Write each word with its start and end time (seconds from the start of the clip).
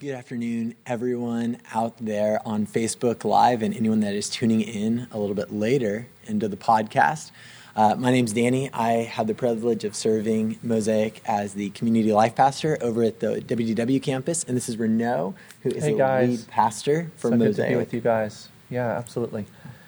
Good 0.00 0.14
afternoon, 0.14 0.76
everyone 0.86 1.58
out 1.74 1.98
there 2.00 2.40
on 2.48 2.66
Facebook 2.66 3.22
Live 3.22 3.60
and 3.60 3.74
anyone 3.76 4.00
that 4.00 4.14
is 4.14 4.30
tuning 4.30 4.62
in 4.62 5.06
a 5.12 5.18
little 5.18 5.34
bit 5.34 5.52
later 5.52 6.06
into 6.24 6.48
the 6.48 6.56
podcast. 6.56 7.32
Uh, 7.76 7.96
my 7.96 8.10
name's 8.10 8.32
Danny. 8.32 8.70
I 8.72 8.92
have 8.92 9.26
the 9.26 9.34
privilege 9.34 9.84
of 9.84 9.94
serving 9.94 10.58
Mosaic 10.62 11.20
as 11.26 11.52
the 11.52 11.68
community 11.70 12.14
life 12.14 12.34
pastor 12.34 12.78
over 12.80 13.02
at 13.02 13.20
the 13.20 13.42
WDW 13.42 14.02
campus, 14.02 14.42
and 14.42 14.56
this 14.56 14.70
is 14.70 14.78
Renault, 14.78 15.34
who 15.64 15.68
is 15.68 15.84
hey 15.84 15.92
the 15.92 15.98
guys. 15.98 16.28
lead 16.30 16.48
pastor 16.48 17.10
for 17.16 17.28
so 17.28 17.36
Mosaic. 17.36 17.56
good 17.56 17.62
to 17.64 17.68
be 17.68 17.76
with 17.76 17.92
you 17.92 18.00
guys. 18.00 18.48
Yeah, 18.70 18.88
absolutely. 18.88 19.44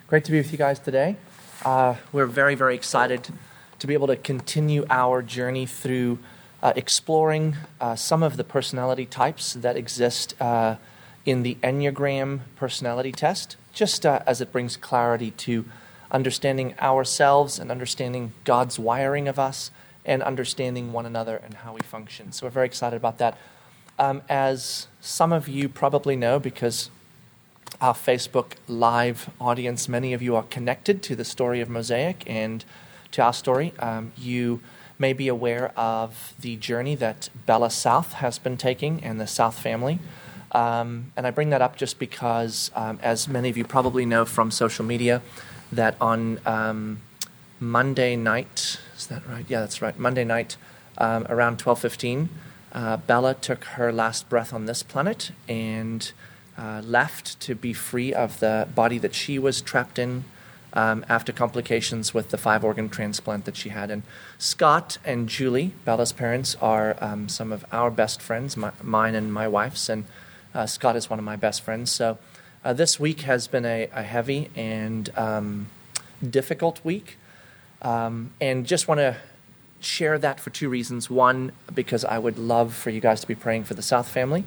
Great 0.08 0.24
to 0.26 0.30
be 0.30 0.36
with 0.36 0.52
you 0.52 0.58
guys 0.58 0.78
today. 0.78 1.16
Uh, 1.64 1.94
we're 2.12 2.26
very, 2.26 2.54
very 2.54 2.74
excited 2.74 3.30
to 3.78 3.86
be 3.86 3.94
able 3.94 4.08
to 4.08 4.16
continue 4.16 4.84
our 4.90 5.22
journey 5.22 5.64
through 5.64 6.18
uh, 6.62 6.72
exploring 6.76 7.56
uh, 7.80 7.96
some 7.96 8.22
of 8.22 8.36
the 8.36 8.44
personality 8.44 9.04
types 9.06 9.54
that 9.54 9.76
exist 9.76 10.34
uh, 10.40 10.76
in 11.26 11.42
the 11.42 11.56
Enneagram 11.62 12.40
personality 12.56 13.12
test, 13.12 13.56
just 13.72 14.06
uh, 14.06 14.20
as 14.26 14.40
it 14.40 14.52
brings 14.52 14.76
clarity 14.76 15.32
to 15.32 15.64
understanding 16.10 16.74
ourselves 16.78 17.58
and 17.58 17.70
understanding 17.70 18.32
God's 18.44 18.78
wiring 18.78 19.28
of 19.28 19.38
us 19.38 19.70
and 20.04 20.22
understanding 20.22 20.92
one 20.92 21.06
another 21.06 21.36
and 21.36 21.54
how 21.54 21.72
we 21.72 21.80
function. 21.80 22.32
So 22.32 22.46
we're 22.46 22.50
very 22.50 22.66
excited 22.66 22.96
about 22.96 23.18
that. 23.18 23.38
Um, 23.98 24.22
as 24.28 24.88
some 25.00 25.32
of 25.32 25.48
you 25.48 25.68
probably 25.68 26.16
know, 26.16 26.38
because 26.38 26.90
our 27.80 27.94
Facebook 27.94 28.52
Live 28.68 29.30
audience, 29.40 29.88
many 29.88 30.12
of 30.12 30.22
you 30.22 30.36
are 30.36 30.42
connected 30.44 31.02
to 31.04 31.16
the 31.16 31.24
story 31.24 31.60
of 31.60 31.68
Mosaic 31.68 32.24
and 32.26 32.64
to 33.12 33.22
our 33.22 33.32
story. 33.32 33.72
Um, 33.78 34.12
you 34.16 34.60
may 35.02 35.12
be 35.12 35.28
aware 35.28 35.66
of 35.76 36.32
the 36.40 36.54
journey 36.68 36.94
that 36.94 37.28
Bella 37.44 37.70
South 37.70 38.10
has 38.24 38.38
been 38.38 38.56
taking 38.56 39.02
and 39.02 39.20
the 39.20 39.26
South 39.26 39.58
family. 39.58 39.98
Um, 40.52 41.12
and 41.16 41.26
I 41.26 41.30
bring 41.32 41.50
that 41.50 41.60
up 41.60 41.74
just 41.76 41.98
because, 41.98 42.70
um, 42.82 42.98
as 43.02 43.26
many 43.26 43.48
of 43.50 43.56
you 43.56 43.64
probably 43.64 44.06
know 44.06 44.24
from 44.24 44.50
social 44.50 44.84
media, 44.84 45.20
that 45.72 45.96
on 46.00 46.38
um, 46.46 47.00
Monday 47.58 48.14
night, 48.16 48.78
is 48.96 49.06
that 49.08 49.22
right? 49.26 49.44
Yeah, 49.48 49.60
that's 49.60 49.82
right. 49.82 49.98
Monday 49.98 50.24
night, 50.24 50.56
um, 50.98 51.26
around 51.28 51.58
twelve 51.58 51.80
fifteen, 51.80 52.28
uh, 52.72 52.98
Bella 52.98 53.34
took 53.34 53.64
her 53.76 53.92
last 53.92 54.28
breath 54.28 54.52
on 54.52 54.66
this 54.66 54.82
planet 54.82 55.32
and 55.48 56.12
uh, 56.56 56.80
left 56.84 57.40
to 57.40 57.54
be 57.54 57.72
free 57.72 58.12
of 58.14 58.38
the 58.40 58.68
body 58.74 58.98
that 58.98 59.14
she 59.14 59.38
was 59.38 59.62
trapped 59.62 59.98
in 59.98 60.24
um, 60.74 61.04
after 61.08 61.32
complications 61.32 62.14
with 62.14 62.30
the 62.30 62.38
five 62.38 62.64
organ 62.64 62.88
transplant 62.88 63.44
that 63.44 63.56
she 63.56 63.68
had. 63.68 63.90
And 63.90 64.02
Scott 64.38 64.98
and 65.04 65.28
Julie, 65.28 65.72
Bella's 65.84 66.12
parents, 66.12 66.56
are 66.60 66.96
um, 67.00 67.28
some 67.28 67.52
of 67.52 67.64
our 67.72 67.90
best 67.90 68.20
friends, 68.20 68.56
my, 68.56 68.72
mine 68.82 69.14
and 69.14 69.32
my 69.32 69.48
wife's, 69.48 69.88
and 69.88 70.04
uh, 70.54 70.66
Scott 70.66 70.96
is 70.96 71.08
one 71.08 71.18
of 71.18 71.24
my 71.24 71.36
best 71.36 71.62
friends. 71.62 71.90
So 71.90 72.18
uh, 72.64 72.72
this 72.72 73.00
week 73.00 73.22
has 73.22 73.46
been 73.46 73.64
a, 73.64 73.88
a 73.92 74.02
heavy 74.02 74.50
and 74.54 75.10
um, 75.16 75.68
difficult 76.28 76.84
week. 76.84 77.18
Um, 77.80 78.30
and 78.40 78.66
just 78.66 78.86
want 78.86 78.98
to 78.98 79.16
share 79.80 80.18
that 80.18 80.38
for 80.38 80.50
two 80.50 80.68
reasons. 80.68 81.10
One, 81.10 81.52
because 81.74 82.04
I 82.04 82.18
would 82.18 82.38
love 82.38 82.74
for 82.74 82.90
you 82.90 83.00
guys 83.00 83.20
to 83.22 83.26
be 83.26 83.34
praying 83.34 83.64
for 83.64 83.74
the 83.74 83.82
South 83.82 84.08
family 84.08 84.44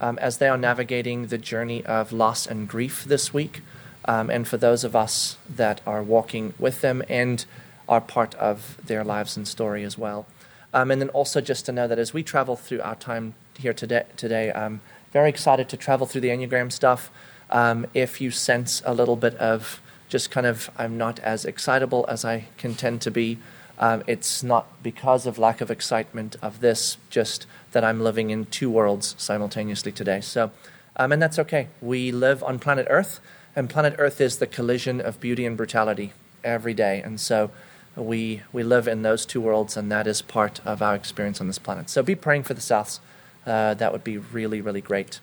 um, 0.00 0.18
as 0.18 0.38
they 0.38 0.48
are 0.48 0.56
navigating 0.56 1.26
the 1.26 1.38
journey 1.38 1.84
of 1.84 2.12
loss 2.12 2.46
and 2.46 2.68
grief 2.68 3.04
this 3.04 3.34
week 3.34 3.60
um, 4.08 4.30
and 4.30 4.48
for 4.48 4.56
those 4.56 4.82
of 4.82 4.96
us 4.96 5.36
that 5.48 5.80
are 5.86 6.02
walking 6.02 6.54
with 6.58 6.80
them 6.80 7.02
and 7.08 7.44
are 7.88 8.00
part 8.00 8.34
of 8.36 8.78
their 8.84 9.04
lives 9.04 9.36
and 9.36 9.46
story 9.46 9.84
as 9.84 9.96
well. 9.96 10.26
Um, 10.74 10.90
and 10.90 11.00
then 11.00 11.10
also 11.10 11.40
just 11.40 11.66
to 11.66 11.72
know 11.72 11.86
that 11.86 11.98
as 11.98 12.12
we 12.12 12.22
travel 12.22 12.56
through 12.56 12.80
our 12.80 12.96
time 12.96 13.34
here 13.58 13.74
today, 13.74 14.04
today 14.16 14.50
I'm 14.52 14.80
very 15.12 15.28
excited 15.28 15.68
to 15.68 15.76
travel 15.76 16.06
through 16.06 16.22
the 16.22 16.28
Enneagram 16.28 16.72
stuff. 16.72 17.10
Um, 17.50 17.86
if 17.94 18.20
you 18.20 18.30
sense 18.30 18.82
a 18.84 18.92
little 18.92 19.16
bit 19.16 19.34
of 19.36 19.80
just 20.08 20.30
kind 20.30 20.46
of, 20.46 20.70
I'm 20.78 20.96
not 20.96 21.18
as 21.20 21.44
excitable 21.44 22.06
as 22.08 22.24
I 22.24 22.46
can 22.56 22.74
tend 22.74 23.02
to 23.02 23.10
be, 23.10 23.38
um, 23.78 24.02
it's 24.06 24.42
not 24.42 24.82
because 24.82 25.26
of 25.26 25.38
lack 25.38 25.60
of 25.60 25.70
excitement 25.70 26.36
of 26.42 26.60
this, 26.60 26.96
just 27.10 27.46
that 27.72 27.84
I'm 27.84 28.00
living 28.00 28.30
in 28.30 28.46
two 28.46 28.70
worlds 28.70 29.14
simultaneously 29.18 29.92
today. 29.92 30.20
So, 30.20 30.50
um, 30.96 31.12
and 31.12 31.22
that's 31.22 31.38
okay. 31.38 31.68
We 31.80 32.10
live 32.10 32.42
on 32.42 32.58
planet 32.58 32.86
Earth. 32.90 33.20
And 33.58 33.68
planet 33.68 33.96
Earth 33.98 34.20
is 34.20 34.36
the 34.36 34.46
collision 34.46 35.00
of 35.00 35.18
beauty 35.18 35.44
and 35.44 35.56
brutality 35.56 36.12
every 36.44 36.74
day. 36.74 37.02
And 37.02 37.20
so 37.20 37.50
we, 37.96 38.42
we 38.52 38.62
live 38.62 38.86
in 38.86 39.02
those 39.02 39.26
two 39.26 39.40
worlds, 39.40 39.76
and 39.76 39.90
that 39.90 40.06
is 40.06 40.22
part 40.22 40.64
of 40.64 40.80
our 40.80 40.94
experience 40.94 41.40
on 41.40 41.48
this 41.48 41.58
planet. 41.58 41.90
So 41.90 42.04
be 42.04 42.14
praying 42.14 42.44
for 42.44 42.54
the 42.54 42.60
Souths. 42.60 43.00
Uh, 43.44 43.74
that 43.74 43.90
would 43.90 44.04
be 44.04 44.16
really, 44.16 44.60
really 44.60 44.80
great. 44.80 45.18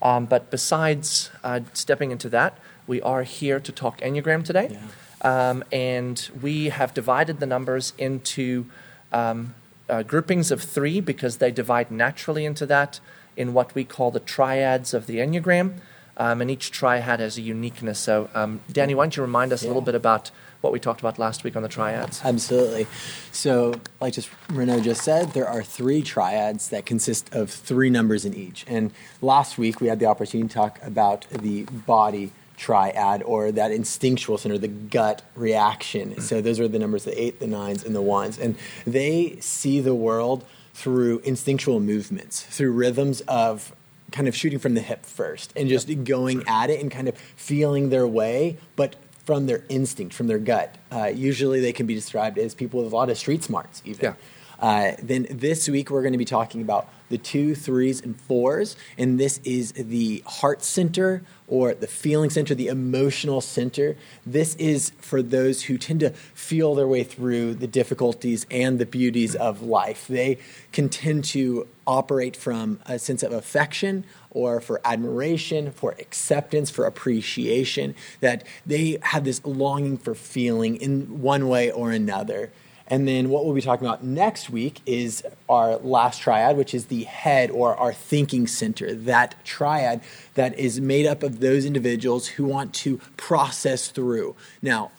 Um, 0.00 0.24
but 0.24 0.50
besides 0.50 1.28
uh, 1.44 1.60
stepping 1.74 2.10
into 2.10 2.30
that, 2.30 2.58
we 2.86 3.02
are 3.02 3.22
here 3.22 3.60
to 3.60 3.70
talk 3.70 4.00
Enneagram 4.00 4.46
today. 4.46 4.78
Yeah. 5.22 5.50
Um, 5.50 5.62
and 5.70 6.26
we 6.40 6.70
have 6.70 6.94
divided 6.94 7.38
the 7.38 7.46
numbers 7.46 7.92
into 7.98 8.64
um, 9.12 9.54
uh, 9.90 10.04
groupings 10.04 10.50
of 10.50 10.62
three 10.62 11.02
because 11.02 11.36
they 11.36 11.50
divide 11.50 11.90
naturally 11.90 12.46
into 12.46 12.64
that 12.64 13.00
in 13.36 13.52
what 13.52 13.74
we 13.74 13.84
call 13.84 14.10
the 14.10 14.20
triads 14.20 14.94
of 14.94 15.06
the 15.06 15.18
Enneagram. 15.18 15.80
Um, 16.16 16.40
and 16.40 16.50
each 16.50 16.70
triad 16.70 17.20
has 17.20 17.36
a 17.38 17.42
uniqueness. 17.42 17.98
So, 17.98 18.28
um, 18.34 18.60
Danny, 18.70 18.94
why 18.94 19.04
don't 19.04 19.16
you 19.16 19.22
remind 19.22 19.52
us 19.52 19.62
a 19.62 19.66
little 19.66 19.82
bit 19.82 19.94
about 19.94 20.30
what 20.60 20.72
we 20.72 20.80
talked 20.80 21.00
about 21.00 21.18
last 21.18 21.44
week 21.44 21.56
on 21.56 21.62
the 21.62 21.68
triads? 21.68 22.22
Absolutely. 22.24 22.86
So, 23.32 23.74
like 24.00 24.14
just 24.14 24.30
Renaud 24.48 24.80
just 24.80 25.02
said, 25.02 25.32
there 25.32 25.48
are 25.48 25.62
three 25.62 26.02
triads 26.02 26.68
that 26.70 26.86
consist 26.86 27.34
of 27.34 27.50
three 27.50 27.90
numbers 27.90 28.24
in 28.24 28.34
each. 28.34 28.64
And 28.66 28.92
last 29.20 29.58
week 29.58 29.80
we 29.80 29.88
had 29.88 29.98
the 29.98 30.06
opportunity 30.06 30.48
to 30.48 30.54
talk 30.54 30.78
about 30.82 31.28
the 31.30 31.64
body 31.64 32.32
triad 32.56 33.22
or 33.24 33.52
that 33.52 33.72
instinctual 33.72 34.38
center, 34.38 34.56
the 34.58 34.68
gut 34.68 35.22
reaction. 35.34 36.20
So 36.20 36.40
those 36.40 36.60
are 36.60 36.68
the 36.68 36.78
numbers, 36.78 37.04
the 37.04 37.20
eight, 37.20 37.40
the 37.40 37.46
nines, 37.46 37.84
and 37.84 37.94
the 37.94 38.02
ones. 38.02 38.38
And 38.38 38.56
they 38.86 39.36
see 39.40 39.80
the 39.80 39.94
world 39.94 40.44
through 40.72 41.18
instinctual 41.20 41.80
movements, 41.80 42.42
through 42.42 42.72
rhythms 42.72 43.20
of 43.22 43.74
kind 44.14 44.28
of 44.28 44.36
shooting 44.36 44.60
from 44.60 44.74
the 44.74 44.80
hip 44.80 45.04
first 45.04 45.52
and 45.56 45.68
just 45.68 46.04
going 46.04 46.44
at 46.46 46.70
it 46.70 46.80
and 46.80 46.88
kind 46.90 47.08
of 47.08 47.18
feeling 47.18 47.90
their 47.90 48.06
way, 48.06 48.56
but 48.76 48.94
from 49.24 49.46
their 49.46 49.64
instinct, 49.68 50.14
from 50.14 50.28
their 50.28 50.38
gut. 50.38 50.76
Uh, 50.92 51.06
usually 51.06 51.60
they 51.60 51.72
can 51.72 51.84
be 51.84 51.94
described 51.94 52.38
as 52.38 52.54
people 52.54 52.82
with 52.82 52.92
a 52.92 52.96
lot 52.96 53.10
of 53.10 53.18
street 53.18 53.42
smarts, 53.42 53.82
even. 53.84 54.04
Yeah. 54.04 54.14
Uh, 54.60 54.92
then 55.02 55.26
this 55.30 55.68
week 55.68 55.90
we're 55.90 56.02
going 56.02 56.12
to 56.12 56.18
be 56.18 56.24
talking 56.24 56.62
about 56.62 56.88
the 57.08 57.18
two, 57.18 57.56
threes, 57.56 58.00
and 58.00 58.18
fours, 58.18 58.76
and 58.96 59.18
this 59.18 59.40
is 59.44 59.72
the 59.72 60.22
heart 60.26 60.62
center 60.62 61.22
or 61.48 61.74
the 61.74 61.86
feeling 61.86 62.30
center, 62.30 62.54
the 62.54 62.68
emotional 62.68 63.40
center. 63.40 63.96
This 64.24 64.54
is 64.54 64.92
for 64.98 65.22
those 65.22 65.64
who 65.64 65.76
tend 65.76 66.00
to 66.00 66.10
feel 66.10 66.74
their 66.74 66.88
way 66.88 67.02
through 67.02 67.54
the 67.54 67.66
difficulties 67.66 68.46
and 68.50 68.78
the 68.78 68.86
beauties 68.86 69.34
of 69.34 69.60
life. 69.60 70.06
They 70.06 70.38
can 70.72 70.88
tend 70.88 71.24
to 71.24 71.66
operate 71.86 72.36
from 72.36 72.80
a 72.86 72.98
sense 72.98 73.22
of 73.22 73.32
affection 73.32 74.04
or 74.30 74.60
for 74.60 74.80
admiration, 74.84 75.70
for 75.70 75.92
acceptance, 75.98 76.70
for 76.70 76.84
appreciation, 76.84 77.94
that 78.20 78.44
they 78.66 78.98
have 79.02 79.24
this 79.24 79.44
longing 79.44 79.96
for 79.96 80.14
feeling 80.14 80.76
in 80.76 81.22
one 81.22 81.48
way 81.48 81.70
or 81.70 81.90
another. 81.90 82.50
And 82.86 83.08
then 83.08 83.30
what 83.30 83.46
we'll 83.46 83.54
be 83.54 83.62
talking 83.62 83.86
about 83.86 84.04
next 84.04 84.50
week 84.50 84.80
is 84.84 85.24
our 85.48 85.76
last 85.78 86.20
triad, 86.20 86.56
which 86.56 86.74
is 86.74 86.86
the 86.86 87.04
head 87.04 87.50
or 87.50 87.74
our 87.76 87.94
thinking 87.94 88.46
center. 88.46 88.94
That 88.94 89.42
triad 89.42 90.02
that 90.34 90.58
is 90.58 90.80
made 90.80 91.06
up 91.06 91.22
of 91.22 91.40
those 91.40 91.64
individuals 91.64 92.26
who 92.26 92.44
want 92.44 92.74
to 92.74 92.98
process 93.16 93.88
through. 93.88 94.36
Now, 94.60 94.90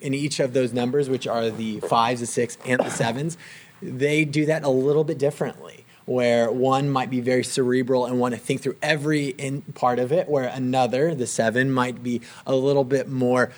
in 0.00 0.14
each 0.14 0.40
of 0.40 0.54
those 0.54 0.72
numbers, 0.72 1.08
which 1.08 1.26
are 1.26 1.50
the 1.50 1.80
fives, 1.80 2.20
the 2.20 2.26
six, 2.26 2.56
and 2.64 2.80
the 2.80 2.90
sevens, 2.90 3.36
they 3.82 4.24
do 4.24 4.46
that 4.46 4.64
a 4.64 4.68
little 4.68 5.04
bit 5.04 5.18
differently. 5.18 5.83
Where 6.06 6.52
one 6.52 6.90
might 6.90 7.08
be 7.08 7.20
very 7.20 7.44
cerebral 7.44 8.04
and 8.04 8.20
want 8.20 8.34
to 8.34 8.40
think 8.40 8.60
through 8.62 8.76
every 8.82 9.28
in 9.28 9.62
part 9.62 9.98
of 9.98 10.12
it, 10.12 10.28
where 10.28 10.44
another, 10.48 11.14
the 11.14 11.26
seven, 11.26 11.72
might 11.72 12.02
be 12.02 12.20
a 12.46 12.54
little 12.54 12.84
bit 12.84 13.08
more 13.08 13.50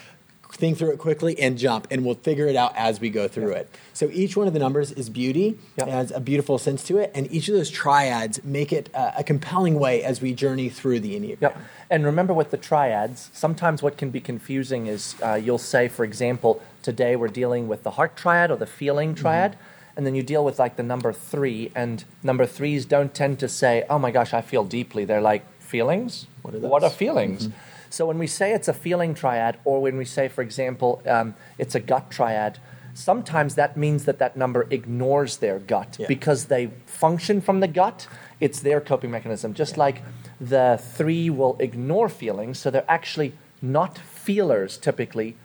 think 0.52 0.78
through 0.78 0.90
it 0.93 0.98
quickly 0.98 1.38
and 1.38 1.58
jump, 1.58 1.87
and 1.90 2.04
we'll 2.04 2.14
figure 2.14 2.46
it 2.46 2.56
out 2.56 2.72
as 2.76 3.00
we 3.00 3.10
go 3.10 3.28
through 3.28 3.52
it. 3.52 3.69
So 3.93 4.08
each 4.12 4.37
one 4.37 4.46
of 4.46 4.52
the 4.54 4.58
numbers 4.58 4.90
is 4.93 5.10
beauty, 5.10 5.58
Yep. 5.76 5.88
it 5.88 5.90
has 5.90 6.10
a 6.10 6.20
beautiful 6.20 6.56
sense 6.58 6.82
to 6.84 6.98
it, 6.98 7.10
and 7.14 7.31
each 7.31 7.48
of 7.48 7.54
those 7.54 7.70
triads 7.70 8.43
make 8.43 8.72
it 8.72 8.88
uh, 8.94 9.12
a 9.19 9.25
compelling 9.25 9.78
way 9.78 10.02
as 10.02 10.20
we 10.22 10.32
journey 10.32 10.69
through 10.69 11.00
the 11.00 11.19
Enneagram. 11.19 11.40
Yep. 11.43 11.58
And 11.90 12.04
remember 12.06 12.32
with 12.32 12.50
the 12.50 12.56
triads, 12.56 13.28
sometimes 13.32 13.82
what 13.82 13.96
can 13.98 14.10
be 14.10 14.20
confusing 14.20 14.87
is 14.87 15.14
uh, 15.22 15.34
you'll 15.34 15.58
say, 15.58 15.88
for 15.88 16.04
example, 16.04 16.62
today 16.82 17.16
we're 17.16 17.28
dealing 17.28 17.69
with 17.69 17.82
the 17.82 17.93
heart 17.93 18.16
triad 18.16 18.50
or 18.50 18.56
the 18.56 18.66
feeling 18.66 19.14
triad. 19.14 19.56
And 19.96 20.06
then 20.06 20.14
you 20.14 20.22
deal 20.22 20.44
with 20.44 20.58
like 20.58 20.76
the 20.76 20.82
number 20.82 21.12
three, 21.12 21.72
and 21.75 22.04
number 22.22 22.44
threes 22.46 22.84
don't 22.84 23.14
tend 23.14 23.38
to 23.38 23.48
say, 23.48 23.84
oh 23.88 23.98
my 23.98 24.10
gosh, 24.10 24.34
I 24.34 24.43
feel 24.43 24.64
deeply. 24.64 25.04
They're 25.06 25.22
like, 25.22 25.44
feelings? 25.58 26.26
What 26.43 26.54
are 26.54 26.58
What 26.58 26.82
are 26.84 26.90
feelings? 26.90 27.48
So 27.88 28.04
when 28.06 28.19
we 28.19 28.26
say 28.26 28.52
it's 28.52 28.69
a 28.69 28.75
feeling 28.75 29.14
triad, 29.14 29.58
or 29.64 29.81
when 29.81 29.96
we 29.96 30.04
say, 30.04 30.28
for 30.28 30.43
example, 30.43 31.02
um, 31.06 31.34
it's 31.58 31.75
a 31.75 31.81
gut 31.81 32.10
triad, 32.10 32.58
sometimes 32.94 33.54
that 33.54 33.76
means 33.76 34.04
that 34.04 34.19
that 34.19 34.37
number 34.37 34.66
ignores 34.70 35.38
their 35.38 35.58
gut 35.58 35.96
Yeah. 35.98 36.06
because 36.08 36.46
they 36.46 36.70
function 36.87 37.40
from 37.40 37.60
the 37.60 37.69
gut. 37.69 38.06
It's 38.40 38.60
their 38.60 38.81
coping 38.81 39.10
mechanism. 39.10 39.54
Just 39.54 39.76
like 39.76 40.02
the 40.40 40.78
three 40.96 41.31
will 41.31 41.56
ignore 41.58 42.08
feelings, 42.08 42.58
so 42.58 42.70
they're 42.70 42.90
actually 42.90 43.32
not 43.62 43.96
feelers 43.98 44.76
typically 44.76 45.37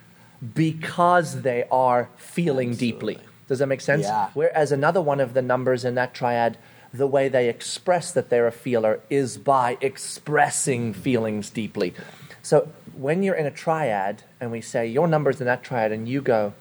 because 0.53 1.41
they 1.41 1.65
are 1.71 2.09
feeling 2.17 2.73
deeply. 2.75 3.17
Does 3.51 3.59
that 3.59 3.67
make 3.67 3.81
sense? 3.81 4.03
Yeah. 4.03 4.29
Whereas 4.33 4.71
another 4.71 5.01
one 5.01 5.19
of 5.19 5.33
the 5.33 5.41
numbers 5.41 5.83
in 5.83 5.95
that 5.95 6.13
triad, 6.13 6.57
the 6.93 7.05
way 7.05 7.27
they 7.27 7.49
express 7.49 8.13
that 8.13 8.29
they're 8.29 8.47
a 8.47 8.51
feeler 8.53 9.01
is 9.09 9.37
by 9.37 9.77
expressing 9.81 10.93
feelings 10.93 11.49
deeply. 11.49 11.93
So 12.41 12.69
when 12.95 13.23
you're 13.23 13.35
in 13.35 13.45
a 13.45 13.51
triad 13.51 14.23
and 14.39 14.53
we 14.53 14.61
say 14.61 14.87
your 14.87 15.05
number's 15.05 15.41
in 15.41 15.47
that 15.47 15.63
triad 15.63 15.91
and 15.91 16.07
you 16.07 16.21
go, 16.21 16.53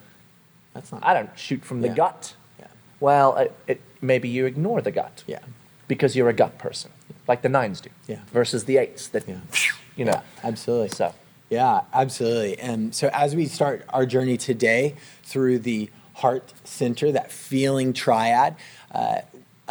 That's 0.73 0.91
not. 0.91 1.01
I 1.01 1.13
don't 1.13 1.29
shoot 1.39 1.63
from 1.63 1.79
the 1.79 1.87
Yeah. 1.87 1.93
gut. 1.93 2.35
Yeah. 2.59 2.67
Well, 2.99 3.37
it, 3.37 3.55
it, 3.67 3.81
maybe 4.01 4.27
you 4.27 4.45
ignore 4.45 4.81
the 4.81 4.91
gut 4.91 5.23
Yeah. 5.27 5.39
because 5.87 6.17
you're 6.17 6.27
a 6.27 6.33
gut 6.33 6.57
person, 6.57 6.91
like 7.25 7.41
the 7.41 7.47
nines 7.47 7.79
do, 7.79 7.89
Yeah. 8.05 8.17
versus 8.33 8.65
the 8.65 8.75
eights 8.75 9.07
that, 9.07 9.25
Yeah. 9.29 9.35
you 9.95 10.03
know. 10.03 10.21
Absolutely. 10.43 10.89
So, 10.89 11.13
Yeah, 11.49 11.83
absolutely. 11.93 12.59
And 12.59 12.93
so 12.93 13.09
as 13.13 13.33
we 13.33 13.45
start 13.45 13.85
our 13.89 14.05
journey 14.05 14.35
today 14.35 14.95
through 15.23 15.59
the 15.59 15.89
heart 16.21 16.53
center, 16.63 17.11
that 17.11 17.31
feeling 17.31 17.93
triad, 17.93 18.55
uh, 18.93 19.21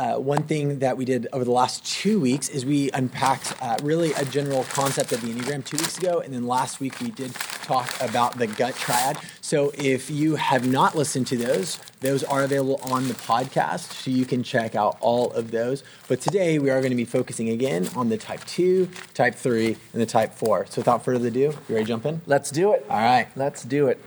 uh, 0.01 0.17
one 0.17 0.43
thing 0.45 0.79
that 0.79 0.97
we 0.97 1.05
did 1.05 1.27
over 1.31 1.45
the 1.45 1.51
last 1.51 1.85
two 1.85 2.19
weeks 2.19 2.49
is 2.49 2.65
we 2.65 2.91
unpacked 2.93 3.53
uh, 3.61 3.77
really 3.83 4.15
a 4.15 4.25
general 4.25 4.65
concept 4.65 5.13
of 5.13 5.21
the 5.21 5.29
Enneagram 5.29 5.63
two 5.63 5.77
weeks 5.77 5.99
ago. 5.99 6.21
And 6.21 6.33
then 6.33 6.47
last 6.47 6.81
week 6.81 6.99
we 7.01 7.11
did 7.11 7.35
talk 7.35 7.93
about 8.01 8.39
the 8.39 8.47
gut 8.47 8.75
triad. 8.77 9.19
So 9.43 9.73
if 9.77 10.11
you 10.11 10.37
have 10.37 10.67
not 10.67 10.97
listened 10.97 11.27
to 11.27 11.37
those, 11.37 11.79
those 12.01 12.25
are 12.25 12.45
available 12.45 12.81
on 12.85 13.09
the 13.09 13.15
podcast. 13.15 13.93
So 13.93 14.11
you 14.11 14.25
can 14.25 14.43
check 14.43 14.75
out 14.75 14.97
all 15.01 15.33
of 15.33 15.51
those. 15.51 15.85
But 16.09 16.23
today 16.23 16.59
we 16.59 16.71
are 16.71 16.81
going 16.81 16.93
to 16.93 16.97
be 16.97 17.05
focusing 17.05 17.51
again 17.51 17.87
on 17.95 18.09
the 18.09 18.17
type 18.17 18.43
two, 18.47 18.89
type 19.13 19.35
three, 19.35 19.77
and 19.93 20.01
the 20.01 20.07
type 20.07 20.33
four. 20.33 20.65
So 20.71 20.81
without 20.81 21.05
further 21.05 21.29
ado, 21.29 21.41
you 21.41 21.55
ready 21.69 21.85
to 21.85 21.89
jump 21.89 22.07
in? 22.07 22.23
let's 22.25 22.51
do 22.51 22.73
it. 22.73 22.87
All 22.89 23.01
right. 23.01 23.29
Let's 23.37 23.65
do 23.65 23.89
it. 23.89 24.03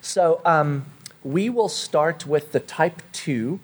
So 0.00 0.40
um, 0.44 0.86
we 1.26 1.50
will 1.50 1.68
start 1.68 2.24
with 2.24 2.52
the 2.52 2.60
type 2.60 3.02
two. 3.10 3.58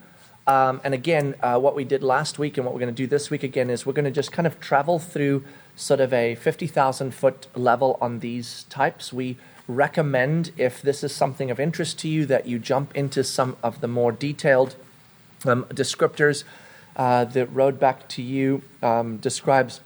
Um, 0.49 0.81
and 0.83 0.93
again, 0.93 1.37
uh, 1.41 1.61
what 1.61 1.77
we 1.77 1.85
did 1.85 2.03
last 2.03 2.37
week 2.37 2.57
and 2.57 2.67
what 2.67 2.75
we're 2.75 2.81
going 2.81 2.93
to 2.93 3.03
do 3.03 3.07
this 3.07 3.31
week 3.31 3.45
again 3.45 3.71
is 3.71 3.87
we're 3.87 3.93
going 3.93 4.05
to 4.05 4.11
just 4.11 4.33
kind 4.33 4.49
of 4.49 4.59
travel 4.59 4.99
through 4.99 5.45
sort 5.77 6.01
of 6.01 6.13
a 6.13 6.35
50,000 6.35 7.15
foot 7.15 7.47
level 7.55 7.99
on 8.01 8.19
these 8.19 8.65
types. 8.65 9.13
We 9.13 9.37
recommend, 9.69 10.51
if 10.57 10.83
this 10.83 11.05
is 11.05 11.15
something 11.15 11.53
of 11.53 11.61
interest 11.61 12.01
to 12.01 12.09
you, 12.09 12.27
that 12.27 12.47
you 12.47 12.59
jump 12.59 12.97
into 12.97 13.23
some 13.23 13.57
of 13.63 13.81
the 13.81 13.87
more 13.87 14.11
detailed 14.11 14.75
um, 15.45 15.65
descriptors. 15.67 16.43
Uh, 16.97 17.25
the 17.25 17.47
road 17.47 17.79
back 17.79 18.09
to 18.09 18.23
you 18.23 18.63
um, 18.83 19.19
describes 19.19 19.81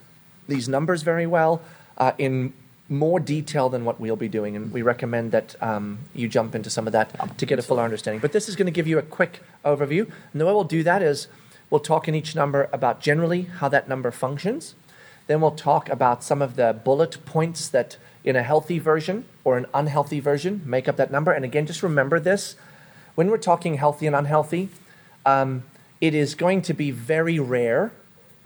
these 0.48 0.66
numbers 0.66 1.02
very 1.02 1.26
well 1.26 1.60
uh, 1.98 2.12
in 2.16 2.54
more 2.88 3.18
detail 3.18 3.68
than 3.68 3.84
what 3.84 4.00
we'll 4.00 4.16
be 4.16 4.28
doing, 4.28 4.54
and 4.54 4.72
we 4.72 4.82
recommend 4.82 5.32
that 5.32 5.60
um, 5.62 5.98
you 6.14 6.28
jump 6.28 6.54
into 6.54 6.70
some 6.70 6.86
of 6.86 6.92
that 6.92 7.38
to 7.38 7.46
get 7.46 7.58
a 7.58 7.62
fuller 7.62 7.82
understanding. 7.82 8.20
But 8.20 8.32
this 8.32 8.48
is 8.48 8.56
going 8.56 8.66
to 8.66 8.72
give 8.72 8.86
you 8.86 8.98
a 8.98 9.02
quick 9.02 9.42
overview. 9.64 10.10
And 10.32 10.40
the 10.40 10.46
way 10.46 10.52
we'll 10.52 10.64
do 10.64 10.82
that 10.84 11.02
is 11.02 11.26
we'll 11.68 11.80
talk 11.80 12.06
in 12.06 12.14
each 12.14 12.36
number 12.36 12.68
about 12.72 13.00
generally 13.00 13.42
how 13.42 13.68
that 13.68 13.88
number 13.88 14.10
functions. 14.10 14.74
Then 15.26 15.40
we'll 15.40 15.50
talk 15.50 15.88
about 15.88 16.22
some 16.22 16.40
of 16.40 16.54
the 16.54 16.72
bullet 16.84 17.24
points 17.24 17.68
that 17.68 17.96
in 18.24 18.36
a 18.36 18.42
healthy 18.42 18.78
version 18.78 19.24
or 19.44 19.56
an 19.56 19.66
unhealthy 19.74 20.20
version 20.20 20.62
make 20.64 20.88
up 20.88 20.96
that 20.96 21.10
number. 21.10 21.32
And 21.32 21.44
again, 21.44 21.66
just 21.66 21.82
remember 21.82 22.20
this 22.20 22.56
when 23.16 23.30
we're 23.30 23.38
talking 23.38 23.74
healthy 23.74 24.06
and 24.06 24.14
unhealthy, 24.14 24.68
um, 25.24 25.64
it 26.00 26.14
is 26.14 26.34
going 26.34 26.62
to 26.62 26.74
be 26.74 26.90
very 26.92 27.40
rare, 27.40 27.92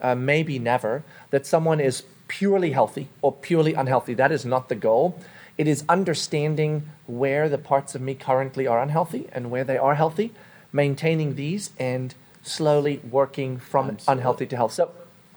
uh, 0.00 0.14
maybe 0.14 0.58
never, 0.58 1.02
that 1.31 1.44
someone 1.44 1.81
is 1.81 2.04
purely 2.31 2.71
healthy 2.71 3.09
or 3.23 3.32
purely 3.32 3.75
unhealthy. 3.75 4.15
That 4.15 4.31
is 4.31 4.44
not 4.44 4.69
the 4.69 4.77
goal. 4.77 5.19
It 5.59 5.67
is 5.67 5.85
understanding 5.88 6.88
where 7.09 7.49
the 7.49 7.59
parts 7.59 7.97
of 7.97 8.00
me 8.00 8.15
currently 8.15 8.69
are 8.69 8.81
unhealthy 8.81 9.29
and 9.32 9.50
where 9.50 9.65
they 9.65 9.77
are 9.77 9.97
healthy, 9.97 10.31
maintaining 10.73 11.35
these, 11.35 11.73
and 11.77 12.15
slowly 12.43 13.00
working 13.11 13.59
from 13.59 13.91
Absolutely. 13.91 14.12
unhealthy 14.12 14.47
to 14.47 14.56
health. 14.56 14.73
So 14.75 14.93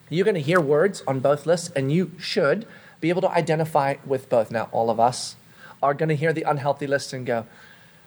you're 0.07 0.23
going 0.23 0.35
to 0.35 0.41
hear 0.41 0.61
words 0.61 1.01
on 1.07 1.19
both 1.19 1.47
lists, 1.47 1.71
and 1.75 1.91
you 1.91 2.11
should 2.19 2.67
be 3.01 3.09
able 3.09 3.23
to 3.23 3.31
identify 3.31 3.95
with 4.05 4.29
both. 4.29 4.51
Now, 4.51 4.69
all 4.71 4.91
of 4.91 4.99
us 4.99 5.35
are 5.81 5.95
going 5.95 6.09
to 6.09 6.15
hear 6.15 6.31
the 6.31 6.43
unhealthy 6.43 6.85
list 6.85 7.11
and 7.11 7.25
go, 7.25 7.47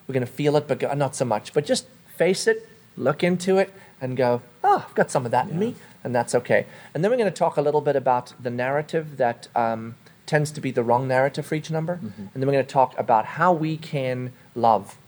we're 0.07 0.13
going 0.13 0.25
to 0.25 0.33
feel 0.33 0.57
it, 0.57 0.69
but 0.69 0.79
go, 0.79 0.95
not 0.95 1.17
so 1.17 1.25
much. 1.25 1.53
But 1.53 1.67
just 1.67 1.89
face 2.17 2.47
it, 2.47 2.69
look 2.97 3.25
into 3.25 3.59
it, 3.59 3.75
and 4.01 4.17
go, 4.17 4.43
oh, 4.63 4.85
I've 4.89 4.95
got 4.95 5.11
some 5.11 5.25
of 5.25 5.33
that 5.33 5.49
in 5.49 5.59
me, 5.59 5.75
and 6.07 6.15
that's 6.15 6.37
okay. 6.37 6.67
And 6.95 7.03
then 7.03 7.11
we're 7.11 7.17
going 7.19 7.31
to 7.31 7.37
talk 7.37 7.57
a 7.57 7.61
little 7.61 7.81
bit 7.81 7.97
about 7.97 8.33
the 8.41 8.49
narrative 8.49 9.17
that 9.17 9.49
um, 9.57 9.97
tends 10.25 10.53
to 10.53 10.61
be 10.61 10.71
the 10.71 10.85
wrong 10.85 11.09
narrative 11.09 11.45
for 11.45 11.57
each 11.57 11.69
number. 11.69 11.95
And 11.95 12.31
then 12.33 12.47
we're 12.47 12.53
going 12.53 12.65
to 12.65 12.73
talk 12.73 12.97
about 12.97 13.27
how 13.27 13.53
we 13.53 13.77
can 13.77 14.33
love 14.55 14.99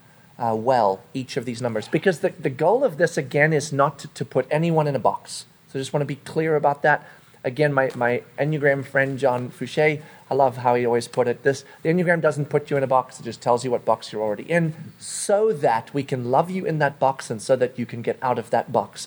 uh, 0.40 0.56
well 0.58 1.00
each 1.14 1.36
of 1.36 1.44
these 1.44 1.62
numbers. 1.62 1.86
Because 1.86 2.18
the, 2.18 2.30
the 2.30 2.50
goal 2.50 2.82
of 2.82 2.98
this, 2.98 3.16
again, 3.16 3.52
is 3.52 3.72
not 3.72 4.00
to, 4.00 4.08
to 4.08 4.24
put 4.24 4.48
anyone 4.50 4.88
in 4.88 4.96
a 4.96 4.98
box. 4.98 5.46
So 5.68 5.78
I 5.78 5.80
just 5.80 5.92
want 5.92 6.02
to 6.02 6.06
be 6.06 6.16
clear 6.16 6.56
about 6.56 6.82
that. 6.82 7.06
Again, 7.44 7.72
my, 7.72 7.92
my 7.94 8.24
Enneagram 8.36 8.84
friend, 8.84 9.20
John 9.20 9.50
Fouché, 9.50 10.02
I 10.28 10.34
love 10.34 10.56
how 10.58 10.74
he 10.74 10.84
always 10.84 11.06
put 11.06 11.28
it. 11.28 11.44
This 11.44 11.64
the 11.84 11.90
Enneagram 11.90 12.20
doesn't 12.20 12.46
put 12.46 12.70
you 12.70 12.76
in 12.76 12.82
a 12.82 12.88
box, 12.88 13.20
it 13.20 13.22
just 13.22 13.40
tells 13.40 13.64
you 13.64 13.70
what 13.70 13.84
box 13.84 14.12
you're 14.12 14.20
already 14.20 14.42
in, 14.42 14.74
so 14.98 15.52
that 15.52 15.94
we 15.94 16.02
can 16.02 16.32
love 16.32 16.50
you 16.50 16.66
in 16.66 16.80
that 16.80 16.98
box 16.98 17.30
and 17.30 17.40
so 17.40 17.54
that 17.54 17.78
you 17.78 17.86
can 17.86 18.02
get 18.02 18.18
out 18.20 18.38
of 18.40 18.50
that 18.50 18.72
box. 18.72 19.06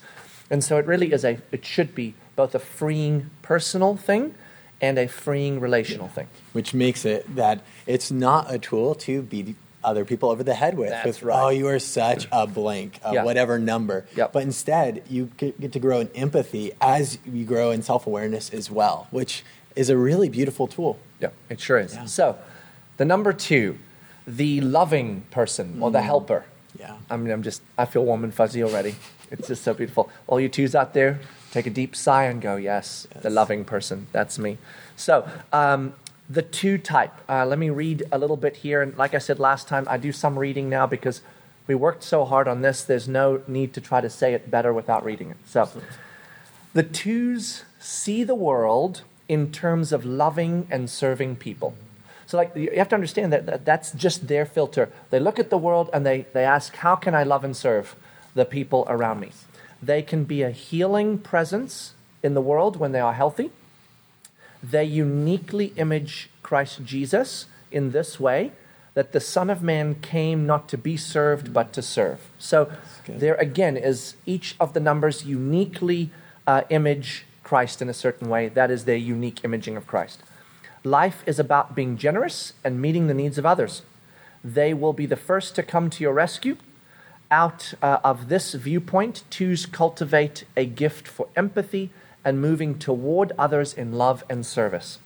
And 0.52 0.64
so 0.64 0.78
it 0.78 0.86
really 0.86 1.12
is 1.12 1.26
a 1.26 1.40
it 1.52 1.66
should 1.66 1.96
be 1.96 2.14
both 2.36 2.54
a 2.54 2.60
freeing 2.60 3.32
personal 3.42 3.96
thing 3.96 4.36
and 4.82 5.00
a 5.00 5.08
freeing 5.08 5.60
relational 5.60 6.10
thing. 6.10 6.28
Which 6.54 6.74
makes 6.74 7.06
it 7.06 7.36
that 7.36 7.62
it's 7.88 8.12
not 8.12 8.54
a 8.54 8.60
tool 8.60 8.94
to 8.96 9.22
beat 9.22 9.56
other 9.84 10.06
people 10.06 10.30
over 10.30 10.44
the 10.44 10.54
head 10.54 10.78
with. 10.78 10.90
That's 10.90 11.06
with 11.06 11.24
right. 11.24 11.44
oh, 11.44 11.50
you 11.50 11.68
are 11.68 11.80
such 11.80 12.28
a 12.32 12.46
blank, 12.46 13.00
of 13.04 13.14
Yeah. 13.14 13.24
whatever 13.24 13.58
number. 13.58 14.06
Yep. 14.16 14.34
But 14.34 14.44
instead, 14.44 15.04
you 15.10 15.32
get 15.38 15.60
get 15.60 15.72
to 15.72 15.80
grow 15.80 16.02
in 16.02 16.10
empathy 16.14 16.74
as 16.82 17.18
you 17.26 17.46
grow 17.46 17.72
in 17.72 17.82
self 17.82 18.06
awareness 18.06 18.50
as 18.52 18.70
well, 18.70 19.08
which 19.12 19.44
is 19.76 19.90
a 19.90 19.98
really 19.98 20.30
beautiful 20.30 20.68
tool. 20.68 21.00
Yeah, 21.22 21.30
it 21.50 21.60
sure 21.62 21.80
is. 21.80 21.96
Yeah. 21.96 22.06
So, 22.06 22.38
the 22.98 23.06
number 23.06 23.32
two, 23.32 23.78
the 24.28 24.62
loving 24.62 25.22
person 25.32 25.82
or 25.82 25.92
the 25.92 26.00
mm. 26.00 26.04
helper. 26.04 26.46
Yeah. 26.80 26.98
I 27.10 27.18
mean, 27.18 27.32
I'm 27.32 27.44
just, 27.44 27.62
I 27.78 27.86
feel 27.86 28.06
warm 28.06 28.24
and 28.24 28.34
fuzzy 28.34 28.64
already. 28.64 28.96
It's 29.30 29.48
just 29.48 29.64
so 29.64 29.74
beautiful. 29.74 30.10
All 30.28 30.40
you 30.40 30.50
twos 30.50 30.76
out 30.76 30.94
there, 30.94 31.20
take 31.52 31.66
a 31.66 31.70
deep 31.70 31.96
sigh 31.96 32.26
and 32.26 32.42
go, 32.42 32.56
yes, 32.56 33.08
the 33.22 33.30
loving 33.30 33.66
person. 33.66 34.08
That's 34.12 34.38
me. 34.40 34.58
So, 34.96 35.30
um, 35.54 35.94
the 36.30 36.42
two 36.42 36.78
type. 36.78 37.14
Uh, 37.28 37.46
let 37.46 37.60
me 37.60 37.70
read 37.70 38.04
a 38.12 38.18
little 38.18 38.38
bit 38.38 38.58
here. 38.58 38.82
And 38.82 38.98
like 38.98 39.14
I 39.14 39.18
said 39.18 39.40
last 39.40 39.68
time, 39.68 39.86
I 39.90 39.98
do 39.98 40.12
some 40.12 40.40
reading 40.40 40.70
now 40.70 40.88
because 40.88 41.22
we 41.68 41.76
worked 41.76 42.04
so 42.04 42.26
hard 42.26 42.48
on 42.48 42.62
this. 42.62 42.84
There's 42.84 43.08
no 43.08 43.42
need 43.48 43.74
to 43.74 43.82
try 43.82 44.02
to 44.02 44.10
say 44.10 44.34
it 44.34 44.50
better 44.50 44.74
without 44.74 45.04
reading 45.04 45.30
it. 45.32 45.38
So, 45.46 45.70
the 46.74 46.84
twos 46.84 47.64
see 47.80 48.24
the 48.24 48.36
world 48.36 49.02
in 49.28 49.52
terms 49.52 49.92
of 49.92 50.06
loving 50.06 50.68
and 50.70 50.90
serving 50.90 51.36
people. 51.36 51.76
So, 52.32 52.38
like, 52.38 52.56
you 52.56 52.72
have 52.78 52.88
to 52.88 52.96
understand 52.96 53.34
that, 53.34 53.46
that 53.46 53.66
that's 53.66 53.92
just 53.92 54.30
their 54.30 54.46
filter. 54.46 54.90
They 55.10 55.20
look 55.20 55.38
at 55.38 55.50
the 55.50 55.58
world 55.58 55.90
and 55.92 56.06
they, 56.06 56.28
they 56.32 56.46
ask, 56.46 56.74
How 56.78 56.96
can 56.96 57.14
I 57.14 57.24
love 57.24 57.44
and 57.44 57.54
serve 57.54 57.94
the 58.36 58.46
people 58.46 58.86
around 58.88 59.20
me? 59.20 59.32
They 59.84 60.02
can 60.02 60.24
be 60.24 60.42
a 60.42 60.52
healing 60.52 61.18
presence 61.18 61.94
in 62.24 62.34
the 62.34 62.40
world 62.40 62.78
when 62.78 62.94
they 62.94 63.02
are 63.02 63.12
healthy. 63.12 63.52
They 64.64 64.86
uniquely 64.86 65.74
image 65.76 66.30
Christ 66.42 66.86
Jesus 66.86 67.48
in 67.70 67.92
this 67.92 68.18
way 68.18 68.54
that 68.94 69.12
the 69.12 69.20
Son 69.20 69.50
of 69.50 69.62
Man 69.62 69.96
came 69.96 70.46
not 70.46 70.70
to 70.70 70.78
be 70.78 70.96
served, 70.96 71.52
but 71.52 71.74
to 71.74 71.82
serve. 71.82 72.30
So, 72.40 72.72
there 73.10 73.36
again 73.36 73.76
is 73.76 74.16
each 74.26 74.56
of 74.58 74.72
the 74.72 74.80
numbers 74.80 75.26
uniquely 75.26 76.12
uh, 76.48 76.62
image 76.70 77.26
Christ 77.44 77.82
in 77.82 77.90
a 77.90 77.94
certain 77.94 78.30
way. 78.30 78.48
That 78.48 78.72
is 78.72 78.86
their 78.86 78.96
unique 78.96 79.44
imaging 79.44 79.76
of 79.76 79.86
Christ. 79.86 80.24
Life 80.84 81.24
is 81.28 81.40
about 81.40 81.76
being 81.76 81.98
generous 81.98 82.54
and 82.64 82.82
meeting 82.82 83.08
the 83.08 83.14
needs 83.14 83.38
of 83.38 83.46
others. 83.46 83.84
They 84.44 84.74
will 84.74 84.94
be 84.94 85.06
the 85.06 85.16
first 85.16 85.56
to 85.56 85.64
come 85.64 85.90
to 85.92 86.04
your 86.04 86.14
rescue. 86.14 86.58
Out 87.30 87.74
uh, 87.82 88.00
of 88.04 88.30
this 88.30 88.54
viewpoint, 88.54 89.24
twos 89.30 89.66
cultivate 89.66 90.44
a 90.58 90.66
gift 90.66 91.08
for 91.08 91.28
empathy 91.36 91.92
and 92.26 92.42
moving 92.42 92.78
toward 92.78 93.32
others 93.38 93.74
in 93.74 93.94
love 93.94 94.24
and 94.30 94.46
service. 94.46 94.98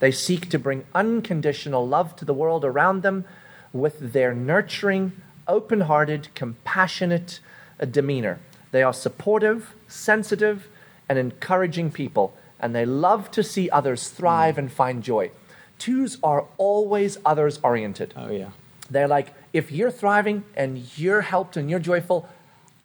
They 0.00 0.12
seek 0.12 0.48
to 0.50 0.58
bring 0.58 0.84
unconditional 0.94 1.86
love 1.86 2.14
to 2.16 2.24
the 2.24 2.34
world 2.34 2.64
around 2.64 3.02
them 3.02 3.24
with 3.72 4.12
their 4.12 4.34
nurturing, 4.34 5.12
open 5.48 5.82
hearted, 5.82 6.28
compassionate 6.34 7.40
uh, 7.80 7.86
demeanor. 7.86 8.38
They 8.70 8.82
are 8.82 8.92
supportive, 8.92 9.74
sensitive, 9.88 10.68
and 11.08 11.18
encouraging 11.18 11.90
people, 11.90 12.34
and 12.64 12.74
they 12.74 12.86
love 12.86 13.30
to 13.30 13.42
see 13.42 13.68
others 13.68 14.08
thrive 14.08 14.54
hmm. 14.54 14.60
and 14.60 14.72
find 14.72 15.02
joy. 15.04 15.30
Twos 15.78 16.16
are 16.22 16.46
always 16.56 17.18
others 17.24 17.60
oriented. 17.62 18.14
Oh, 18.16 18.30
yeah. 18.30 18.50
They're 18.90 19.06
like, 19.06 19.34
if 19.52 19.70
you're 19.70 19.90
thriving 19.90 20.44
and 20.56 20.82
you're 20.96 21.20
helped 21.20 21.58
and 21.58 21.68
you're 21.68 21.78
joyful, 21.78 22.26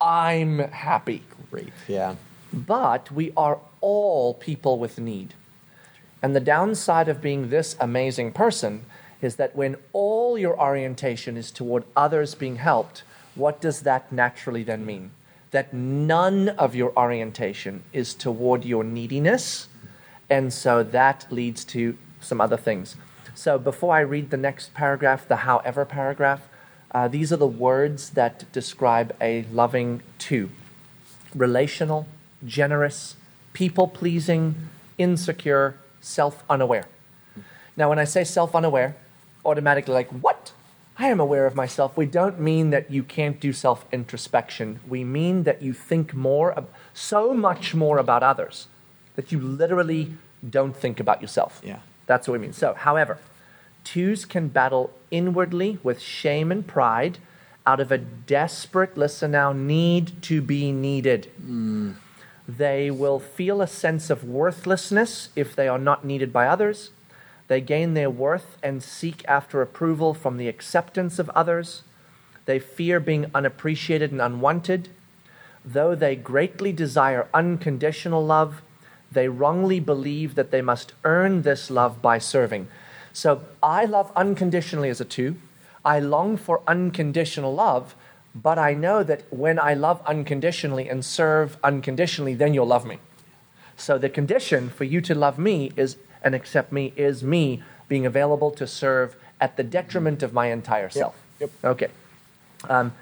I'm 0.02 0.60
happy. 0.60 1.24
Great. 1.50 1.72
Yeah. 1.88 2.16
But 2.52 3.10
we 3.10 3.32
are 3.38 3.60
all 3.80 4.34
people 4.34 4.80
with 4.80 5.00
need. 5.00 5.34
And 6.22 6.36
the 6.36 6.42
downside 6.42 7.08
of 7.08 7.22
being 7.22 7.50
this 7.50 7.78
amazing 7.80 8.34
person 8.34 8.84
is 9.22 9.38
that 9.38 9.56
when 9.56 9.78
all 9.94 10.38
your 10.38 10.60
orientation 10.60 11.38
is 11.38 11.52
toward 11.52 11.86
others 11.96 12.36
being 12.36 12.58
helped, 12.58 13.04
what 13.34 13.62
does 13.62 13.82
that 13.82 14.12
naturally 14.12 14.64
then 14.64 14.86
mean? 14.86 15.12
That 15.52 15.74
none 15.74 16.50
of 16.50 16.76
your 16.76 16.92
orientation 16.98 17.84
is 17.92 18.14
toward 18.14 18.66
your 18.66 18.84
neediness. 18.84 19.68
And 20.30 20.54
so 20.54 20.84
that 20.84 21.26
leads 21.32 21.66
to 21.66 21.98
some 22.22 22.40
other 22.40 22.58
things. 22.58 22.96
So 23.34 23.58
before 23.58 23.96
I 23.96 24.02
read 24.02 24.30
the 24.30 24.38
next 24.38 24.74
paragraph, 24.74 25.28
the 25.28 25.38
however 25.38 25.86
paragraph, 25.86 26.48
uh, 26.92 27.08
these 27.08 27.32
are 27.32 27.38
the 27.38 27.48
words 27.48 28.12
that 28.12 28.52
describe 28.52 29.16
a 29.22 29.44
loving 29.52 30.02
two 30.18 30.50
relational, 31.36 32.08
generous, 32.46 33.16
people 33.54 33.88
pleasing, 33.88 34.56
insecure, 34.98 35.76
self 36.02 36.44
unaware. 36.50 36.88
Now, 37.78 37.90
when 37.90 38.00
I 38.00 38.04
say 38.04 38.24
self 38.24 38.56
unaware, 38.56 38.96
automatically 39.46 39.94
like, 39.94 40.10
what? 40.10 40.52
I 41.00 41.08
am 41.08 41.22
aware 41.22 41.46
of 41.46 41.56
myself. 41.56 41.96
We 41.96 42.06
don't 42.06 42.42
mean 42.42 42.72
that 42.72 42.92
you 42.92 43.04
can't 43.04 43.40
do 43.40 43.54
self 43.54 43.86
introspection. 43.92 44.82
We 44.86 45.06
mean 45.06 45.44
that 45.44 45.62
you 45.62 45.72
think 45.72 46.14
more, 46.14 46.66
so 46.94 47.34
much 47.34 47.74
more 47.74 47.98
about 47.98 48.22
others 48.22 48.68
that 49.16 49.32
you 49.32 49.40
literally 49.40 50.14
don't 50.48 50.76
think 50.76 51.00
about 51.00 51.22
yourself. 51.22 51.62
Yeah. 51.64 51.80
That's 52.06 52.28
what 52.28 52.34
we 52.34 52.40
mean. 52.40 52.54
So, 52.54 52.74
however, 52.74 53.18
twos 53.86 54.26
can 54.26 54.50
battle 54.50 54.92
inwardly 55.10 55.80
with 55.84 56.02
shame 56.02 56.52
and 56.52 56.68
pride 56.68 57.20
out 57.66 57.80
of 57.80 57.92
a 57.92 57.98
desperate, 57.98 58.98
listen 58.98 59.32
now, 59.32 59.54
need 59.54 60.22
to 60.24 60.42
be 60.42 60.72
needed. 60.72 61.32
Mm. 61.42 61.96
They 62.48 62.90
will 62.90 63.20
feel 63.20 63.62
a 63.62 63.68
sense 63.68 64.10
of 64.10 64.24
worthlessness 64.24 65.30
if 65.36 65.56
they 65.56 65.68
are 65.68 65.78
not 65.78 66.04
needed 66.04 66.34
by 66.34 66.48
others. 66.48 66.90
They 67.50 67.62
gain 67.62 67.96
their 67.96 68.12
worth 68.12 68.58
and 68.62 68.82
seek 68.82 69.26
after 69.28 69.62
approval 69.62 70.14
from 70.14 70.38
the 70.38 70.48
acceptance 70.48 71.18
of 71.18 71.32
others. 71.32 71.82
They 72.46 72.60
fear 72.60 73.00
being 73.00 73.26
unappreciated 73.34 74.12
and 74.12 74.22
unwanted. 74.22 74.90
Though 75.66 75.96
they 75.96 76.16
greatly 76.16 76.72
desire 76.72 77.28
unconditional 77.34 78.24
love, 78.24 78.62
they 79.12 79.28
wrongly 79.28 79.80
believe 79.80 80.36
that 80.36 80.52
they 80.52 80.62
must 80.62 80.94
earn 81.04 81.42
this 81.42 81.72
love 81.72 82.04
by 82.04 82.20
serving. 82.20 82.68
So 83.14 83.42
I 83.64 83.86
love 83.86 84.12
unconditionally 84.16 84.90
as 84.90 85.02
a 85.02 85.06
two. 85.06 85.38
I 85.84 86.00
long 86.00 86.38
for 86.38 86.62
unconditional 86.68 87.56
love, 87.56 87.96
but 88.36 88.60
I 88.60 88.76
know 88.76 89.02
that 89.02 89.24
when 89.34 89.58
I 89.58 89.74
love 89.74 90.04
unconditionally 90.06 90.88
and 90.88 91.04
serve 91.04 91.58
unconditionally, 91.64 92.36
then 92.36 92.54
you'll 92.54 92.68
love 92.68 92.86
me. 92.86 93.00
So 93.76 93.98
the 93.98 94.10
condition 94.10 94.70
for 94.70 94.84
you 94.84 95.02
to 95.02 95.16
love 95.16 95.40
me 95.40 95.72
is 95.76 95.98
and 96.24 96.36
accept 96.36 96.72
me 96.72 96.94
is 96.96 97.24
me 97.24 97.64
being 97.88 98.06
available 98.06 98.52
to 98.52 98.68
serve 98.68 99.16
at 99.42 99.58
the 99.58 99.64
detriment 99.64 100.22
of 100.24 100.34
my 100.34 100.48
entire 100.48 100.90
self. 100.90 101.16
Yep. 101.40 101.52
Okay. 101.64 101.88
Um, 102.70 102.94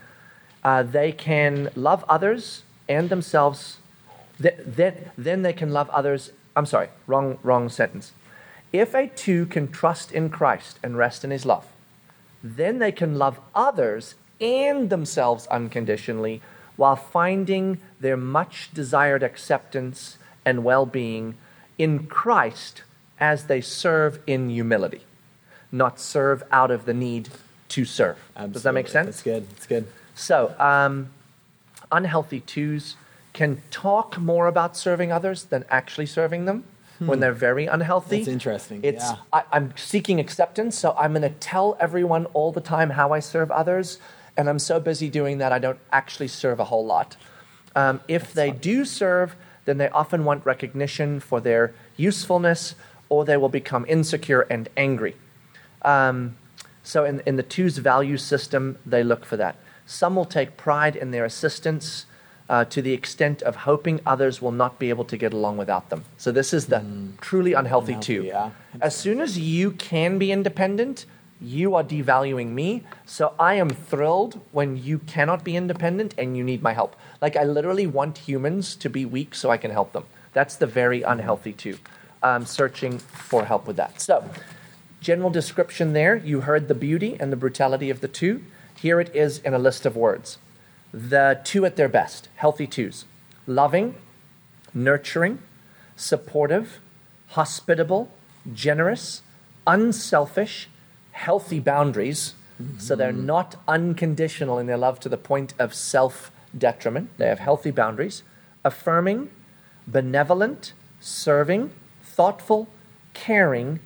uh, 0.64 0.84
they 0.84 1.12
can 1.12 1.70
love 1.76 2.06
others 2.08 2.64
and 2.88 3.10
themselves. 3.10 3.78
Th- 4.42 4.56
then, 4.66 5.12
then 5.18 5.42
they 5.42 5.54
can 5.54 5.72
love 5.72 5.90
others. 5.90 6.32
I'm 6.56 6.66
sorry, 6.66 6.90
wrong, 7.06 7.40
wrong 7.44 7.70
sentence. 7.70 8.14
If 8.72 8.94
a 8.94 9.08
two 9.08 9.46
can 9.46 9.72
trust 9.72 10.12
in 10.12 10.30
Christ 10.30 10.80
and 10.84 10.98
rest 10.98 11.24
in 11.24 11.32
his 11.32 11.46
love, 11.46 11.66
then 12.44 12.80
they 12.80 12.92
can 12.92 13.18
love 13.18 13.40
others 13.56 14.16
and 14.40 14.90
themselves 14.90 15.48
unconditionally 15.48 16.42
while 16.76 16.96
finding 16.96 17.80
their 18.00 18.18
much 18.18 18.70
desired 18.74 19.24
acceptance 19.24 20.18
and 20.46 20.64
well 20.64 20.86
being 20.86 21.36
in 21.78 22.06
Christ 22.06 22.84
as 23.20 23.46
they 23.46 23.62
serve 23.62 24.20
in 24.28 24.50
humility, 24.50 25.02
not 25.72 26.00
serve 26.00 26.44
out 26.52 26.72
of 26.72 26.86
the 26.86 26.94
need 26.94 27.30
to 27.70 27.86
serve. 27.86 28.18
Absolutely. 28.36 28.54
Does 28.54 28.64
that 28.64 28.74
make 28.74 28.88
sense? 28.88 29.08
That's 29.08 29.24
good. 29.24 29.50
That's 29.50 29.68
good. 29.68 29.88
So, 30.16 30.56
um, 30.60 31.10
unhealthy 31.92 32.40
twos 32.42 32.96
can 33.34 33.62
talk 33.70 34.18
more 34.18 34.48
about 34.48 34.76
serving 34.76 35.12
others 35.12 35.46
than 35.46 35.64
actually 35.70 36.08
serving 36.08 36.46
them 36.46 36.64
when 37.00 37.20
they're 37.20 37.34
very 37.34 37.68
unhealthy. 37.68 38.18
That's 38.18 38.28
interesting. 38.28 38.80
It's 38.84 39.04
yeah. 39.04 39.18
I, 39.32 39.44
I'm 39.52 39.74
seeking 39.78 40.20
acceptance, 40.20 40.78
so 40.78 40.96
I'm 40.98 41.12
going 41.14 41.22
to 41.22 41.30
tell 41.30 41.78
everyone 41.80 42.26
all 42.28 42.52
the 42.52 42.62
time 42.62 42.92
how 42.92 43.14
I 43.14 43.20
serve 43.20 43.52
others, 43.52 44.00
and 44.36 44.50
I'm 44.50 44.60
so 44.60 44.80
busy 44.80 45.10
doing 45.10 45.38
that 45.38 45.52
I 45.52 45.60
don't 45.60 45.80
actually 45.92 46.28
serve 46.28 46.60
a 46.60 46.66
whole 46.66 46.86
lot. 46.86 47.16
Um, 47.76 48.02
if 48.08 48.34
they 48.34 48.50
do 48.50 48.86
serve, 48.86 49.36
then 49.66 49.78
they 49.78 49.90
often 49.90 50.26
want 50.26 50.46
recognition 50.46 51.20
for 51.20 51.40
their 51.40 51.74
usefulness, 51.96 52.74
or 53.10 53.26
they 53.26 53.38
will 53.38 53.50
become 53.50 53.86
insecure 53.88 54.42
and 54.42 54.70
angry. 54.78 55.16
Um, 55.84 56.36
so, 56.84 57.04
in, 57.04 57.22
in 57.26 57.36
the 57.36 57.44
two's 57.44 57.78
value 57.80 58.18
system, 58.18 58.78
they 58.86 59.04
look 59.04 59.26
for 59.26 59.38
that. 59.38 59.58
Some 59.86 60.16
will 60.16 60.26
take 60.26 60.58
pride 60.58 60.96
in 60.96 61.12
their 61.12 61.26
assistance 61.26 62.06
uh, 62.50 62.64
to 62.66 62.82
the 62.82 62.94
extent 62.94 63.42
of 63.42 63.58
hoping 63.58 64.00
others 64.06 64.42
will 64.42 64.54
not 64.54 64.80
be 64.80 64.90
able 64.90 65.04
to 65.06 65.18
get 65.18 65.34
along 65.34 65.58
without 65.58 65.90
them. 65.90 66.06
So, 66.18 66.32
this 66.32 66.54
is 66.54 66.68
the 66.68 66.84
truly 67.20 67.54
unhealthy, 67.54 67.94
Unhealthy, 67.94 68.16
two. 68.20 68.24
yeah. 68.24 68.52
As 68.82 68.96
soon 68.96 69.20
as 69.20 69.38
you 69.38 69.72
can 69.72 70.18
be 70.18 70.32
independent, 70.32 71.06
you 71.42 71.76
are 71.76 71.84
devaluing 71.84 72.50
me. 72.52 72.84
So, 73.06 73.34
I 73.38 73.56
am 73.56 73.70
thrilled 73.70 74.40
when 74.52 74.78
you 74.78 75.00
cannot 75.00 75.44
be 75.44 75.56
independent 75.58 76.16
and 76.18 76.38
you 76.38 76.44
need 76.44 76.62
my 76.62 76.74
help. 76.74 76.96
Like, 77.22 77.36
I 77.36 77.44
literally 77.44 77.86
want 77.86 78.20
humans 78.20 78.76
to 78.78 78.90
be 78.90 79.06
weak 79.06 79.36
so 79.36 79.50
I 79.50 79.58
can 79.58 79.72
help 79.72 79.92
them. 79.92 80.06
That's 80.34 80.56
the 80.56 80.68
very 80.68 81.02
unhealthy 81.02 81.52
two. 81.52 81.80
Um, 82.24 82.46
searching 82.46 82.98
for 82.98 83.46
help 83.46 83.68
with 83.68 83.76
that. 83.78 84.02
So, 84.02 84.28
general 85.02 85.30
description 85.30 85.94
there. 85.94 86.16
You 86.16 86.42
heard 86.42 86.68
the 86.68 86.74
beauty 86.74 87.16
and 87.20 87.32
the 87.32 87.38
brutality 87.38 87.90
of 87.90 88.02
the 88.02 88.08
two. 88.08 88.44
Here 88.76 89.00
it 89.00 89.16
is 89.16 89.40
in 89.40 89.54
a 89.54 89.60
list 89.60 89.86
of 89.86 89.96
words. 89.96 90.38
The 90.94 91.40
two 91.44 91.66
at 91.66 91.76
their 91.76 91.90
best, 91.90 92.30
healthy 92.36 92.68
twos 92.68 93.06
loving, 93.46 93.96
nurturing, 94.74 95.40
supportive, 95.96 96.80
hospitable, 97.30 98.12
generous, 98.54 99.22
unselfish, 99.66 100.70
healthy 101.12 101.60
boundaries. 101.60 102.34
So 102.80 102.96
they're 102.96 103.12
not 103.12 103.56
unconditional 103.68 104.58
in 104.58 104.66
their 104.66 104.78
love 104.78 105.00
to 105.02 105.10
the 105.10 105.18
point 105.18 105.54
of 105.60 105.74
self 105.74 106.32
detriment. 106.58 107.12
They 107.18 107.28
have 107.28 107.40
healthy 107.40 107.72
boundaries. 107.72 108.24
Affirming, 108.64 109.30
benevolent, 109.86 110.74
serving, 111.00 111.72
thoughtful, 112.18 112.68
caring, 113.14 113.80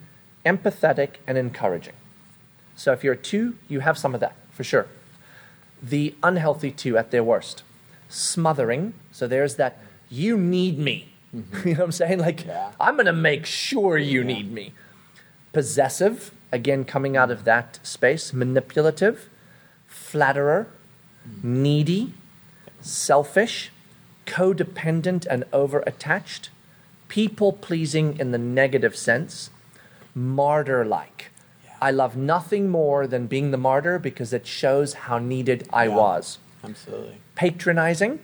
empathetic, 0.45 1.15
and 1.27 1.37
encouraging. 1.37 1.93
So 2.75 2.93
if 2.93 3.03
you're 3.03 3.13
a 3.13 3.17
two, 3.17 3.57
you 3.67 3.81
have 3.81 3.97
some 3.97 4.15
of 4.15 4.21
that 4.21 4.35
for 4.51 4.63
sure. 4.63 4.87
The 5.83 6.15
unhealthy 6.23 6.71
two 6.71 6.97
at 6.97 7.11
their 7.11 7.23
worst. 7.23 7.63
Smothering, 8.07 8.93
so 9.11 9.27
there's 9.27 9.55
that, 9.55 9.79
you 10.09 10.37
need 10.37 10.79
me. 10.79 11.09
Mm-hmm. 11.35 11.67
you 11.67 11.73
know 11.73 11.79
what 11.81 11.85
I'm 11.85 11.91
saying? 11.91 12.19
Like, 12.19 12.45
Yeah. 12.45 12.71
I'm 12.79 12.95
going 12.95 13.05
to 13.05 13.13
make 13.13 13.45
sure 13.45 13.97
you 13.97 14.23
need 14.23 14.49
me. 14.49 14.71
Possessive, 15.51 16.31
again, 16.53 16.85
coming 16.85 17.17
out 17.17 17.31
of 17.31 17.43
that 17.43 17.79
space. 17.83 18.31
Manipulative, 18.31 19.29
flatterer, 19.87 20.67
mm. 21.27 21.43
needy, 21.43 22.13
selfish, 22.79 23.71
codependent, 24.25 25.25
and 25.29 25.43
over 25.51 25.83
attached. 25.85 26.49
People 27.11 27.51
pleasing 27.51 28.17
in 28.19 28.31
the 28.31 28.37
negative 28.37 28.95
sense. 28.95 29.49
Martyr 30.15 30.85
like. 30.85 31.31
I 31.81 31.91
love 31.91 32.15
nothing 32.15 32.69
more 32.69 33.05
than 33.05 33.27
being 33.27 33.51
the 33.51 33.57
martyr 33.57 33.99
because 33.99 34.31
it 34.31 34.47
shows 34.47 34.93
how 34.93 35.17
needed 35.17 35.67
I 35.73 35.87
Yeah. 35.87 35.95
was 35.97 36.37
Absolutely. 36.63 37.17
patronizing, 37.35 38.19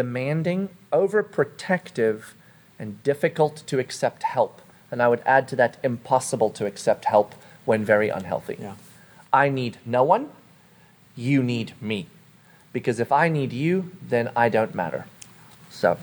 demanding, 0.00 0.70
overprotective, 0.92 2.32
and 2.76 3.00
difficult 3.04 3.62
to 3.68 3.78
accept 3.78 4.24
help. 4.24 4.60
And 4.90 5.00
I 5.00 5.06
would 5.06 5.22
add 5.24 5.46
to 5.48 5.56
that 5.62 5.76
impossible 5.84 6.50
to 6.58 6.66
accept 6.66 7.04
help 7.04 7.36
when 7.64 7.84
very 7.84 8.08
unhealthy. 8.08 8.56
Yeah. 8.58 8.74
I 9.32 9.48
need 9.48 9.78
no 9.86 10.02
one, 10.02 10.30
you 11.14 11.40
need 11.44 11.80
me. 11.80 12.08
Because 12.72 12.98
if 12.98 13.12
I 13.12 13.28
need 13.28 13.52
you, 13.52 13.92
then 14.02 14.32
I 14.34 14.48
don't 14.48 14.74
matter. 14.74 15.06
So, 15.70 15.98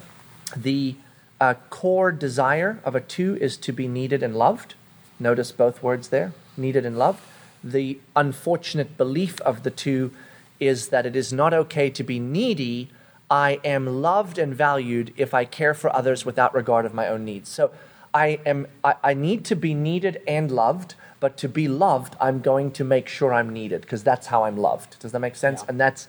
the 0.56 0.96
uh, 1.40 1.56
core 1.70 2.12
desire 2.12 2.80
of 2.84 2.96
a 2.96 3.02
two 3.02 3.38
is 3.38 3.58
to 3.58 3.72
be 3.72 3.88
needed 3.88 4.24
and 4.24 4.36
loved. 4.36 4.76
Notice 5.20 5.52
both 5.52 5.82
words 5.84 6.10
there 6.10 6.34
needed 6.58 6.86
and 6.86 6.98
loved. 6.98 7.22
The 7.64 8.00
unfortunate 8.16 8.98
belief 8.98 9.42
of 9.42 9.64
the 9.64 9.72
two 9.72 10.12
is 10.60 10.90
that 10.90 11.06
it 11.06 11.16
is 11.16 11.32
not 11.32 11.54
okay 11.54 11.90
to 11.90 12.04
be 12.04 12.20
needy. 12.20 12.90
I 13.30 13.60
am 13.64 14.02
loved 14.02 14.38
and 14.38 14.54
valued 14.54 15.14
if 15.18 15.34
I 15.34 15.46
care 15.46 15.74
for 15.74 15.94
others 15.96 16.26
without 16.26 16.54
regard 16.54 16.86
of 16.86 16.94
my 16.94 17.08
own 17.08 17.26
needs. 17.26 17.50
So, 17.50 17.72
I, 18.14 18.40
am, 18.46 18.68
I, 18.84 18.96
I 19.04 19.14
need 19.14 19.46
to 19.46 19.56
be 19.56 19.74
needed 19.74 20.22
and 20.28 20.52
loved, 20.52 20.96
but 21.20 21.38
to 21.38 21.50
be 21.50 21.68
loved, 21.68 22.16
I'm 22.20 22.42
going 22.42 22.72
to 22.72 22.84
make 22.84 23.08
sure 23.08 23.34
I'm 23.34 23.52
needed 23.52 23.82
because 23.82 24.04
that's 24.04 24.28
how 24.28 24.46
I'm 24.46 24.58
loved. 24.58 25.00
Does 25.00 25.12
that 25.12 25.20
make 25.20 25.36
sense? 25.36 25.62
Yeah. 25.62 25.66
And 25.70 25.80
that's 25.80 26.08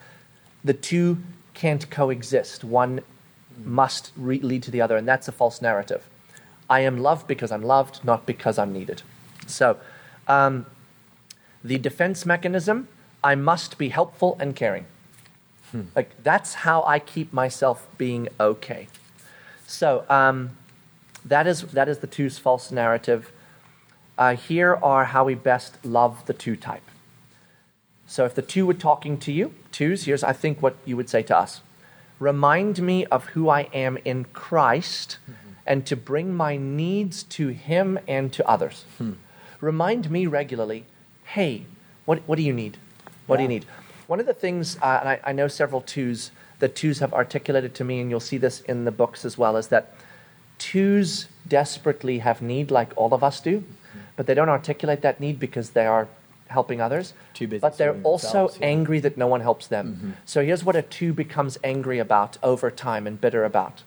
the 0.65 0.73
two 0.73 1.19
can't 1.53 1.89
coexist. 1.91 2.65
One 2.65 3.01
must 3.65 4.13
re- 4.17 4.41
lead 4.41 4.63
to 4.65 4.71
the 4.71 4.81
other, 4.81 4.97
and 4.97 5.07
that's 5.07 5.29
a 5.29 5.33
false 5.33 5.63
narrative. 5.63 6.09
I 6.69 6.81
am 6.81 6.99
loved 6.99 7.27
because 7.27 7.51
I'm 7.51 7.63
loved, 7.63 8.05
not 8.05 8.27
because 8.27 8.59
I'm 8.59 8.73
needed. 8.73 9.03
So, 9.47 9.79
um, 10.29 10.67
the 11.65 11.79
defense 11.79 12.25
mechanism 12.25 12.89
I 13.23 13.35
must 13.35 13.77
be 13.77 13.91
helpful 13.91 14.37
and 14.41 14.57
caring. 14.57 14.87
Like, 15.95 16.23
that's 16.23 16.55
how 16.55 16.83
I 16.85 16.99
keep 16.99 17.33
myself 17.33 17.87
being 17.99 18.29
okay. 18.41 18.89
So, 19.67 20.05
um, 20.09 20.57
that, 21.25 21.47
is, 21.47 21.63
that 21.63 21.89
is 21.89 21.99
the 21.99 22.07
two's 22.07 22.39
false 22.39 22.73
narrative. 22.73 23.31
Uh, 24.19 24.37
here 24.37 24.75
are 24.83 25.07
how 25.07 25.25
we 25.25 25.35
best 25.35 25.85
love 25.85 26.27
the 26.27 26.33
two 26.33 26.57
type. 26.57 26.83
So, 28.07 28.25
if 28.25 28.35
the 28.35 28.43
two 28.43 28.67
were 28.67 28.75
talking 28.75 29.17
to 29.19 29.33
you, 29.33 29.55
twos, 29.71 30.05
here's, 30.05 30.25
I 30.25 30.33
think, 30.33 30.61
what 30.61 30.77
you 30.85 30.97
would 30.97 31.09
say 31.09 31.23
to 31.25 31.37
us 31.37 31.61
Remind 32.21 32.83
me 32.83 33.07
of 33.07 33.25
who 33.29 33.49
I 33.49 33.63
am 33.73 33.99
in 34.05 34.27
Christ 34.27 35.17
mm-hmm. 35.25 35.53
and 35.67 35.87
to 35.87 35.97
bring 35.97 36.35
my 36.35 36.57
needs 36.57 37.23
to 37.25 37.49
Him 37.49 37.99
and 38.07 38.31
to 38.35 38.47
others. 38.47 38.85
Hmm. 38.99 39.13
Remind 39.61 40.11
me 40.11 40.27
regularly, 40.27 40.85
hey, 41.25 41.65
what, 42.05 42.21
what 42.27 42.37
do 42.37 42.43
you 42.43 42.53
need? 42.53 42.77
What 43.27 43.39
do 43.39 43.43
you 43.43 43.49
need? 43.49 43.65
One 44.07 44.21
of 44.21 44.27
the 44.27 44.35
things, 44.35 44.77
uh, 44.83 44.99
and 45.01 45.09
I, 45.09 45.21
I 45.25 45.33
know 45.33 45.49
several 45.49 45.81
twos 45.81 46.31
the 46.59 46.69
twos 46.69 46.99
have 46.99 47.15
articulated 47.15 47.75
to 47.77 47.85
me, 47.85 48.01
and 48.01 48.11
you'll 48.11 48.21
see 48.21 48.37
this 48.37 48.61
in 48.61 48.85
the 48.85 48.91
books 48.91 49.25
as 49.25 49.39
well, 49.39 49.57
is 49.57 49.69
that 49.69 49.95
twos 50.59 51.27
desperately 51.49 52.19
have 52.19 52.43
need 52.43 52.71
like 52.71 52.93
all 52.97 53.15
of 53.15 53.25
us 53.25 53.41
do, 53.41 53.61
hmm. 53.61 53.99
but 54.17 54.27
they 54.27 54.35
don't 54.35 54.51
articulate 54.51 55.01
that 55.01 55.21
need 55.21 55.41
because 55.41 55.71
they 55.71 55.87
are 55.87 56.07
helping 56.51 56.81
others. 56.81 57.15
Too 57.33 57.49
busy 57.49 57.61
but 57.61 57.79
they're 57.79 58.01
also 58.03 58.51
yeah. 58.51 58.67
angry 58.67 59.01
that 59.01 59.17
no 59.17 59.27
one 59.27 59.41
helps 59.41 59.67
them. 59.67 59.95
Mm-hmm. 59.95 60.11
So 60.25 60.45
here's 60.45 60.65
what 60.65 60.77
a 60.77 60.83
two 60.83 61.13
becomes 61.13 61.59
angry 61.65 61.99
about 61.99 62.39
over 62.43 62.71
time 62.71 63.07
and 63.07 63.21
bitter 63.21 63.45
about. 63.45 63.83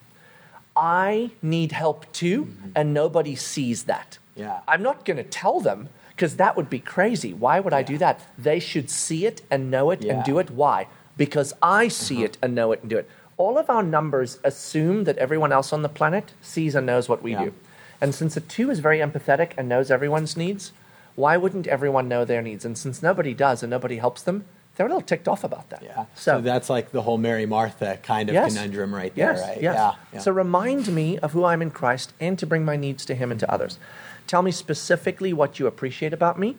I 0.75 1.31
need 1.41 1.71
help 1.71 2.11
too, 2.11 2.45
mm-hmm. 2.45 2.69
and 2.75 2.93
nobody 2.93 3.35
sees 3.35 3.83
that. 3.83 4.17
Yeah. 4.35 4.61
I'm 4.67 4.81
not 4.81 5.05
going 5.05 5.17
to 5.17 5.23
tell 5.23 5.59
them 5.59 5.89
because 6.09 6.37
that 6.37 6.55
would 6.57 6.69
be 6.69 6.79
crazy. 6.79 7.33
Why 7.33 7.59
would 7.59 7.73
I 7.73 7.83
do 7.83 7.97
that? 7.99 8.21
They 8.37 8.59
should 8.59 8.89
see 8.89 9.25
it 9.25 9.41
and 9.51 9.69
know 9.69 9.91
it 9.91 10.01
Yeah. 10.01 10.13
and 10.15 10.23
do 10.23 10.39
it. 10.39 10.49
Why? 10.49 10.87
Because 11.17 11.53
I 11.61 11.85
mm-hmm. 11.85 11.91
see 11.91 12.23
it 12.23 12.37
and 12.41 12.55
know 12.55 12.71
it 12.71 12.81
and 12.81 12.89
do 12.89 12.97
it. 12.97 13.09
All 13.37 13.57
of 13.57 13.69
our 13.69 13.83
numbers 13.83 14.39
assume 14.43 15.03
that 15.05 15.17
everyone 15.17 15.51
else 15.51 15.73
on 15.73 15.81
the 15.81 15.89
planet 15.89 16.33
sees 16.41 16.75
and 16.75 16.85
knows 16.85 17.09
what 17.09 17.21
we 17.21 17.31
Yeah. 17.31 17.45
do. 17.45 17.53
And 18.01 18.13
since 18.13 18.35
a 18.35 18.41
two 18.41 18.69
is 18.69 18.79
very 18.79 18.99
empathetic 18.99 19.51
and 19.57 19.69
knows 19.69 19.89
everyone's 19.89 20.35
needs, 20.35 20.71
why 21.15 21.37
wouldn't 21.37 21.67
everyone 21.67 22.07
know 22.07 22.25
their 22.25 22.41
needs? 22.41 22.65
And 22.65 22.77
since 22.77 23.01
nobody 23.03 23.33
does 23.33 23.63
and 23.63 23.69
nobody 23.69 23.97
helps 23.97 24.23
them, 24.23 24.45
they're 24.75 24.87
a 24.87 24.89
little 24.89 25.01
ticked 25.01 25.27
off 25.27 25.43
about 25.43 25.69
that. 25.69 25.83
Yeah. 25.83 26.05
So, 26.15 26.41
that's 26.41 26.69
like 26.69 26.91
the 26.91 27.03
whole 27.03 27.17
Mary 27.19 27.45
Martha 27.45 27.99
kind 28.01 28.29
of 28.29 28.33
Yes. 28.33 28.53
conundrum 28.53 28.93
right 28.93 29.13
there, 29.13 29.33
Yes, 29.33 29.41
right? 29.41 29.61
yes. 29.61 29.75
Yeah. 29.75 29.93
yeah. 30.13 30.19
So 30.19 30.31
remind 30.31 30.87
me 30.87 31.19
of 31.19 31.31
who 31.33 31.45
I'm 31.45 31.61
in 31.61 31.69
Christ 31.69 32.13
and 32.19 32.39
to 32.39 32.47
bring 32.47 32.65
my 32.65 32.75
needs 32.75 33.05
to 33.05 33.15
Him 33.15 33.29
and 33.29 33.39
to 33.39 33.51
others. 33.51 33.77
Tell 34.25 34.41
me 34.41 34.51
specifically 34.51 35.31
what 35.31 35.59
you 35.59 35.67
appreciate 35.67 36.11
about 36.13 36.39
me, 36.39 36.57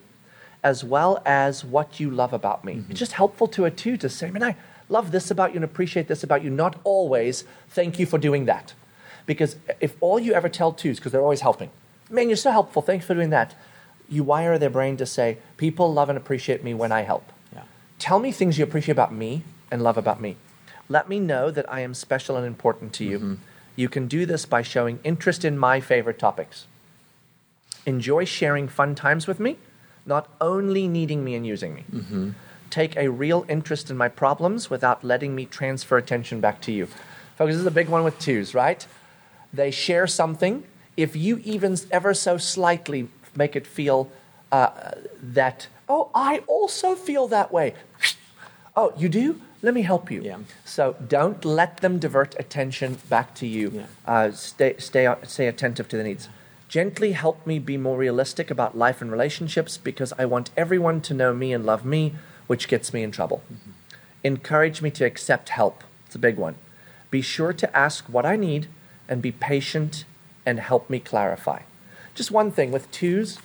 as 0.62 0.84
well 0.84 1.20
as 1.26 1.64
what 1.64 1.98
you 1.98 2.08
love 2.10 2.32
about 2.32 2.64
me. 2.64 2.74
Mm-hmm. 2.74 2.90
It's 2.92 3.00
just 3.00 3.12
helpful 3.12 3.48
to 3.48 3.64
a 3.64 3.70
two 3.70 3.96
to 3.96 4.08
say, 4.08 4.30
man, 4.30 4.44
I 4.44 4.56
love 4.88 5.10
this 5.10 5.30
about 5.30 5.50
you 5.50 5.56
and 5.56 5.64
appreciate 5.64 6.06
this 6.06 6.22
about 6.22 6.44
you. 6.44 6.50
Not 6.50 6.76
always, 6.84 7.42
thank 7.68 7.98
you 7.98 8.06
for 8.06 8.18
doing 8.18 8.44
that. 8.44 8.74
Because 9.26 9.56
if 9.80 9.96
all 10.00 10.20
you 10.20 10.34
ever 10.34 10.48
tell 10.48 10.72
twos, 10.72 10.98
because 10.98 11.10
they're 11.10 11.22
always 11.22 11.40
helping, 11.40 11.70
man, 12.10 12.28
you're 12.28 12.36
so 12.36 12.52
helpful, 12.52 12.80
thanks 12.82 13.06
for 13.06 13.14
doing 13.14 13.30
that, 13.30 13.54
you 14.08 14.22
wire 14.22 14.58
their 14.58 14.70
brain 14.70 14.96
to 14.98 15.06
say, 15.06 15.38
people 15.56 15.92
love 15.92 16.08
and 16.08 16.18
appreciate 16.18 16.62
me 16.62 16.74
when 16.74 16.92
I 16.92 17.02
help. 17.02 17.32
yeah. 17.52 17.62
Tell 17.98 18.18
me 18.18 18.32
things 18.32 18.58
you 18.58 18.64
appreciate 18.64 18.92
about 18.92 19.12
me 19.12 19.42
and 19.70 19.82
love 19.82 19.96
about 19.96 20.20
me. 20.20 20.36
Let 20.88 21.08
me 21.08 21.18
know 21.18 21.50
that 21.50 21.70
I 21.72 21.80
am 21.80 21.94
special 21.94 22.36
and 22.36 22.46
important 22.46 22.92
to 22.94 23.04
you. 23.04 23.18
Mm-hmm. 23.18 23.34
You 23.76 23.88
can 23.88 24.06
do 24.06 24.26
this 24.26 24.46
by 24.46 24.62
showing 24.62 25.00
interest 25.02 25.44
in 25.44 25.58
my 25.58 25.80
favorite 25.80 26.18
topics. 26.18 26.66
Enjoy 27.86 28.24
sharing 28.24 28.68
fun 28.68 28.94
times 28.94 29.26
with 29.26 29.40
me, 29.40 29.58
not 30.06 30.28
only 30.40 30.86
needing 30.86 31.24
me 31.24 31.34
and 31.34 31.46
using 31.46 31.74
me. 31.74 31.84
Mm-hmm. 31.92 32.30
Take 32.70 32.96
a 32.96 33.08
real 33.08 33.44
interest 33.48 33.90
in 33.90 33.96
my 33.96 34.08
problems 34.08 34.70
without 34.70 35.02
letting 35.04 35.34
me 35.34 35.46
transfer 35.46 35.96
attention 35.96 36.40
back 36.40 36.60
to 36.62 36.72
you. 36.72 36.86
Folks, 37.36 37.52
this 37.52 37.60
is 37.60 37.66
a 37.66 37.70
big 37.70 37.88
one 37.88 38.04
with 38.04 38.18
twos, 38.18 38.54
right? 38.54 38.86
They 39.52 39.70
share 39.70 40.06
something. 40.06 40.64
If 40.96 41.16
you 41.16 41.40
even 41.44 41.76
ever 41.90 42.14
so 42.14 42.36
slightly 42.36 43.08
make 43.36 43.56
it 43.56 43.66
feel 43.66 44.10
uh, 44.52 44.92
that, 45.22 45.68
oh, 45.88 46.10
I 46.14 46.38
also 46.46 46.94
feel 46.94 47.28
that 47.28 47.52
way. 47.52 47.74
Oh, 48.76 48.92
you 48.96 49.08
do? 49.08 49.40
Let 49.62 49.72
me 49.72 49.82
help 49.82 50.10
you. 50.10 50.20
Yeah. 50.20 50.38
So 50.64 50.96
don't 51.06 51.44
let 51.44 51.76
them 51.76 52.00
divert 52.00 52.34
attention 52.40 52.98
back 53.08 53.32
to 53.36 53.46
you. 53.46 53.70
Yeah. 53.72 53.86
Uh, 54.04 54.32
stay, 54.32 54.74
stay, 54.78 55.14
stay 55.22 55.46
attentive 55.46 55.86
to 55.90 55.96
the 55.96 56.02
needs. 56.02 56.28
Gently 56.68 57.12
help 57.12 57.46
me 57.46 57.60
be 57.60 57.76
more 57.76 57.96
realistic 57.96 58.50
about 58.50 58.76
life 58.76 59.00
and 59.00 59.12
relationships 59.12 59.78
because 59.78 60.12
I 60.18 60.24
want 60.24 60.50
everyone 60.56 61.02
to 61.02 61.14
know 61.14 61.32
me 61.32 61.52
and 61.52 61.64
love 61.64 61.84
me, 61.84 62.14
which 62.48 62.66
gets 62.66 62.92
me 62.92 63.04
in 63.04 63.12
trouble. 63.12 63.42
Encourage 64.24 64.82
me 64.82 64.90
to 64.90 65.04
accept 65.04 65.50
help. 65.50 65.84
It's 66.04 66.16
a 66.16 66.18
big 66.18 66.36
one. 66.36 66.56
Be 67.12 67.22
sure 67.22 67.52
to 67.52 67.76
ask 67.76 68.06
what 68.06 68.26
I 68.26 68.34
need 68.34 68.66
and 69.08 69.22
be 69.22 69.30
patient 69.30 70.04
and 70.44 70.58
help 70.58 70.90
me 70.90 70.98
clarify. 70.98 71.60
Just 72.14 72.30
one 72.30 72.50
thing 72.50 72.70
with 72.70 72.90
twos, 72.90 73.38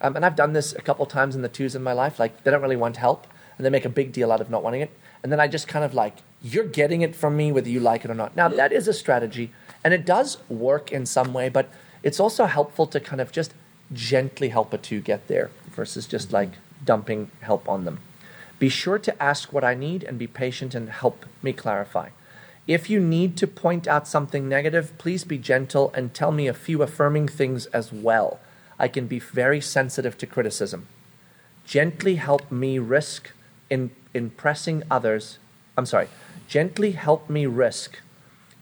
um, 0.00 0.16
and 0.16 0.24
I've 0.24 0.36
done 0.36 0.52
this 0.52 0.72
a 0.72 0.80
couple 0.80 1.06
times 1.06 1.34
in 1.34 1.42
the 1.42 1.48
twos 1.48 1.74
in 1.74 1.82
my 1.82 1.92
life, 1.92 2.18
like 2.18 2.44
they 2.44 2.50
don't 2.50 2.62
really 2.62 2.76
want 2.76 2.96
help 2.96 3.26
and 3.56 3.66
they 3.66 3.70
make 3.70 3.84
a 3.84 3.88
big 3.90 4.12
deal 4.12 4.32
out 4.32 4.40
of 4.40 4.50
not 4.50 4.62
wanting 4.62 4.80
it. 4.80 4.90
And 5.22 5.30
then 5.30 5.40
I 5.40 5.46
just 5.46 5.68
kind 5.68 5.84
of 5.84 5.94
like, 5.94 6.18
you're 6.42 6.64
getting 6.64 7.02
it 7.02 7.14
from 7.14 7.36
me 7.36 7.52
whether 7.52 7.68
you 7.68 7.78
like 7.78 8.04
it 8.04 8.10
or 8.10 8.14
not. 8.14 8.34
Now, 8.34 8.48
that 8.48 8.72
is 8.72 8.88
a 8.88 8.92
strategy 8.92 9.52
and 9.84 9.94
it 9.94 10.04
does 10.04 10.38
work 10.48 10.90
in 10.90 11.06
some 11.06 11.32
way, 11.32 11.48
but 11.48 11.68
it's 12.02 12.18
also 12.18 12.46
helpful 12.46 12.86
to 12.88 13.00
kind 13.00 13.20
of 13.20 13.30
just 13.30 13.54
gently 13.92 14.48
help 14.48 14.72
a 14.72 14.78
two 14.78 15.00
get 15.00 15.28
there 15.28 15.50
versus 15.70 16.06
just 16.06 16.32
like 16.32 16.50
dumping 16.84 17.30
help 17.40 17.68
on 17.68 17.84
them. 17.84 18.00
Be 18.58 18.68
sure 18.68 18.98
to 18.98 19.22
ask 19.22 19.52
what 19.52 19.64
I 19.64 19.74
need 19.74 20.04
and 20.04 20.18
be 20.18 20.26
patient 20.26 20.74
and 20.74 20.88
help 20.88 21.26
me 21.42 21.52
clarify. 21.52 22.10
If 22.66 22.88
you 22.88 23.00
need 23.00 23.36
to 23.38 23.46
point 23.46 23.88
out 23.88 24.06
something 24.06 24.48
negative, 24.48 24.96
please 24.98 25.24
be 25.24 25.38
gentle 25.38 25.92
and 25.94 26.14
tell 26.14 26.30
me 26.30 26.46
a 26.46 26.54
few 26.54 26.82
affirming 26.82 27.28
things 27.28 27.66
as 27.66 27.92
well. 27.92 28.38
I 28.78 28.88
can 28.88 29.06
be 29.06 29.18
very 29.18 29.60
sensitive 29.60 30.16
to 30.18 30.26
criticism. 30.26 30.86
Gently 31.64 32.16
help 32.16 32.50
me 32.50 32.78
risk 32.78 33.30
in 33.68 33.90
impressing 34.14 34.82
others. 34.90 35.38
I'm 35.76 35.86
sorry. 35.86 36.08
Gently 36.48 36.92
help 36.92 37.28
me 37.28 37.46
risk 37.46 37.98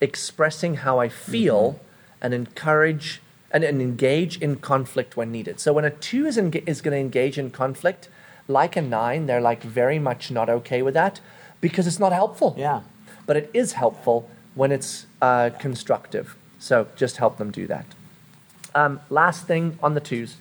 expressing 0.01 0.77
how 0.77 0.99
I 0.99 1.09
feel 1.09 1.73
mm-hmm. 1.73 1.85
and 2.23 2.35
encourage 2.35 3.21
and, 3.51 3.65
and 3.65 3.83
engage 3.83 4.41
in 4.41 4.57
conflict 4.57 5.17
when 5.17 5.33
needed. 5.33 5.61
So 5.61 5.73
when 5.73 5.85
a 5.85 5.91
two 5.91 6.27
is, 6.27 6.37
enga- 6.37 6.67
is 6.67 6.81
going 6.81 6.93
to 6.93 7.01
engage 7.01 7.37
in 7.37 7.51
conflict, 7.51 8.09
like 8.49 8.77
a 8.77 8.83
nine, 8.83 9.27
they're 9.27 9.41
like 9.41 9.63
very 9.63 9.99
much 9.99 10.31
not 10.31 10.49
okay 10.49 10.83
with 10.83 10.95
that 10.95 11.21
because 11.61 11.87
it's 11.87 11.99
not 11.99 12.13
helpful. 12.13 12.55
Yeah. 12.57 12.83
But 13.31 13.37
it 13.37 13.51
is 13.55 13.75
helpful 13.75 14.29
when 14.57 14.73
it's 14.73 15.07
uh, 15.23 15.51
constructive. 15.61 16.35
So 16.59 16.89
just 16.97 17.19
help 17.19 17.39
them 17.39 17.53
do 17.53 17.69
that. 17.69 17.87
Um, 18.75 18.99
last 19.09 19.47
thing 19.47 19.79
on 19.81 19.95
the 19.95 20.01
twos 20.01 20.39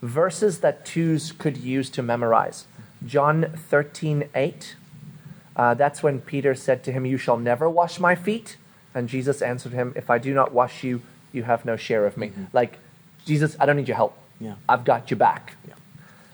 verses 0.00 0.60
that 0.60 0.86
twos 0.86 1.32
could 1.32 1.58
use 1.58 1.90
to 1.90 2.02
memorize. 2.02 2.64
John 3.04 3.52
13, 3.68 4.30
8. 4.34 4.76
Uh, 5.54 5.74
that's 5.74 6.02
when 6.02 6.22
Peter 6.22 6.54
said 6.54 6.82
to 6.84 6.92
him, 6.92 7.04
You 7.04 7.18
shall 7.18 7.36
never 7.36 7.68
wash 7.68 8.00
my 8.00 8.14
feet. 8.14 8.56
And 8.94 9.06
Jesus 9.06 9.42
answered 9.42 9.74
him, 9.74 9.92
If 9.94 10.08
I 10.08 10.16
do 10.16 10.32
not 10.32 10.50
wash 10.50 10.82
you, 10.82 11.02
you 11.32 11.42
have 11.42 11.66
no 11.66 11.76
share 11.76 12.06
of 12.06 12.16
me. 12.16 12.32
Like, 12.54 12.78
Jesus, 13.26 13.54
I 13.60 13.66
don't 13.66 13.76
need 13.76 13.86
your 13.86 13.98
help. 13.98 14.16
Yeah. 14.40 14.54
I've 14.66 14.86
got 14.86 15.10
your 15.10 15.18
back. 15.18 15.56
Yeah. 15.68 15.74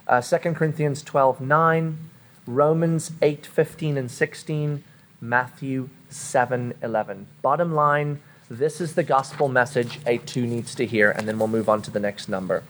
Uh, 0.07 0.21
2 0.21 0.55
Corinthians 0.55 1.03
12, 1.03 1.41
9. 1.41 1.99
Romans 2.47 3.11
8, 3.21 3.45
15 3.45 3.99
and 3.99 4.09
16. 4.09 4.85
Matthew 5.21 5.89
7, 6.09 6.75
11. 6.83 7.27
Bottom 7.43 7.75
line, 7.75 8.21
this 8.49 8.81
is 8.81 8.95
the 8.95 9.03
gospel 9.03 9.49
message 9.49 9.99
a 10.07 10.19
two 10.19 10.47
needs 10.47 10.75
to 10.77 10.87
hear, 10.87 11.11
and 11.11 11.27
then 11.27 11.39
we'll 11.39 11.49
move 11.49 11.69
on 11.69 11.83
to 11.83 11.91
the 11.91 12.01
next 12.01 12.29
number. 12.29 12.63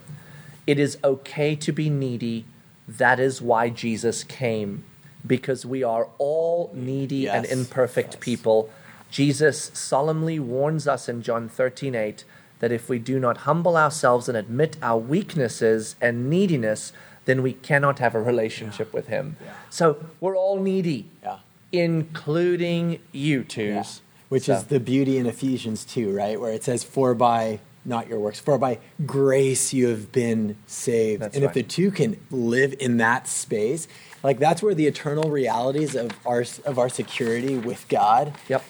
It 0.66 0.78
is 0.78 0.98
okay 1.04 1.54
to 1.56 1.72
be 1.72 1.90
needy. 1.90 2.44
That 2.88 3.20
is 3.20 3.42
why 3.42 3.68
Jesus 3.68 4.24
came, 4.24 4.84
because 5.26 5.66
we 5.66 5.82
are 5.82 6.08
all 6.18 6.70
needy 6.74 7.28
and 7.28 7.44
imperfect 7.44 8.14
yes. 8.14 8.22
people. 8.22 8.70
Jesus 9.10 9.70
solemnly 9.74 10.38
warns 10.38 10.88
us 10.88 11.08
in 11.08 11.22
John 11.22 11.48
13, 11.48 11.94
8 11.94 12.24
that 12.58 12.72
if 12.72 12.88
we 12.88 12.98
do 12.98 13.18
not 13.18 13.38
humble 13.38 13.76
ourselves 13.76 14.28
and 14.28 14.36
admit 14.36 14.76
our 14.82 14.98
weaknesses 14.98 15.94
and 16.00 16.30
neediness, 16.30 16.92
then 17.26 17.42
we 17.42 17.52
cannot 17.52 17.98
have 17.98 18.14
a 18.14 18.22
relationship 18.22 18.92
with 18.92 19.08
Him. 19.08 19.36
Yeah. 19.44 19.52
So 19.68 20.04
we're 20.20 20.36
all 20.36 20.58
needy, 20.60 21.10
Yeah. 21.22 21.38
Including 21.72 22.98
you 23.12 23.44
twos. 23.44 23.66
Yeah. 23.68 23.84
Which 24.28 24.44
So- 24.44 24.54
is 24.54 24.64
the 24.64 24.80
beauty 24.80 25.18
in 25.18 25.26
Ephesians 25.26 25.84
2, 25.84 26.10
right? 26.14 26.40
Where 26.40 26.52
it 26.52 26.64
says, 26.64 26.82
For 26.84 27.14
by 27.14 27.60
not 27.84 28.08
your 28.08 28.18
works. 28.18 28.40
For 28.40 28.58
by 28.58 28.78
grace 29.06 29.72
you 29.72 29.86
have 29.88 30.10
been 30.10 30.56
saved. 30.66 31.22
That's 31.22 31.36
and 31.36 31.44
right. 31.44 31.50
if 31.50 31.54
the 31.54 31.62
two 31.62 31.92
can 31.92 32.16
live 32.32 32.74
in 32.80 32.96
that 32.96 33.28
space, 33.28 33.86
like 34.24 34.40
that's 34.40 34.60
where 34.62 34.74
the 34.74 34.86
eternal 34.88 35.30
realities 35.30 35.94
of 35.94 36.10
our 36.26 36.44
of 36.64 36.78
our 36.80 36.88
security 36.88 37.56
with 37.56 37.86
God 37.88 38.32
Yep. 38.48 38.64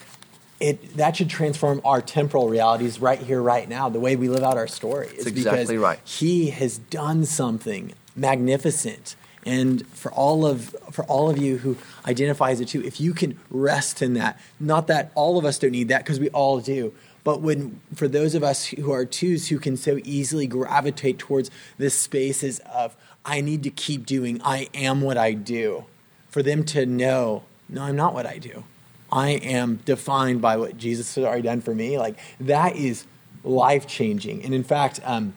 it 0.61 0.97
that 0.99 1.17
should 1.17 1.31
transform 1.31 1.81
our 1.83 2.03
temporal 2.03 2.51
realities 2.51 3.01
right 3.01 3.19
here, 3.19 3.41
right 3.41 3.67
now. 3.67 3.89
The 3.89 4.01
way 4.01 4.17
we 4.17 4.29
live 4.29 4.43
out 4.43 4.59
our 4.59 4.67
story 4.69 5.07
is 5.17 5.27
exactly 5.27 5.63
because 5.77 5.77
right. 5.83 5.99
He 6.05 6.51
has 6.51 6.77
done 6.77 7.25
something 7.25 7.95
magnificent, 8.15 9.17
and 9.47 9.87
for 9.87 10.13
all 10.13 10.45
of 10.45 10.75
for 10.91 11.05
all 11.05 11.31
of 11.31 11.39
you 11.39 11.59
who 11.59 11.77
identify 12.07 12.51
as 12.51 12.61
a 12.61 12.65
two, 12.65 12.83
if 12.83 13.01
you 13.01 13.15
can 13.15 13.39
rest 13.51 14.03
in 14.03 14.15
that, 14.15 14.39
not 14.61 14.89
that 14.89 15.13
all 15.15 15.39
of 15.39 15.45
us 15.45 15.59
don't 15.59 15.71
need 15.71 15.89
that 15.89 16.05
because 16.05 16.21
we 16.21 16.29
all 16.31 16.61
do. 16.61 16.93
But 17.25 17.41
when 17.41 17.81
for 17.95 18.09
those 18.09 18.35
of 18.35 18.43
us 18.43 18.67
who 18.67 18.93
are 18.93 19.05
twos 19.05 19.49
who 19.49 19.59
can 19.59 19.77
so 19.77 19.99
easily 20.05 20.47
gravitate 20.47 21.19
towards 21.19 21.51
this 21.79 21.99
spaces 21.99 22.59
of 22.73 22.97
I 23.25 23.41
need 23.41 23.63
to 23.63 23.71
keep 23.71 24.05
doing, 24.05 24.41
I 24.45 24.69
am 24.75 25.01
what 25.01 25.17
I 25.17 25.33
do, 25.33 25.87
for 26.29 26.43
them 26.43 26.65
to 26.67 26.87
know, 26.87 27.45
no, 27.69 27.83
I'm 27.83 27.97
not 27.97 28.15
what 28.15 28.27
I 28.27 28.39
do. 28.39 28.65
I 29.11 29.31
am 29.31 29.77
defined 29.85 30.43
by 30.43 30.57
what 30.57 30.77
Jesus 30.77 31.15
has 31.15 31.25
already 31.25 31.43
done 31.43 31.61
for 31.61 31.75
me. 31.75 31.99
Like 31.99 32.19
that 32.41 32.77
is 32.77 33.07
life 33.45 33.87
changing. 33.87 34.45
And 34.45 34.53
in 34.53 34.65
fact, 34.65 35.01
um, 35.05 35.35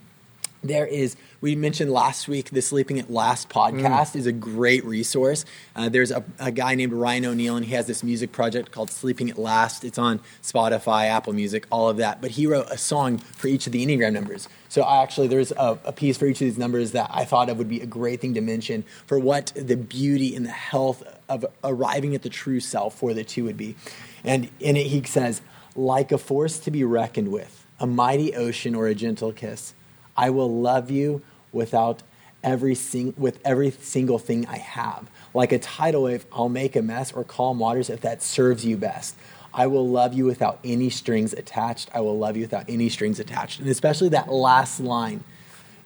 there 0.63 0.86
is 0.86 1.15
we 1.41 1.56
mentioned 1.56 1.91
last 1.91 2.28
week 2.28 2.50
the 2.50 2.62
sleeping 2.62 3.00
at 3.00 3.10
last 3.10 3.50
podcast 3.50 4.15
is 4.15 4.26
a 4.26 4.32
great 4.32 4.84
resource. 4.84 5.45
Uh, 5.76 5.88
there's 5.88 6.12
a, 6.12 6.24
a 6.38 6.52
guy 6.52 6.76
named 6.76 6.93
ryan 6.93 7.26
O'Neal 7.26 7.56
and 7.56 7.65
he 7.65 7.74
has 7.74 7.88
this 7.88 8.04
music 8.04 8.32
project 8.32 8.72
called 8.72 8.89
sleeping 8.89 9.30
at 9.30 9.38
last. 9.38 9.84
It's 9.84 9.98
on 9.98 10.19
spotify 10.43 11.08
apple 11.08 11.34
music 11.34 11.65
all 11.72 11.89
of 11.89 11.98
that. 11.98 12.22
But 12.22 12.32
he 12.32 12.45
wrote 12.45 12.67
a 12.69 12.78
song 12.78 13.19
for 13.19 13.48
each 13.48 13.67
of 13.67 13.74
the 13.74 13.86
enneagram 13.86 14.13
numbers. 14.13 14.50
So 14.67 14.82
I 14.82 15.02
actually 15.02 15.28
there's 15.28 15.52
a, 15.52 15.80
a 15.86 15.93
piece 15.93 16.17
for 16.17 16.26
each 16.26 16.41
of 16.41 16.45
these 16.45 16.58
numbers 16.58 16.91
that 16.91 17.10
i 17.13 17.24
thought 17.24 17.50
of 17.50 17.58
would 17.58 17.69
be 17.69 17.82
a 17.82 17.86
great 17.86 18.19
thing 18.19 18.34
to 18.34 18.41
mention 18.41 18.84
for 19.06 19.17
what 19.17 19.54
the 19.56 19.78
beauty 19.78 20.36
and 20.36 20.45
the 20.45 20.52
health 20.52 21.04
of 21.30 21.45
arriving 21.63 22.15
at 22.15 22.22
the 22.22 22.30
true 22.30 22.60
self 22.60 22.95
for 22.95 23.13
the 23.13 23.24
two 23.24 23.45
would 23.45 23.58
be. 23.58 23.76
And 24.24 24.50
in 24.60 24.76
it 24.76 24.88
he 24.88 25.04
says 25.04 25.41
like 25.76 26.12
a 26.12 26.17
force 26.17 26.60
to 26.60 26.72
be 26.72 26.84
reckoned 26.84 27.32
with 27.32 27.65
a 27.80 27.88
mighty 27.88 28.36
ocean 28.36 28.76
or 28.76 28.88
a 28.88 28.95
gentle 28.95 29.32
kiss 29.32 29.74
I 30.19 30.32
will 30.32 30.53
love 30.53 30.91
you 30.91 31.21
without 31.53 32.03
every 32.43 32.75
sing- 32.75 33.13
with 33.17 33.39
every 33.45 33.71
single 33.71 34.19
thing 34.19 34.45
I 34.47 34.58
have. 34.58 35.10
Like 35.34 35.53
a 35.53 35.60
tidal 35.60 36.03
wave, 36.03 36.25
I'll 36.34 36.49
make 36.49 36.75
a 36.75 36.82
mess 36.82 37.13
or 37.13 37.23
calm 37.23 37.60
waters 37.60 37.89
if 37.89 38.01
that 38.01 38.21
serves 38.21 38.65
you 38.65 38.75
best. 38.75 39.15
I 39.53 39.67
will 39.67 39.88
love 39.88 40.13
you 40.13 40.25
without 40.25 40.60
any 40.62 40.89
strings 40.89 41.32
attached. 41.32 41.89
I 41.93 42.01
will 42.01 42.17
love 42.17 42.36
you 42.36 42.41
without 42.41 42.65
any 42.67 42.89
strings 42.89 43.17
attached. 43.19 43.62
And 43.62 43.69
especially 43.69 44.10
that 44.10 44.29
last 44.29 44.82
line, 44.82 45.23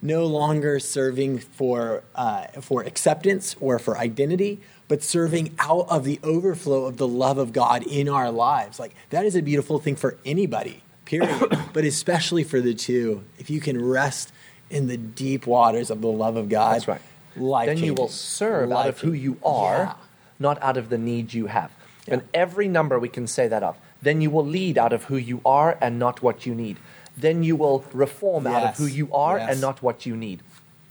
no 0.02 0.26
longer 0.26 0.80
serving 0.80 1.38
for, 1.38 2.04
uh, 2.16 2.48
for 2.60 2.82
acceptance 2.82 3.56
or 3.62 3.78
for 3.78 4.00
identity, 4.00 4.62
but 4.88 5.04
serving 5.04 5.56
out 5.60 5.88
of 5.90 6.06
the 6.06 6.20
overflow 6.24 6.86
of 6.86 6.98
the 6.98 7.08
love 7.08 7.38
of 7.38 7.54
God 7.54 7.84
in 7.84 8.10
our 8.10 8.32
lives. 8.32 8.80
Like 8.80 8.96
that 9.12 9.26
is 9.26 9.36
a 9.36 9.42
beautiful 9.44 9.78
thing 9.78 9.96
for 9.96 10.18
anybody 10.26 10.82
period, 11.06 11.58
but 11.74 11.84
especially 11.86 12.44
for 12.44 12.62
the 12.62 12.74
two. 12.74 13.24
If 13.38 13.50
you 13.50 13.60
can 13.60 13.84
rest 13.84 14.32
in 14.70 14.88
the 14.88 14.98
deep 14.98 15.46
waters 15.48 15.90
of 15.90 16.02
the 16.02 16.08
love 16.08 16.36
of 16.36 16.50
God, 16.50 16.76
That's 16.76 16.88
right. 16.88 17.02
Life 17.36 17.66
then 17.68 17.78
you 17.78 17.94
will 17.94 18.10
serve 18.10 18.72
out 18.72 18.88
of 18.88 18.96
Life 18.96 19.00
who 19.00 19.12
you 19.14 19.38
are, 19.44 19.78
Yeah. 19.78 19.94
not 20.40 20.62
out 20.62 20.78
of 20.78 20.90
the 20.90 20.98
need 20.98 21.34
you 21.34 21.48
have. 21.48 21.72
Yeah. 22.08 22.16
And 22.16 22.24
every 22.34 22.68
number 22.68 23.00
we 23.00 23.10
can 23.10 23.26
say 23.28 23.48
that 23.48 23.64
of. 23.64 23.78
Then 24.02 24.22
you 24.22 24.30
will 24.30 24.46
lead 24.46 24.78
out 24.78 24.94
of 24.94 25.06
who 25.06 25.16
you 25.16 25.42
are 25.46 25.78
and 25.82 25.98
not 25.98 26.22
what 26.22 26.46
you 26.46 26.54
need. 26.54 26.78
Then 27.18 27.44
you 27.44 27.56
will 27.56 27.86
reform 27.94 28.46
out 28.48 28.64
of 28.64 28.78
who 28.78 28.86
you 28.86 29.12
are 29.14 29.38
Yes. 29.38 29.52
and 29.52 29.62
not 29.62 29.82
what 29.82 30.06
you 30.06 30.16
need. 30.16 30.42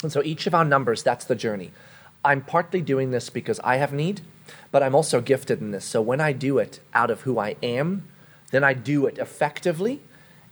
And 0.02 0.10
so 0.10 0.22
each 0.24 0.46
of 0.46 0.54
our 0.54 0.64
numbers, 0.64 1.02
that's 1.02 1.24
the 1.24 1.34
journey. 1.34 1.70
I'm 2.24 2.40
partly 2.40 2.80
doing 2.80 3.10
this 3.10 3.30
because 3.30 3.60
I 3.64 3.76
have 3.76 3.92
need, 3.92 4.20
but 4.70 4.82
I'm 4.82 4.94
also 4.94 5.20
gifted 5.20 5.60
in 5.60 5.70
this. 5.72 5.84
So 5.84 6.00
when 6.00 6.20
I 6.20 6.32
do 6.32 6.58
it 6.58 6.80
out 6.94 7.10
of 7.10 7.20
who 7.22 7.38
I 7.38 7.56
am, 7.62 8.08
then 8.52 8.62
I 8.62 8.72
do 8.74 9.06
it 9.06 9.18
effectively, 9.18 10.00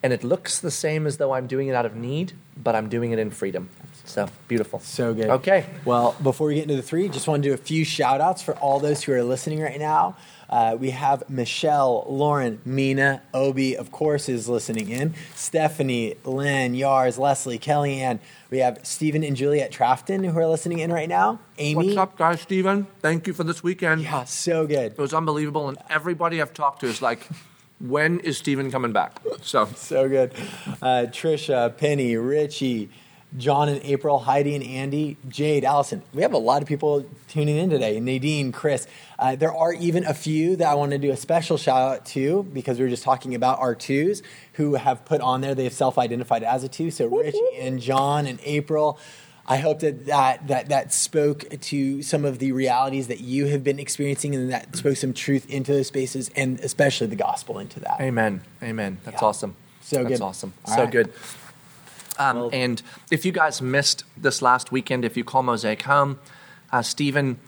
and 0.02 0.12
it 0.12 0.24
looks 0.24 0.58
the 0.58 0.70
same 0.72 1.06
as 1.06 1.18
though 1.18 1.32
I'm 1.32 1.46
doing 1.46 1.68
it 1.68 1.74
out 1.74 1.86
of 1.86 1.94
need, 1.94 2.32
but 2.56 2.74
I'm 2.74 2.88
doing 2.88 3.12
it 3.12 3.20
in 3.20 3.30
freedom. 3.30 3.68
So 4.04 4.28
beautiful. 4.48 4.80
So 4.80 5.14
good. 5.14 5.28
Okay. 5.30 5.66
Well, 5.84 6.16
before 6.22 6.48
we 6.48 6.56
get 6.56 6.62
into 6.62 6.74
the 6.74 6.82
three, 6.82 7.08
just 7.08 7.28
want 7.28 7.42
to 7.42 7.48
do 7.48 7.54
a 7.54 7.58
few 7.58 7.84
shout 7.84 8.20
outs 8.20 8.42
for 8.42 8.54
all 8.56 8.80
those 8.80 9.04
who 9.04 9.12
are 9.12 9.22
listening 9.22 9.60
right 9.60 9.78
now. 9.78 10.16
Uh, 10.48 10.76
we 10.76 10.90
have 10.90 11.30
Michelle, 11.30 12.04
Lauren, 12.08 12.60
Mina, 12.64 13.22
Obi, 13.32 13.76
of 13.76 13.92
course, 13.92 14.28
is 14.28 14.48
listening 14.48 14.88
in. 14.88 15.14
Stephanie, 15.36 16.16
Lynn, 16.24 16.74
Yars, 16.74 17.18
Leslie, 17.18 17.58
Kellyanne. 17.58 18.18
We 18.50 18.58
have 18.58 18.80
Stephen 18.82 19.22
and 19.22 19.36
Juliet 19.36 19.70
Trafton 19.70 20.24
who 20.24 20.36
are 20.36 20.48
listening 20.48 20.80
in 20.80 20.92
right 20.92 21.08
now. 21.08 21.38
Amy. 21.58 21.86
What's 21.86 21.96
up, 21.96 22.18
guys? 22.18 22.40
Steven, 22.40 22.88
thank 23.00 23.28
you 23.28 23.32
for 23.32 23.44
this 23.44 23.62
weekend. 23.62 24.02
Yeah, 24.02 24.24
so 24.24 24.66
good. 24.66 24.92
It 24.92 24.98
was 24.98 25.14
unbelievable, 25.14 25.68
and 25.68 25.78
everybody 25.88 26.42
I've 26.42 26.52
talked 26.52 26.80
to 26.80 26.86
is 26.86 27.00
like, 27.00 27.28
when 27.80 28.20
is 28.20 28.38
Steven 28.38 28.70
coming 28.70 28.92
back? 28.92 29.20
So, 29.42 29.66
So 29.74 30.08
good. 30.08 30.32
Uh, 30.80 31.06
Trisha, 31.10 31.76
Penny, 31.76 32.16
Richie, 32.16 32.90
John 33.36 33.68
and 33.68 33.80
April, 33.84 34.18
Heidi 34.18 34.56
and 34.56 34.64
Andy, 34.64 35.16
Jade, 35.28 35.64
Allison. 35.64 36.02
We 36.12 36.22
have 36.22 36.32
a 36.32 36.38
lot 36.38 36.62
of 36.62 36.68
people 36.68 37.06
tuning 37.28 37.56
in 37.56 37.70
today. 37.70 38.00
Nadine, 38.00 38.50
Chris. 38.50 38.86
Uh, 39.18 39.36
there 39.36 39.54
are 39.54 39.72
even 39.72 40.04
a 40.04 40.14
few 40.14 40.56
that 40.56 40.68
I 40.68 40.74
want 40.74 40.90
to 40.92 40.98
do 40.98 41.10
a 41.12 41.16
special 41.16 41.56
shout 41.56 41.80
out 41.80 42.06
to 42.06 42.42
because 42.52 42.78
we 42.78 42.84
were 42.84 42.90
just 42.90 43.04
talking 43.04 43.34
about 43.34 43.60
our 43.60 43.74
twos 43.74 44.22
who 44.54 44.74
have 44.74 45.04
put 45.04 45.20
on 45.20 45.40
there, 45.42 45.54
they've 45.54 45.72
self 45.72 45.96
identified 45.96 46.42
as 46.42 46.64
a 46.64 46.68
two. 46.68 46.90
So 46.90 47.06
Richie 47.06 47.40
and 47.58 47.80
John 47.80 48.26
and 48.26 48.40
April. 48.42 48.98
I 49.50 49.56
hope 49.56 49.80
that 49.80 50.06
that, 50.06 50.46
that 50.46 50.68
that 50.68 50.92
spoke 50.92 51.44
to 51.60 52.02
some 52.02 52.24
of 52.24 52.38
the 52.38 52.52
realities 52.52 53.08
that 53.08 53.20
you 53.20 53.46
have 53.46 53.64
been 53.64 53.80
experiencing 53.80 54.34
and 54.34 54.52
that 54.52 54.76
spoke 54.76 54.96
some 54.96 55.12
truth 55.12 55.50
into 55.50 55.72
those 55.72 55.88
spaces 55.88 56.30
and 56.36 56.60
especially 56.60 57.08
the 57.08 57.16
gospel 57.16 57.58
into 57.58 57.80
that. 57.80 58.00
Amen. 58.00 58.42
Amen. 58.62 58.98
That's 59.04 59.20
Yeah. 59.20 59.28
awesome. 59.28 59.56
So 59.82 59.96
That's 59.96 60.04
good. 60.04 60.12
That's 60.12 60.20
awesome. 60.20 60.52
All 60.66 60.74
so 60.76 60.82
right. 60.84 60.92
good. 60.92 61.12
Um, 62.18 62.36
Well- 62.36 62.50
and 62.52 62.80
if 63.10 63.24
you 63.24 63.32
guys 63.32 63.60
missed 63.60 64.04
this 64.16 64.40
last 64.40 64.70
weekend, 64.70 65.04
if 65.04 65.16
you 65.16 65.24
call 65.24 65.42
Mosaic 65.42 65.82
home, 65.82 66.20
uh, 66.72 66.82
Stephen, 66.82 67.38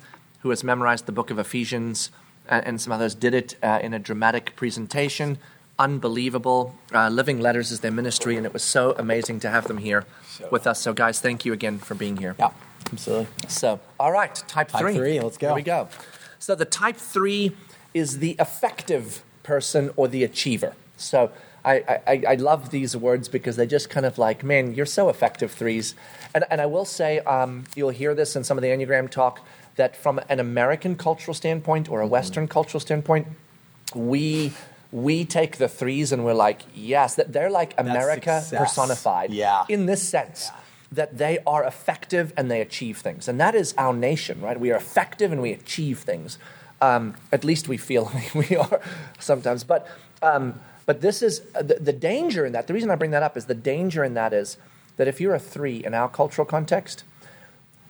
who 0.41 0.51
has 0.51 0.65
memorized 0.65 1.07
the 1.07 1.13
book 1.13 1.31
of 1.31 1.39
Ephesians 1.39 2.11
and, 2.49 2.67
and 2.67 2.81
some 2.81 2.93
others, 2.93 3.15
did 3.15 3.33
it 3.33 3.55
uh, 3.63 3.79
in 3.81 3.95
a 3.95 4.01
dramatic 4.01 4.57
presentation. 4.57 5.39
Unbelievable. 5.79 6.75
Uh, 6.95 7.09
Living 7.09 7.41
Letters 7.41 7.71
is 7.71 7.81
their 7.81 7.91
ministry, 7.91 8.37
and 8.37 8.47
it 8.47 8.53
was 8.53 8.63
so 8.63 8.95
amazing 8.99 9.41
to 9.41 9.51
have 9.51 9.69
them 9.69 9.79
here 9.79 10.05
So- 10.29 10.49
with 10.51 10.67
us. 10.67 10.81
So, 10.81 10.93
guys, 10.93 11.21
thank 11.21 11.45
you 11.45 11.53
again 11.53 11.79
for 11.79 11.95
being 11.95 12.19
here. 12.19 12.37
Yeah, 12.39 12.51
absolutely. 12.93 13.29
So, 13.49 13.81
all 13.99 14.13
right, 14.13 14.35
type, 14.49 14.69
Type 14.69 14.81
three. 14.81 14.95
three, 14.95 15.21
let's 15.21 15.39
go. 15.39 15.49
Here 15.49 15.55
we 15.57 15.63
go. 15.63 15.89
So, 16.39 16.55
the 16.55 16.65
type 16.67 16.97
three 16.97 17.57
is 17.95 18.19
the 18.19 18.37
effective 18.39 19.23
person 19.43 19.91
or 19.97 20.09
the 20.09 20.25
achiever. 20.25 20.75
So, 20.97 21.31
I, 21.65 22.01
I, 22.07 22.23
I 22.29 22.35
love 22.35 22.71
these 22.71 22.97
words 22.97 23.29
because 23.29 23.55
they 23.57 23.67
just 23.67 23.89
kind 23.89 24.05
of 24.05 24.19
like, 24.19 24.43
man, 24.43 24.75
you're 24.75 24.85
so 24.87 25.09
effective, 25.09 25.53
threes. 25.53 25.95
And, 26.35 26.45
and 26.51 26.61
I 26.61 26.67
will 26.67 26.85
say, 26.85 27.21
um, 27.21 27.65
you'll 27.77 27.91
hear 27.91 28.15
this 28.15 28.35
in 28.35 28.43
some 28.45 28.59
of 28.59 28.63
the 28.63 28.69
Enneagram 28.69 29.09
talk, 29.09 29.41
that 29.77 29.97
from 29.97 30.21
an 30.29 30.39
American 30.41 30.97
cultural 30.97 31.35
standpoint 31.35 31.89
or 31.89 32.01
a 32.01 32.07
Western 32.07 32.47
cultural 32.49 32.81
standpoint, 32.81 33.29
we 33.95 34.53
we 34.93 35.25
take 35.25 35.57
the 35.57 35.69
threes 35.69 36.13
and 36.13 36.25
we're 36.25 36.35
like, 36.35 36.61
yes, 36.75 37.15
that 37.15 37.33
they're 37.33 37.51
like 37.51 37.75
America 37.79 38.45
personified. 38.55 39.33
Yeah. 39.33 39.65
In 39.69 39.87
this 39.87 40.03
sense, 40.03 40.51
that 40.93 41.17
they 41.17 41.39
are 41.47 41.65
effective 41.65 42.35
and 42.37 42.51
they 42.51 42.61
achieve 42.61 42.99
things. 42.99 43.27
And 43.27 43.41
that 43.41 43.55
is 43.55 43.75
our 43.79 43.95
nation, 43.95 44.41
right? 44.43 44.61
We 44.61 44.71
are 44.71 44.77
effective 44.77 45.33
and 45.33 45.41
we 45.41 45.53
achieve 45.53 46.01
things. 46.01 46.39
Um, 46.83 47.15
at 47.33 47.43
least 47.43 47.69
we 47.69 47.79
feel 47.79 48.13
we 48.35 48.55
are 48.55 48.81
sometimes. 49.19 49.65
But, 49.65 49.89
um, 50.21 50.61
but 50.85 51.01
this 51.01 51.23
is 51.23 51.41
uh, 51.55 51.63
the, 51.63 51.77
the 51.77 51.93
danger 51.95 52.45
in 52.45 52.53
that. 52.53 52.67
The 52.67 52.75
reason 52.75 52.91
I 52.91 52.97
bring 52.97 53.13
that 53.13 53.23
up 53.23 53.37
is 53.39 53.47
the 53.47 53.55
danger 53.55 54.05
in 54.05 54.13
that 54.15 54.35
is 54.35 54.59
that 54.99 55.09
if 55.09 55.21
you're 55.21 55.35
a 55.35 55.39
three 55.39 55.83
in 55.83 55.95
our 55.95 56.09
cultural 56.09 56.45
context, 56.45 57.05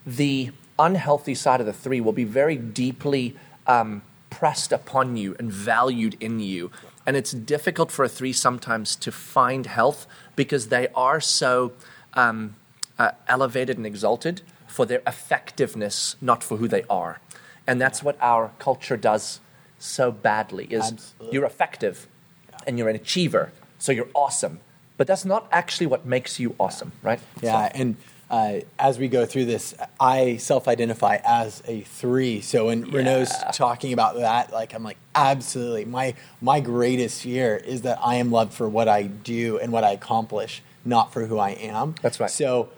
the 0.07 0.53
unhealthy 0.79 1.35
side 1.35 1.59
of 1.59 1.67
the 1.67 1.73
three 1.73 2.01
will 2.01 2.13
be 2.13 2.25
very 2.25 2.57
deeply 2.57 3.37
um, 3.67 4.03
pressed 4.31 4.73
upon 4.73 5.17
you 5.17 5.35
and 5.39 5.53
valued 5.53 6.17
in 6.21 6.39
you. 6.39 6.71
And 7.07 7.17
it's 7.17 7.33
difficult 7.33 7.91
for 7.91 8.05
a 8.05 8.09
three 8.09 8.33
sometimes 8.33 8.97
to 8.97 9.11
find 9.11 9.67
health 9.67 10.07
because 10.37 10.69
they 10.69 10.89
are 10.95 11.21
so 11.21 11.73
um, 12.15 12.57
uh, 12.99 13.13
elevated 13.29 13.77
and 13.77 13.87
exalted 13.87 14.43
for 14.67 14.87
their 14.87 15.03
effectiveness, 15.07 16.17
not 16.21 16.43
for 16.43 16.57
who 16.57 16.69
they 16.69 16.85
are. 16.89 17.21
And 17.67 17.81
that's 17.81 18.03
what 18.03 18.17
our 18.21 18.53
culture 18.59 18.97
does 18.97 19.41
so 19.79 20.11
badly 20.13 20.67
is 20.67 20.93
Absolutely. 20.93 21.35
you're 21.35 21.45
effective 21.45 22.07
and 22.67 22.79
you're 22.79 22.89
an 22.89 22.97
achiever, 22.97 23.53
so 23.79 23.93
you're 23.93 24.09
awesome. 24.15 24.61
But 24.97 25.07
that's 25.07 25.25
not 25.25 25.49
actually 25.51 25.87
what 25.87 26.07
makes 26.07 26.39
you 26.39 26.55
awesome, 26.61 26.93
right? 27.03 27.21
Yeah, 27.41 27.71
and 27.75 27.97
uh, 28.33 28.61
as 28.79 28.99
we 28.99 29.09
go 29.09 29.27
through 29.27 29.45
this, 29.45 29.75
I 30.01 30.39
self-identify 30.39 31.19
as 31.23 31.63
a 31.69 31.83
three. 31.83 32.41
So 32.41 32.67
when 32.67 32.91
Renault's 32.91 33.35
talking 33.53 33.93
about 33.93 34.17
that, 34.17 34.53
like 34.53 34.73
I'm 34.75 34.83
like, 34.83 34.97
absolutely. 35.15 35.85
My 35.85 36.15
my 36.41 36.59
greatest 36.61 37.23
fear 37.23 37.57
is 37.57 37.83
that 37.83 37.99
I 38.03 38.15
am 38.17 38.31
loved 38.33 38.55
for 38.55 38.67
what 38.69 38.89
I 38.89 39.03
do 39.03 39.59
and 39.59 39.71
what 39.71 39.85
I 39.85 39.93
accomplish, 39.93 40.63
not 40.85 41.13
for 41.13 41.27
who 41.27 41.39
I 41.39 41.51
am. 41.51 41.95
That's 42.01 42.19
right. 42.21 42.31
So, 42.31 42.71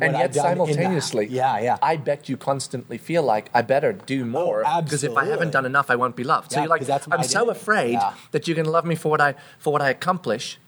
and 0.00 0.12
yet 0.14 0.32
done 0.32 0.52
in 0.52 0.58
that- 0.58 0.66
simultaneously, 0.66 1.26
yeah, 1.28 1.60
yeah. 1.60 1.78
I 1.80 1.96
bet 1.96 2.28
you 2.28 2.36
constantly 2.36 2.98
feel 2.98 3.22
like 3.22 3.50
I 3.54 3.62
better 3.62 3.92
do 3.92 4.24
more 4.26 4.64
because 4.82 5.04
if 5.04 5.16
I 5.16 5.26
haven't 5.26 5.52
done 5.52 5.64
enough, 5.64 5.90
I 5.90 5.96
won't 5.96 6.16
be 6.16 6.24
loved. 6.24 6.50
So 6.50 6.56
Yeah, 6.56 6.62
you're 6.64 6.70
like, 6.70 6.80
'cause 6.80 6.88
that's 6.88 7.06
my 7.06 7.16
I'm 7.16 7.22
so 7.22 7.50
afraid 7.50 7.92
Yeah. 7.92 8.14
that 8.32 8.48
you're 8.48 8.56
going 8.56 8.66
to 8.66 8.70
love 8.72 8.84
me 8.84 8.96
for 8.96 9.10
what 9.10 9.20
I 9.20 9.34
for 9.60 9.72
what 9.72 9.80
I 9.80 9.90
accomplish, 9.90 10.58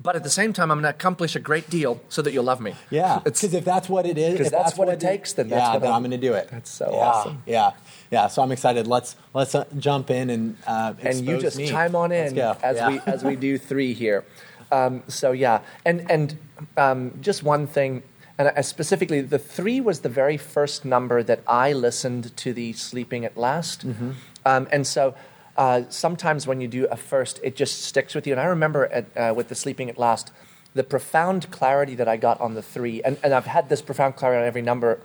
but 0.00 0.14
at 0.16 0.22
the 0.22 0.30
same 0.30 0.52
time, 0.52 0.70
I'm 0.70 0.78
going 0.80 0.90
to 0.92 0.96
accomplish 0.96 1.34
a 1.34 1.40
great 1.40 1.68
deal 1.70 2.00
so 2.08 2.22
that 2.22 2.32
you'll 2.32 2.44
love 2.44 2.60
me. 2.60 2.74
Yeah, 2.90 3.20
because 3.24 3.52
if 3.54 3.64
that's 3.64 3.88
what 3.88 4.06
it 4.06 4.16
is, 4.16 4.38
if 4.40 4.50
that's 4.50 4.76
what 4.76 4.88
it 4.88 5.00
takes, 5.00 5.32
then 5.32 5.48
that's 5.48 5.60
yeah, 5.60 5.72
what 5.72 5.82
then 5.82 5.90
I'm- 5.90 5.96
I'm, 6.04 6.10
going 6.10 6.20
to 6.20 6.26
do 6.28 6.34
it. 6.34 6.48
That's 6.50 6.70
so 6.70 6.88
yeah, 6.92 6.98
awesome. 6.98 7.42
Yeah, 7.46 7.70
yeah. 8.10 8.26
So 8.28 8.42
I'm 8.42 8.52
excited. 8.52 8.86
Let's 8.86 9.16
let's 9.34 9.54
uh, 9.54 9.64
jump 9.78 10.10
in 10.10 10.30
and 10.30 10.56
uh, 10.66 10.94
and 11.00 11.26
you 11.26 11.38
just 11.40 11.56
me. 11.56 11.68
chime 11.68 11.96
on 11.96 12.12
in 12.12 12.38
as 12.38 12.76
Yeah. 12.76 12.88
we 12.88 13.00
as 13.06 13.24
we 13.24 13.34
do 13.36 13.58
three 13.58 13.92
here. 13.92 14.24
Um, 14.70 15.02
so 15.08 15.32
yeah, 15.32 15.60
and 15.84 16.08
and 16.10 16.38
um, 16.76 17.18
just 17.20 17.42
one 17.42 17.66
thing, 17.66 18.02
and 18.38 18.52
I, 18.54 18.60
specifically, 18.60 19.20
the 19.22 19.38
three 19.38 19.80
was 19.80 20.00
the 20.00 20.08
very 20.08 20.36
first 20.36 20.84
number 20.84 21.22
that 21.22 21.40
I 21.48 21.72
listened 21.72 22.36
to 22.36 22.52
the 22.52 22.72
Sleeping 22.74 23.24
at 23.24 23.36
Last, 23.36 23.86
Mm-hmm. 23.86 24.10
um, 24.46 24.68
and 24.70 24.86
so. 24.86 25.14
Uh, 25.58 25.82
sometimes 25.88 26.46
when 26.46 26.60
you 26.60 26.68
do 26.68 26.86
a 26.86 26.96
first, 26.96 27.40
it 27.42 27.56
just 27.56 27.82
sticks 27.82 28.14
with 28.14 28.28
you. 28.28 28.32
And 28.32 28.40
I 28.40 28.44
remember 28.44 28.86
at, 28.86 29.06
uh, 29.16 29.34
with 29.34 29.48
the 29.48 29.56
Sleeping 29.56 29.90
at 29.90 29.98
Last, 29.98 30.30
the 30.72 30.84
profound 30.84 31.50
clarity 31.50 31.96
that 31.96 32.06
I 32.06 32.16
got 32.16 32.40
on 32.40 32.54
the 32.54 32.62
three, 32.62 33.02
and, 33.02 33.18
and 33.24 33.34
I've 33.34 33.46
had 33.46 33.68
this 33.68 33.82
profound 33.82 34.14
clarity 34.14 34.40
on 34.40 34.46
every 34.46 34.62
number. 34.62 35.00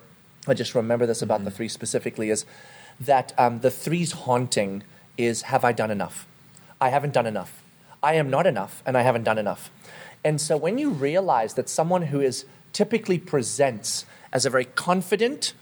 I 0.47 0.53
just 0.53 0.75
remember 0.75 1.07
this 1.07 1.23
about 1.23 1.43
the 1.43 1.49
three 1.49 1.67
specifically 1.67 2.29
is 2.29 2.45
that 2.99 3.33
um, 3.39 3.61
the 3.61 3.71
three's 3.71 4.11
haunting 4.11 4.83
is 5.17 5.43
have 5.43 5.65
I 5.65 5.71
done 5.71 5.89
enough? 5.89 6.27
I 6.79 6.89
haven't 6.89 7.13
done 7.13 7.25
enough. 7.25 7.63
I 8.03 8.13
am 8.13 8.29
not 8.29 8.45
enough, 8.45 8.83
and 8.85 8.95
I 8.95 9.01
haven't 9.01 9.23
done 9.23 9.39
enough. 9.39 9.71
And 10.23 10.39
so 10.39 10.55
when 10.55 10.77
you 10.77 10.91
realize 10.91 11.55
that 11.55 11.67
someone 11.67 12.03
who 12.03 12.21
is 12.21 12.45
typically 12.73 13.17
presents 13.17 14.05
as 14.31 14.45
a 14.45 14.51
very 14.51 14.65
confident, 14.65 15.53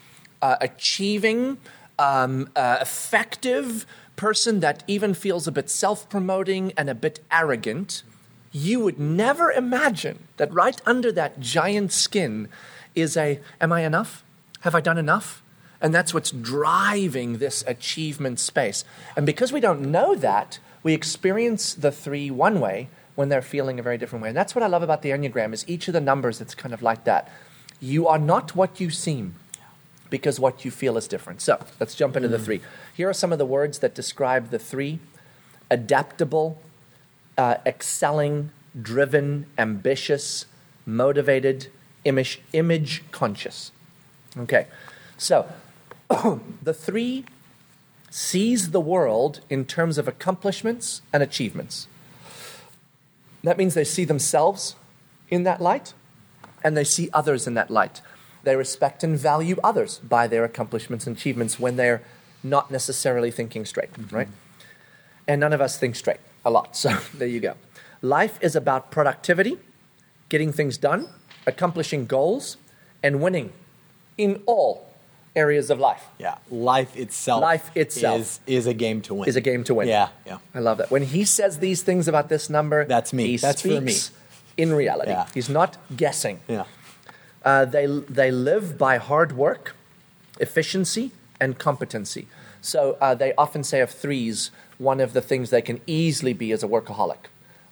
uh, 0.42 0.58
achieving, 0.60 1.60
um, 1.98 2.50
uh, 2.56 2.80
effective 2.82 3.86
person 4.22 4.60
that 4.60 4.84
even 4.86 5.16
feels 5.16 5.48
a 5.48 5.52
bit 5.52 5.68
self 5.68 6.08
promoting 6.08 6.72
and 6.78 6.88
a 6.92 6.94
bit 6.94 7.20
arrogant, 7.32 8.04
you 8.52 8.80
would 8.80 9.00
never 9.00 9.52
imagine 9.52 10.20
that 10.38 10.54
right 10.54 10.80
under 10.86 11.12
that 11.12 11.40
giant 11.40 11.92
skin 11.92 12.48
is 12.94 13.18
a 13.18 13.40
Am 13.60 13.74
I 13.74 13.82
enough? 13.82 14.24
Have 14.60 14.76
I 14.76 14.80
done 14.80 15.00
enough? 15.00 15.42
And 15.82 15.92
that's 15.92 16.14
what's 16.14 16.30
driving 16.30 17.40
this 17.40 17.64
achievement 17.66 18.40
space. 18.40 18.84
And 19.16 19.26
because 19.26 19.52
we 19.52 19.60
don't 19.60 19.92
know 19.92 20.14
that, 20.14 20.60
we 20.84 20.94
experience 20.94 21.74
the 21.74 21.92
three 21.92 22.30
one 22.30 22.60
way 22.60 22.90
when 23.16 23.30
they're 23.30 23.42
feeling 23.42 23.80
a 23.80 23.84
very 23.84 23.98
different 23.98 24.22
way. 24.22 24.30
And 24.30 24.38
that's 24.38 24.54
what 24.54 24.62
I 24.64 24.68
love 24.68 24.84
about 24.84 25.02
the 25.02 25.10
Enneagram 25.10 25.52
is 25.52 25.68
each 25.68 25.88
of 25.88 25.94
the 25.94 26.00
numbers 26.00 26.40
it's 26.42 26.54
kind 26.54 26.76
of 26.76 26.84
like 26.84 27.06
that. 27.06 27.28
You 27.80 28.08
are 28.08 28.20
not 28.20 28.56
what 28.56 28.80
you 28.80 28.92
seem 28.92 29.34
because 30.12 30.40
what 30.40 30.64
you 30.64 30.70
feel 30.70 30.98
is 30.98 31.08
different. 31.08 31.42
So 31.42 31.66
let's 31.80 31.96
jump 31.96 32.16
into 32.16 32.28
the 32.28 32.38
three. 32.38 32.62
Here 32.94 33.10
are 33.10 33.14
some 33.14 33.32
of 33.32 33.40
the 33.40 33.46
words 33.46 33.80
that 33.80 33.96
describe 33.96 34.52
the 34.52 34.60
three 34.60 35.00
adaptable, 35.72 36.60
uh, 37.38 37.56
excelling, 37.66 38.52
driven, 38.80 39.48
ambitious, 39.58 40.46
motivated, 40.86 41.68
image, 42.04 42.42
image 42.54 43.04
conscious. 43.12 43.72
Okay, 44.38 44.68
so 45.18 45.50
the 46.62 46.74
three 46.74 47.26
sees 48.10 48.72
the 48.72 48.82
world 48.82 49.40
in 49.50 49.64
terms 49.64 49.98
of 49.98 50.08
accomplishments 50.08 51.02
and 51.14 51.24
achievements. 51.24 51.88
That 53.44 53.58
means 53.58 53.74
they 53.74 53.86
see 53.86 54.04
themselves 54.04 54.76
in 55.30 55.44
that 55.44 55.62
light 55.62 55.94
and 56.64 56.76
they 56.76 56.84
see 56.84 57.10
others 57.14 57.48
in 57.48 57.54
that 57.54 57.72
light. 57.72 58.02
They 58.44 58.56
respect 58.56 59.04
and 59.04 59.18
value 59.18 59.58
others 59.64 60.00
by 60.00 60.28
their 60.28 60.44
accomplishments 60.44 61.06
and 61.08 61.16
achievements 61.16 61.60
when 61.60 61.76
they're 61.76 62.02
not 62.44 62.72
necessarily 62.72 63.32
thinking 63.32 63.66
straight, 63.66 63.94
mm-hmm. 63.94 64.16
right? 64.16 64.28
And 65.28 65.40
none 65.40 65.54
of 65.54 65.62
us 65.62 65.78
think 65.78 65.96
straight 65.96 66.20
a 66.44 66.52
lot. 66.52 66.76
So 66.76 66.98
there 67.14 67.28
you 67.28 67.40
go. 67.40 67.56
Life 68.02 68.40
is 68.42 68.56
about 68.56 68.90
productivity, 68.90 69.60
getting 70.30 70.52
things 70.52 70.78
done, 70.78 71.08
accomplishing 71.46 72.08
goals, 72.08 72.58
and 73.04 73.22
winning 73.22 73.54
in 74.18 74.42
all 74.46 74.92
areas 75.36 75.70
of 75.70 75.80
life. 75.80 76.04
Yeah, 76.18 76.38
life 76.50 76.96
itself. 76.98 77.42
Life 77.42 77.76
itself. 77.76 78.20
is 78.20 78.40
is 78.48 78.68
a 78.68 78.74
game 78.74 79.02
to 79.04 79.14
win. 79.14 79.30
Is 79.30 79.36
a 79.36 79.42
game 79.42 79.64
to 79.66 79.76
win. 79.76 79.88
Yeah, 79.88 80.10
yeah. 80.26 80.40
I 80.54 80.60
love 80.60 80.78
that. 80.80 80.92
When 80.92 81.04
he 81.04 81.26
says 81.26 81.60
these 81.60 81.84
things 81.84 82.08
about 82.08 82.30
this 82.30 82.50
number, 82.50 82.86
That's 82.86 83.14
me. 83.14 83.28
He 83.28 83.38
That's 83.38 83.62
for 83.62 83.82
me. 83.82 83.96
in 84.58 84.74
reality. 84.74 85.12
Yeah. 85.12 85.28
He's 85.34 85.50
not 85.50 85.78
guessing. 85.96 86.40
Yeah. 86.48 86.66
Uh, 87.44 87.66
they, 87.66 87.86
they 87.86 88.32
live 88.32 88.78
by 88.78 88.98
hard 88.98 89.32
work, 89.36 89.76
efficiency, 90.40 91.12
and 91.40 91.58
competency. 91.58 92.28
So 92.62 92.98
uh, 93.02 93.16
they 93.16 93.34
often 93.38 93.64
say 93.64 93.82
of 93.82 93.90
threes, 93.90 94.52
one 94.78 95.00
of 95.00 95.14
the 95.14 95.22
things 95.22 95.50
they 95.50 95.62
can 95.62 95.82
easily 95.88 96.34
be 96.34 96.52
is 96.52 96.64
a 96.64 96.68
workaholic. 96.68 97.18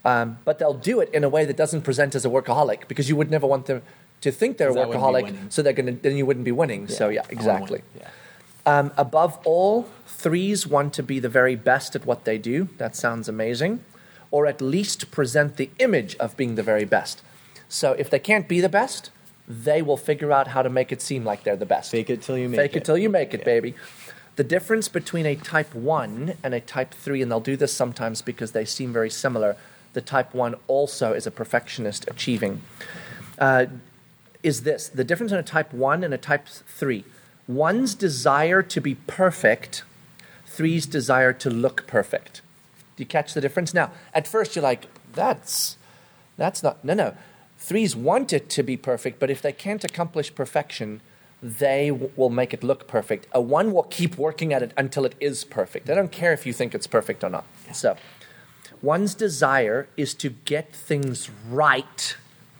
Um, 0.05 0.39
but 0.45 0.59
they'll 0.59 0.73
do 0.73 0.99
it 1.01 1.09
in 1.13 1.23
a 1.23 1.29
way 1.29 1.45
that 1.45 1.57
doesn't 1.57 1.81
present 1.81 2.15
as 2.15 2.25
a 2.25 2.29
workaholic 2.29 2.87
because 2.87 3.09
you 3.09 3.15
would 3.15 3.29
never 3.29 3.45
want 3.45 3.65
them 3.67 3.81
to 4.21 4.31
think 4.31 4.57
they're 4.57 4.69
a 4.69 4.73
'Cause 4.73 4.75
that 4.75 4.87
wouldn't 4.87 5.25
be 5.27 5.33
workaholic, 5.43 5.51
so 5.51 5.61
they're 5.61 5.73
gonna, 5.73 5.91
then 5.93 6.15
you 6.17 6.25
wouldn't 6.25 6.45
be 6.45 6.51
winning. 6.51 6.87
so, 6.87 7.09
yeah, 7.09 7.21
wanna 7.21 7.27
win. 7.29 7.37
exactly. 7.37 7.81
Yeah. 7.99 8.07
Um, 8.65 8.91
above 8.97 9.37
all, 9.45 9.87
threes 10.07 10.67
want 10.67 10.93
to 10.93 11.03
be 11.03 11.19
the 11.19 11.29
very 11.29 11.55
best 11.55 11.95
at 11.95 12.05
what 12.05 12.25
they 12.25 12.37
do. 12.37 12.69
That 12.77 12.95
sounds 12.95 13.27
amazing. 13.29 13.83
Or 14.31 14.45
at 14.45 14.61
least 14.61 15.11
present 15.11 15.57
the 15.57 15.69
image 15.79 16.15
of 16.17 16.35
being 16.37 16.55
the 16.55 16.63
very 16.63 16.85
best. 16.85 17.21
So 17.67 17.93
if 17.93 18.09
they 18.09 18.19
can't 18.19 18.47
be 18.47 18.59
the 18.61 18.69
best, 18.69 19.09
they 19.49 19.81
will 19.81 19.97
figure 19.97 20.31
out 20.31 20.47
how 20.49 20.61
to 20.61 20.69
make 20.69 20.91
it 20.91 21.01
seem 21.01 21.25
like 21.25 21.43
they're 21.43 21.55
the 21.55 21.65
best. 21.65 21.89
Fake 21.91 22.09
it 22.11 22.21
till 22.21 22.37
you 22.37 22.47
make 22.47 22.57
Fake 22.59 22.71
it 22.71 22.73
Fake 22.73 22.81
it. 22.81 22.85
till 22.85 22.97
you 22.97 23.09
make 23.09 23.33
it, 23.33 23.39
Yeah. 23.39 23.45
baby. 23.45 23.75
The 24.35 24.43
difference 24.43 24.87
between 24.87 25.25
a 25.25 25.35
type 25.35 25.73
1 25.73 26.35
and 26.43 26.53
a 26.53 26.61
type 26.61 26.93
3, 26.93 27.21
and 27.21 27.31
they'll 27.31 27.39
do 27.41 27.57
this 27.57 27.73
sometimes 27.73 28.21
because 28.21 28.51
they 28.51 28.63
seem 28.63 28.93
very 28.93 29.09
similar, 29.09 29.57
the 29.93 30.01
type 30.01 30.33
1 30.35 30.55
also 30.67 31.13
is 31.13 31.25
a 31.25 31.31
perfectionist 31.31 32.05
achieving, 32.09 32.61
uh, 33.39 33.65
is 34.43 34.61
this 34.61 34.87
the 34.87 35.03
difference 35.03 35.31
in 35.31 35.39
a 35.39 35.43
type 35.43 35.73
1 35.73 36.03
and 36.03 36.13
a 36.13 36.17
type 36.17 36.47
3. 36.47 37.03
One's 37.47 37.95
desire 37.95 38.61
to 38.61 38.79
be 38.79 38.95
perfect, 38.95 39.81
three's 40.45 40.85
desire 40.85 41.33
to 41.33 41.49
look 41.49 41.87
perfect. 41.87 42.41
Do 42.95 43.01
you 43.01 43.07
catch 43.07 43.33
the 43.33 43.41
difference? 43.41 43.73
Now, 43.73 43.91
at 44.13 44.27
first 44.27 44.55
you're 44.55 44.63
like, 44.63 44.85
that's 45.13 45.75
that's 46.37 46.61
not 46.61 46.85
no 46.85 46.93
no. 46.93 47.15
Threes 47.59 47.95
want 47.95 48.33
it 48.33 48.49
to 48.51 48.63
be 48.63 48.77
perfect, 48.77 49.19
but 49.19 49.29
if 49.29 49.41
they 49.41 49.51
can't 49.51 49.83
accomplish 49.83 50.33
perfection, 50.33 51.01
they 51.41 51.89
w- 51.89 52.11
will 52.15 52.29
make 52.29 52.53
it 52.53 52.63
look 52.63 52.87
perfect. 52.87 53.27
A 53.33 53.41
one 53.41 53.71
will 53.73 53.83
keep 53.83 54.17
working 54.17 54.53
at 54.53 54.63
it 54.63 54.73
until 54.77 55.05
it 55.05 55.15
is 55.19 55.43
perfect. 55.43 55.85
They 55.85 55.93
don't 55.93 56.11
care 56.11 56.33
if 56.33 56.45
you 56.45 56.53
think 56.53 56.73
it's 56.73 56.87
perfect 56.87 57.23
or 57.23 57.29
not. 57.29 57.45
So, 57.73 57.97
one's 58.81 59.13
desire 59.13 59.87
is 59.97 60.13
to 60.15 60.29
get 60.29 60.73
things 60.73 61.29
right. 61.49 62.17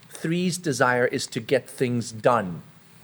Three's 0.09 0.57
desire 0.57 1.05
is 1.05 1.27
to 1.27 1.39
get 1.39 1.69
things 1.69 2.11
done. 2.11 2.61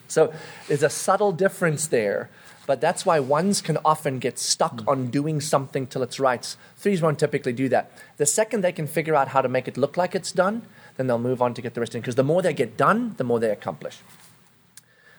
So 0.07 0.33
there's 0.67 0.83
a 0.83 0.89
subtle 0.89 1.31
difference 1.31 1.87
there, 1.87 2.29
but 2.67 2.81
that's 2.81 3.05
why 3.05 3.19
ones 3.19 3.61
can 3.61 3.77
often 3.85 4.19
get 4.19 4.37
stuck 4.37 4.81
hmm. 4.81 4.89
on 4.89 5.07
doing 5.07 5.41
something 5.41 5.87
till 5.87 6.03
it's 6.03 6.19
right. 6.19 6.55
Threes 6.77 7.01
won't 7.01 7.19
typically 7.19 7.53
do 7.53 7.69
that. 7.69 7.91
The 8.17 8.25
second 8.25 8.61
they 8.61 8.71
can 8.71 8.87
figure 8.87 9.15
out 9.15 9.29
how 9.29 9.41
to 9.41 9.49
make 9.49 9.67
it 9.67 9.77
look 9.77 9.97
like 9.97 10.15
it's 10.15 10.31
done, 10.31 10.63
then 10.97 11.07
they'll 11.07 11.17
move 11.17 11.41
on 11.41 11.53
to 11.53 11.61
get 11.61 11.73
the 11.73 11.81
rest 11.81 11.95
in. 11.95 12.01
Because 12.01 12.15
the 12.15 12.23
more 12.23 12.41
they 12.41 12.53
get 12.53 12.77
done, 12.77 13.15
the 13.17 13.23
more 13.23 13.39
they 13.39 13.49
accomplish. 13.49 13.99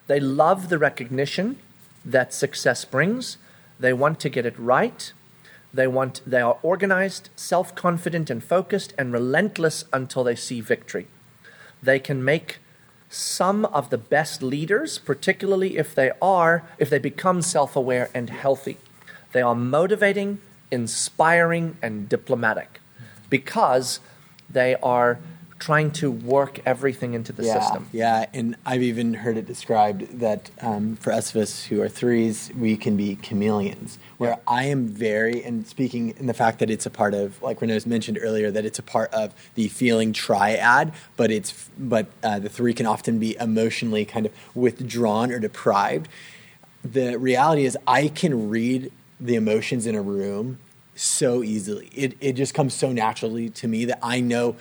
They 0.06 0.20
love 0.20 0.68
the 0.68 0.78
recognition 0.78 1.58
that 2.04 2.32
success 2.32 2.84
brings. 2.84 3.38
They 3.78 3.92
want 3.92 4.20
to 4.20 4.28
get 4.28 4.46
it 4.46 4.58
right. 4.58 5.12
They 5.74 5.86
want 5.86 6.22
they 6.26 6.40
are 6.40 6.58
organized, 6.62 7.28
self-confident 7.36 8.30
and 8.30 8.42
focused 8.42 8.94
and 8.96 9.12
relentless 9.12 9.84
until 9.92 10.24
they 10.24 10.36
see 10.36 10.60
victory. 10.60 11.08
They 11.82 11.98
can 11.98 12.24
make 12.24 12.58
some 13.08 13.64
of 13.66 13.90
the 13.90 13.98
best 13.98 14.42
leaders, 14.42 14.98
particularly 14.98 15.76
if 15.76 15.94
they 15.94 16.12
are 16.22 16.64
if 16.78 16.88
they 16.88 16.98
become 16.98 17.42
self-aware 17.42 18.08
and 18.14 18.30
healthy. 18.30 18.78
They 19.32 19.42
are 19.42 19.54
motivating, 19.54 20.40
inspiring 20.70 21.76
and 21.82 22.08
diplomatic 22.08 22.80
because 23.28 24.00
they 24.48 24.76
are 24.76 25.18
trying 25.58 25.90
to 25.90 26.10
work 26.10 26.60
everything 26.66 27.14
into 27.14 27.32
the 27.32 27.44
yeah, 27.44 27.60
system. 27.60 27.88
Yeah, 27.92 28.26
and 28.34 28.56
I've 28.66 28.82
even 28.82 29.14
heard 29.14 29.36
it 29.36 29.46
described 29.46 30.18
that 30.20 30.50
um, 30.60 30.96
for 30.96 31.12
us 31.12 31.34
of 31.34 31.40
us 31.40 31.64
who 31.64 31.80
are 31.80 31.88
threes, 31.88 32.50
we 32.56 32.76
can 32.76 32.96
be 32.96 33.16
chameleons. 33.16 33.98
Where 34.18 34.38
I 34.46 34.64
am 34.64 34.86
very, 34.86 35.42
and 35.44 35.66
speaking 35.66 36.14
in 36.18 36.26
the 36.26 36.34
fact 36.34 36.58
that 36.58 36.70
it's 36.70 36.86
a 36.86 36.90
part 36.90 37.14
of, 37.14 37.40
like 37.42 37.60
Renault's 37.60 37.86
mentioned 37.86 38.18
earlier, 38.20 38.50
that 38.50 38.64
it's 38.64 38.78
a 38.78 38.82
part 38.82 39.12
of 39.12 39.34
the 39.54 39.68
feeling 39.68 40.12
triad, 40.12 40.92
but 41.16 41.30
it's 41.30 41.68
but 41.78 42.06
uh, 42.22 42.38
the 42.38 42.48
three 42.48 42.74
can 42.74 42.86
often 42.86 43.18
be 43.18 43.36
emotionally 43.38 44.04
kind 44.04 44.26
of 44.26 44.32
withdrawn 44.54 45.32
or 45.32 45.38
deprived. 45.38 46.08
The 46.84 47.18
reality 47.18 47.64
is, 47.64 47.76
I 47.86 48.08
can 48.08 48.48
read 48.48 48.92
the 49.18 49.34
emotions 49.34 49.86
in 49.86 49.94
a 49.94 50.02
room 50.02 50.58
so 50.94 51.42
easily. 51.42 51.90
It 51.94 52.16
it 52.20 52.32
just 52.34 52.54
comes 52.54 52.74
so 52.74 52.92
naturally 52.92 53.48
to 53.50 53.68
me 53.68 53.84
that 53.86 53.98
I 54.02 54.20
know 54.20 54.56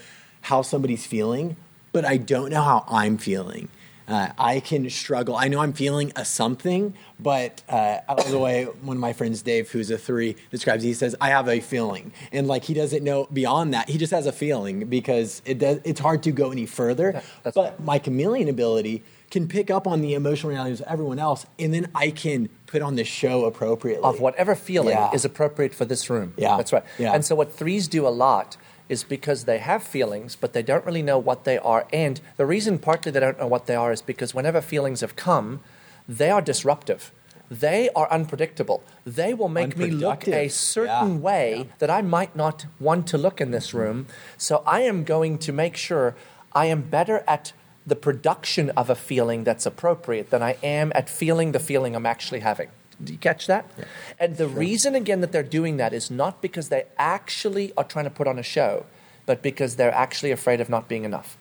how 0.45 0.61
somebody's 0.61 1.05
feeling 1.05 1.55
but 1.91 2.03
I 2.03 2.17
don't 2.17 2.49
know 2.51 2.61
how 2.61 2.83
I'm 2.89 3.17
feeling. 3.17 3.69
Uh, 4.05 4.27
I 4.37 4.59
can 4.59 4.89
struggle. 4.89 5.37
I 5.37 5.47
know 5.47 5.59
I'm 5.61 5.71
feeling 5.71 6.11
a 6.17 6.25
something, 6.25 6.93
but 7.21 7.63
uh, 7.69 7.99
I 8.09 8.13
love 8.15 8.29
the 8.29 8.37
way 8.37 8.65
one 8.65 8.97
of 8.97 9.01
my 9.01 9.13
friends, 9.13 9.41
Dave, 9.41 9.71
who's 9.71 9.89
a 9.89 9.97
three, 9.97 10.35
describes. 10.51 10.83
He 10.83 10.93
says, 10.93 11.15
"I 11.21 11.29
have 11.29 11.47
a 11.47 11.61
feeling," 11.61 12.11
and 12.33 12.47
like 12.49 12.65
he 12.65 12.73
doesn't 12.73 13.01
know 13.01 13.29
beyond 13.31 13.73
that. 13.73 13.89
He 13.89 13.97
just 13.97 14.11
has 14.11 14.25
a 14.27 14.33
feeling 14.33 14.87
because 14.87 15.41
it 15.45 15.57
does. 15.57 15.79
It's 15.85 16.01
hard 16.01 16.21
to 16.23 16.31
go 16.31 16.51
any 16.51 16.65
further. 16.65 17.21
But 17.55 17.79
my 17.79 17.97
chameleon 17.97 18.49
ability 18.49 19.03
can 19.31 19.47
pick 19.47 19.71
up 19.71 19.87
on 19.87 20.01
the 20.01 20.13
emotional 20.15 20.51
realities 20.51 20.81
of 20.81 20.87
everyone 20.87 21.17
else, 21.17 21.45
and 21.57 21.73
then 21.73 21.89
I 21.95 22.11
can 22.11 22.49
put 22.67 22.81
on 22.81 22.95
the 22.97 23.05
show 23.05 23.45
appropriately 23.45 24.03
of 24.03 24.19
whatever 24.19 24.53
feeling 24.53 24.89
Yeah. 24.97 25.11
is 25.13 25.23
appropriate 25.23 25.73
for 25.73 25.85
this 25.85 26.09
room. 26.09 26.33
Yeah. 26.37 26.57
That's 26.57 26.73
right. 26.73 26.83
Yeah. 26.99 27.13
And 27.13 27.23
so 27.23 27.35
what 27.35 27.53
threes 27.53 27.87
do 27.87 28.05
a 28.05 28.09
lot 28.09 28.57
is 28.89 29.03
because 29.03 29.45
they 29.45 29.57
have 29.57 29.83
feelings, 29.83 30.35
but 30.35 30.53
they 30.53 30.61
don't 30.63 30.85
really 30.85 31.01
know 31.01 31.17
what 31.17 31.43
they 31.43 31.57
are. 31.57 31.87
And 31.91 32.21
the 32.37 32.45
reason 32.45 32.77
partly 32.79 33.11
they 33.11 33.19
don't 33.19 33.39
know 33.39 33.47
what 33.47 33.65
they 33.65 33.75
are 33.75 33.91
is 33.91 34.01
because 34.01 34.33
whenever 34.33 34.61
feelings 34.61 35.01
have 35.01 35.15
come, 35.15 35.61
they 36.07 36.29
are 36.29 36.41
disruptive. 36.41 37.11
They 37.49 37.89
are 37.95 38.11
unpredictable. 38.11 38.83
They 39.05 39.33
will 39.33 39.49
make 39.49 39.77
me 39.77 39.91
look 39.91 40.27
a 40.27 40.47
certain 40.49 41.13
Yeah. 41.15 41.19
way 41.19 41.55
Yeah. 41.57 41.63
that 41.79 41.89
I 41.89 42.01
might 42.01 42.35
not 42.35 42.65
want 42.79 43.07
to 43.07 43.17
look 43.17 43.39
in 43.39 43.51
this 43.51 43.73
room. 43.73 44.07
So 44.37 44.63
I 44.65 44.81
am 44.81 45.03
going 45.03 45.37
to 45.39 45.51
make 45.53 45.75
sure 45.77 46.15
I 46.53 46.65
am 46.67 46.81
better 46.81 47.23
at 47.27 47.53
the 47.85 47.95
production 47.95 48.71
of 48.71 48.89
a 48.89 48.95
feeling 48.95 49.43
that's 49.43 49.65
appropriate 49.67 50.31
than 50.31 50.41
I 50.41 50.57
am 50.63 50.91
at 50.95 51.07
feeling 51.07 51.51
the 51.51 51.59
feeling 51.59 51.95
I'm 51.95 52.05
actually 52.07 52.39
having. 52.39 52.69
Do 53.03 53.11
you 53.11 53.19
catch 53.19 53.47
that? 53.47 53.69
And 54.19 54.37
the 54.37 54.47
reason, 54.47 54.95
again, 54.95 55.21
that 55.21 55.31
they're 55.31 55.43
doing 55.43 55.77
that 55.77 55.93
is 55.93 56.09
not 56.09 56.41
because 56.41 56.69
they 56.69 56.85
actually 56.97 57.73
are 57.77 57.83
trying 57.83 58.05
to 58.05 58.11
put 58.11 58.27
on 58.27 58.39
a 58.39 58.43
show, 58.43 58.85
but 59.25 59.41
because 59.41 59.75
they're 59.75 59.93
actually 59.93 60.31
afraid 60.31 60.61
of 60.61 60.69
not 60.69 60.87
being 60.87 61.03
enough 61.03 61.37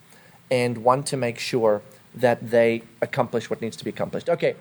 and 0.51 0.79
want 0.79 1.07
to 1.07 1.17
make 1.17 1.39
sure 1.39 1.83
that 2.15 2.51
they 2.51 2.83
accomplish 3.01 3.51
what 3.51 3.61
needs 3.61 3.77
to 3.77 3.85
be 3.85 3.91
accomplished. 3.91 4.29
Okay, 4.29 4.57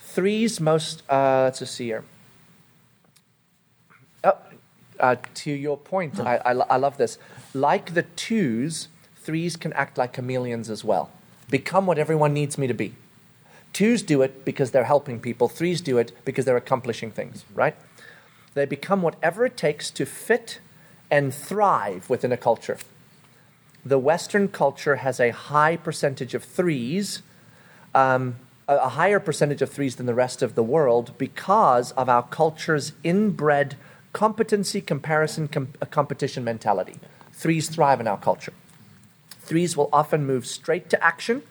threes 0.00 0.60
most, 0.60 1.02
uh, 1.10 1.42
let's 1.44 1.58
just 1.58 1.74
see 1.74 1.86
here. 1.86 2.04
Oh, 4.22 4.38
uh, 5.00 5.16
to 5.34 5.50
your 5.50 5.76
point, 5.76 6.20
I, 6.20 6.36
I, 6.36 6.52
I 6.52 6.76
love 6.76 6.96
this. 6.96 7.18
Like 7.52 7.94
the 7.94 8.02
twos, 8.02 8.88
threes 9.16 9.56
can 9.56 9.72
act 9.72 9.98
like 9.98 10.12
chameleons 10.12 10.70
as 10.70 10.84
well. 10.84 11.10
Become 11.50 11.86
what 11.86 11.98
everyone 11.98 12.32
needs 12.32 12.56
me 12.56 12.66
to 12.66 12.74
be. 12.74 12.94
Twos 13.74 14.02
do 14.02 14.22
it 14.22 14.44
because 14.44 14.70
they're 14.70 14.84
helping 14.84 15.20
people. 15.20 15.48
Threes 15.48 15.82
do 15.82 15.98
it 15.98 16.12
because 16.24 16.46
they're 16.46 16.56
accomplishing 16.56 17.10
things, 17.10 17.44
right? 17.52 17.76
They 18.54 18.64
become 18.64 19.02
whatever 19.02 19.44
it 19.44 19.56
takes 19.56 19.90
to 19.90 20.06
fit 20.06 20.60
and 21.10 21.34
thrive 21.34 22.08
within 22.08 22.32
a 22.32 22.36
culture. 22.36 22.78
The 23.84 23.98
Western 23.98 24.48
culture 24.48 24.96
has 24.96 25.18
a 25.20 25.30
high 25.30 25.76
percentage 25.76 26.34
of 26.34 26.44
threes, 26.44 27.22
um, 27.94 28.36
a 28.68 28.90
higher 28.90 29.20
percentage 29.20 29.60
of 29.60 29.70
threes 29.70 29.96
than 29.96 30.06
the 30.06 30.14
rest 30.14 30.40
of 30.40 30.54
the 30.54 30.62
world 30.62 31.12
because 31.18 31.90
of 31.92 32.08
our 32.08 32.22
culture's 32.22 32.92
inbred 33.02 33.76
competency, 34.12 34.80
comparison, 34.80 35.48
com- 35.48 35.72
uh, 35.82 35.86
competition 35.86 36.44
mentality. 36.44 36.94
Threes 37.32 37.68
thrive 37.68 38.00
in 38.00 38.06
our 38.06 38.16
culture. 38.16 38.52
Threes 39.40 39.76
will 39.76 39.90
often 39.92 40.24
move 40.24 40.46
straight 40.46 40.88
to 40.90 41.04
action 41.04 41.42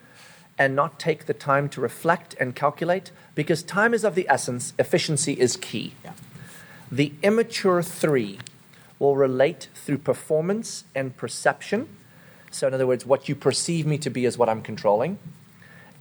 and 0.58 0.76
not 0.76 1.00
take 1.00 1.26
the 1.26 1.34
time 1.34 1.68
to 1.70 1.82
reflect 1.82 2.36
and 2.40 2.56
calculate 2.56 3.12
because 3.36 3.64
time 3.64 3.94
is 3.94 4.04
of 4.04 4.16
the 4.16 4.28
essence, 4.30 4.74
efficiency 4.78 5.34
is 5.34 5.58
key. 5.58 5.94
The 6.92 7.14
immature 7.24 7.82
three 7.82 8.40
will 9.00 9.16
relate 9.16 9.68
through 9.74 9.98
performance 9.98 10.84
and 10.94 11.18
perception. 11.18 11.90
So, 12.52 12.68
in 12.68 12.74
other 12.74 12.86
words, 12.86 13.06
what 13.06 13.28
you 13.28 13.36
perceive 13.36 13.88
me 13.88 13.98
to 13.98 14.10
be 14.10 14.26
is 14.26 14.38
what 14.38 14.48
I'm 14.48 14.62
controlling. 14.62 15.18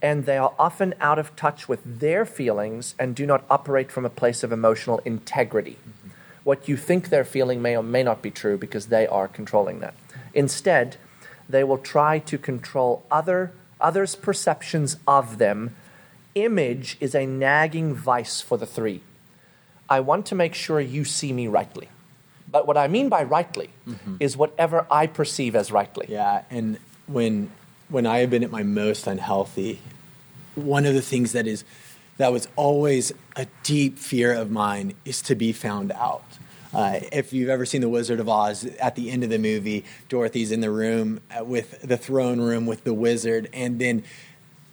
And 0.01 0.25
they 0.25 0.37
are 0.37 0.53
often 0.59 0.93
out 0.99 1.17
of 1.17 1.35
touch 1.35 1.67
with 1.67 1.99
their 1.99 2.25
feelings 2.25 2.93
and 2.99 3.15
do 3.15 3.25
not 3.25 3.45
operate 3.49 3.91
from 3.91 4.05
a 4.05 4.09
place 4.09 4.43
of 4.43 4.51
emotional 4.51 4.99
integrity. 4.99 5.77
What 6.43 6.67
you 6.67 6.77
think 6.77 7.09
they're 7.09 7.23
feeling 7.23 7.61
may 7.61 7.75
or 7.75 7.83
may 7.83 8.03
not 8.03 8.21
be 8.21 8.29
true 8.29 8.57
because 8.57 8.87
they 8.87 9.07
are 9.07 9.27
controlling 9.27 9.79
that. 9.79 9.95
Instead, 10.33 10.97
they 11.47 11.63
will 11.63 11.77
try 11.77 12.19
to 12.19 12.37
control 12.37 13.05
other, 13.09 13.53
others' 13.83 14.15
perceptions 14.15 14.97
of 15.07 15.37
them. 15.37 15.75
Image 16.33 16.97
is 16.99 17.13
a 17.13 17.27
nagging 17.27 17.93
vice 17.93 18.41
for 18.41 18.57
the 18.57 18.65
three. 18.65 19.01
I 19.89 19.99
want 19.99 20.25
to 20.27 20.35
make 20.35 20.55
sure 20.55 20.79
you 20.79 21.05
see 21.05 21.31
me 21.33 21.47
rightly. 21.47 21.89
But 22.49 22.65
what 22.65 22.77
I 22.77 22.87
mean 22.87 23.09
by 23.09 23.23
rightly 23.23 23.69
mm-hmm. 23.87 24.17
is 24.19 24.37
whatever 24.37 24.87
I 24.89 25.07
perceive 25.07 25.55
as 25.55 25.71
rightly. 25.71 26.07
Yeah, 26.09 26.43
and 26.49 26.79
when 27.07 27.51
when 27.89 28.05
I 28.05 28.19
have 28.19 28.29
been 28.29 28.43
at 28.43 28.51
my 28.51 28.63
most 28.63 29.05
unhealthy, 29.05 29.81
one 30.55 30.85
of 30.85 30.93
the 30.93 31.01
things 31.01 31.33
that 31.33 31.45
is 31.45 31.63
that 32.17 32.31
was 32.31 32.47
always 32.55 33.11
a 33.35 33.47
deep 33.63 33.97
fear 33.97 34.33
of 34.33 34.51
mine 34.51 34.93
is 35.03 35.21
to 35.23 35.35
be 35.35 35.51
found 35.51 35.91
out. 35.91 36.25
Uh, 36.73 36.99
if 37.11 37.33
you've 37.33 37.49
ever 37.49 37.65
seen 37.65 37.81
The 37.81 37.89
Wizard 37.89 38.19
of 38.19 38.27
Oz, 38.27 38.65
at 38.79 38.95
the 38.95 39.11
end 39.11 39.23
of 39.23 39.29
the 39.29 39.37
movie, 39.37 39.85
Dorothy's 40.09 40.51
in 40.51 40.61
the 40.61 40.71
room 40.71 41.21
uh, 41.37 41.43
with 41.43 41.81
the 41.81 41.97
throne 41.97 42.41
room 42.41 42.65
with 42.65 42.83
the 42.83 42.93
wizard, 42.93 43.49
and 43.53 43.79
then 43.79 44.03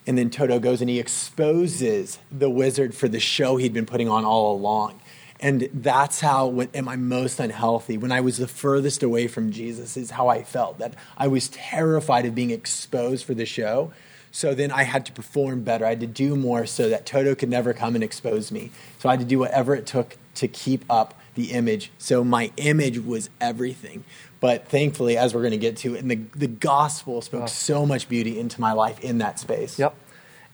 and 0.07 0.17
then 0.17 0.31
Toto 0.31 0.59
goes 0.59 0.81
and 0.81 0.89
he 0.89 0.99
exposes 0.99 2.19
the 2.33 2.49
wizard 2.49 2.95
for 2.95 3.07
the 3.07 3.21
show 3.21 3.59
he'd 3.59 3.75
been 3.75 3.87
putting 3.87 4.09
on 4.09 4.25
all 4.25 4.57
along. 4.57 4.99
And 5.39 5.69
that's 5.73 6.21
how, 6.21 6.47
when, 6.47 6.69
am 6.75 6.89
I 6.89 6.97
most 6.97 7.39
unhealthy? 7.39 7.97
When 7.97 8.11
I 8.11 8.21
was 8.21 8.39
the 8.39 8.49
furthest 8.49 9.03
away 9.03 9.29
from 9.29 9.53
Jesus, 9.53 9.97
is 9.97 10.11
how 10.11 10.29
I 10.29 10.43
felt. 10.43 10.79
That 10.79 10.95
I 11.17 11.29
was 11.29 11.49
terrified 11.49 12.27
of 12.27 12.35
being 12.35 12.51
exposed 12.51 13.25
for 13.25 13.35
the 13.35 13.47
show. 13.47 13.93
So 14.33 14.55
then 14.55 14.71
I 14.71 14.85
had 14.85 15.07
to 15.07 15.13
perform 15.13 15.63
better. 15.63 15.85
I 15.85 15.91
had 15.91 16.01
to 16.01 16.07
do 16.07 16.35
more 16.35 16.67
so 16.67 16.89
that 16.89 17.05
Toto 17.05 17.35
could 17.35 17.49
never 17.49 17.73
come 17.73 17.95
and 17.95 18.03
expose 18.03 18.51
me. 18.51 18.71
So 18.99 19.09
I 19.09 19.13
had 19.13 19.21
to 19.21 19.27
do 19.27 19.39
whatever 19.39 19.75
it 19.75 19.87
took 19.87 20.17
to 20.37 20.49
keep 20.49 20.85
up 20.91 21.20
the 21.35 21.53
image. 21.53 21.91
So 21.99 22.25
my 22.25 22.53
image 22.57 22.99
was 22.99 23.31
everything. 23.41 24.05
But 24.41 24.69
thankfully, 24.69 25.17
as 25.17 25.35
we're 25.35 25.43
going 25.43 25.53
to 25.53 25.59
get 25.59 25.77
to, 25.79 25.97
and 25.97 26.11
the, 26.11 26.17
the 26.35 26.47
gospel 26.47 27.21
spoke 27.21 27.49
so 27.49 27.85
much 27.85 28.09
beauty 28.09 28.39
into 28.39 28.61
my 28.61 28.73
life 28.73 28.99
in 29.01 29.19
that 29.19 29.39
space. 29.39 29.79
Yep. 29.79 29.95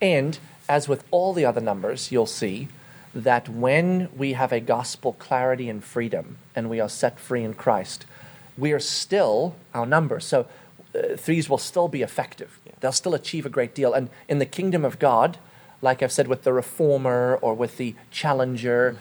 And 0.01 0.39
as 0.69 0.89
with 0.89 1.05
all 1.11 1.33
the 1.33 1.45
other 1.45 1.61
numbers, 1.61 2.11
you'll 2.11 2.27
see 2.27 2.69
that 3.15 3.49
when 3.49 4.09
we 4.17 4.35
have 4.35 4.53
a 4.53 4.61
gospel 4.61 5.15
clarity 5.15 5.71
and 5.71 5.83
freedom 5.83 6.37
and 6.55 6.69
we 6.69 6.81
are 6.81 6.89
set 6.89 7.19
free 7.19 7.45
in 7.45 7.55
Christ, 7.55 8.05
we 8.59 8.73
are 8.73 8.81
still 8.81 9.55
our 9.73 9.87
number. 9.87 10.21
So 10.21 10.47
uh, 10.95 11.17
threes 11.17 11.49
will 11.49 11.59
still 11.59 11.89
be 11.89 12.03
effective. 12.03 12.59
They'll 12.81 12.93
still 12.93 13.15
achieve 13.15 13.47
a 13.47 13.49
great 13.49 13.75
deal. 13.75 13.95
And 13.95 14.11
in 14.29 14.39
the 14.39 14.47
kingdom 14.47 14.85
of 14.85 14.99
God, 14.99 15.39
like 15.81 16.03
I've 16.03 16.13
said 16.13 16.29
with 16.29 16.43
the 16.43 16.53
reformer 16.53 17.39
or 17.41 17.55
with 17.55 17.77
the 17.77 17.95
challenger, 18.11 18.97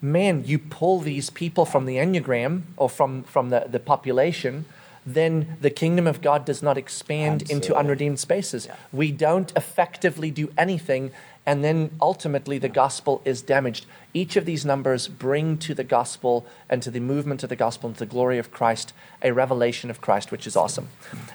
man, 0.00 0.44
you 0.44 0.58
pull 0.58 1.00
these 1.00 1.30
people 1.30 1.64
from 1.64 1.86
the 1.86 1.96
Enneagram 1.96 2.62
or 2.76 2.88
from, 2.88 3.22
from 3.24 3.50
the, 3.50 3.66
the 3.68 3.80
population, 3.80 4.66
then 5.06 5.56
the 5.60 5.70
kingdom 5.70 6.06
of 6.06 6.20
God 6.20 6.44
does 6.44 6.62
not 6.62 6.76
expand 6.76 7.48
into 7.48 7.76
unredeemed 7.76 8.18
spaces. 8.18 8.68
We 8.92 9.12
don't 9.12 9.52
effectively 9.56 10.32
do 10.32 10.52
anything, 10.58 11.12
and 11.46 11.62
then 11.62 11.92
ultimately 12.00 12.58
the 12.58 12.68
gospel 12.68 13.22
is 13.24 13.40
damaged. 13.40 13.86
Each 14.12 14.34
of 14.34 14.46
these 14.46 14.64
numbers 14.64 15.06
bring 15.06 15.58
to 15.58 15.74
the 15.74 15.84
gospel 15.84 16.44
and 16.68 16.82
to 16.82 16.90
the 16.90 16.98
movement 16.98 17.44
of 17.44 17.48
the 17.48 17.56
gospel 17.56 17.88
and 17.88 17.96
to 17.96 18.04
the 18.04 18.10
glory 18.10 18.38
of 18.38 18.50
Christ 18.50 18.92
a 19.22 19.32
revelation 19.32 19.90
of 19.90 20.00
Christ, 20.00 20.32
which 20.32 20.46
is 20.46 20.56
awesome. 20.56 20.88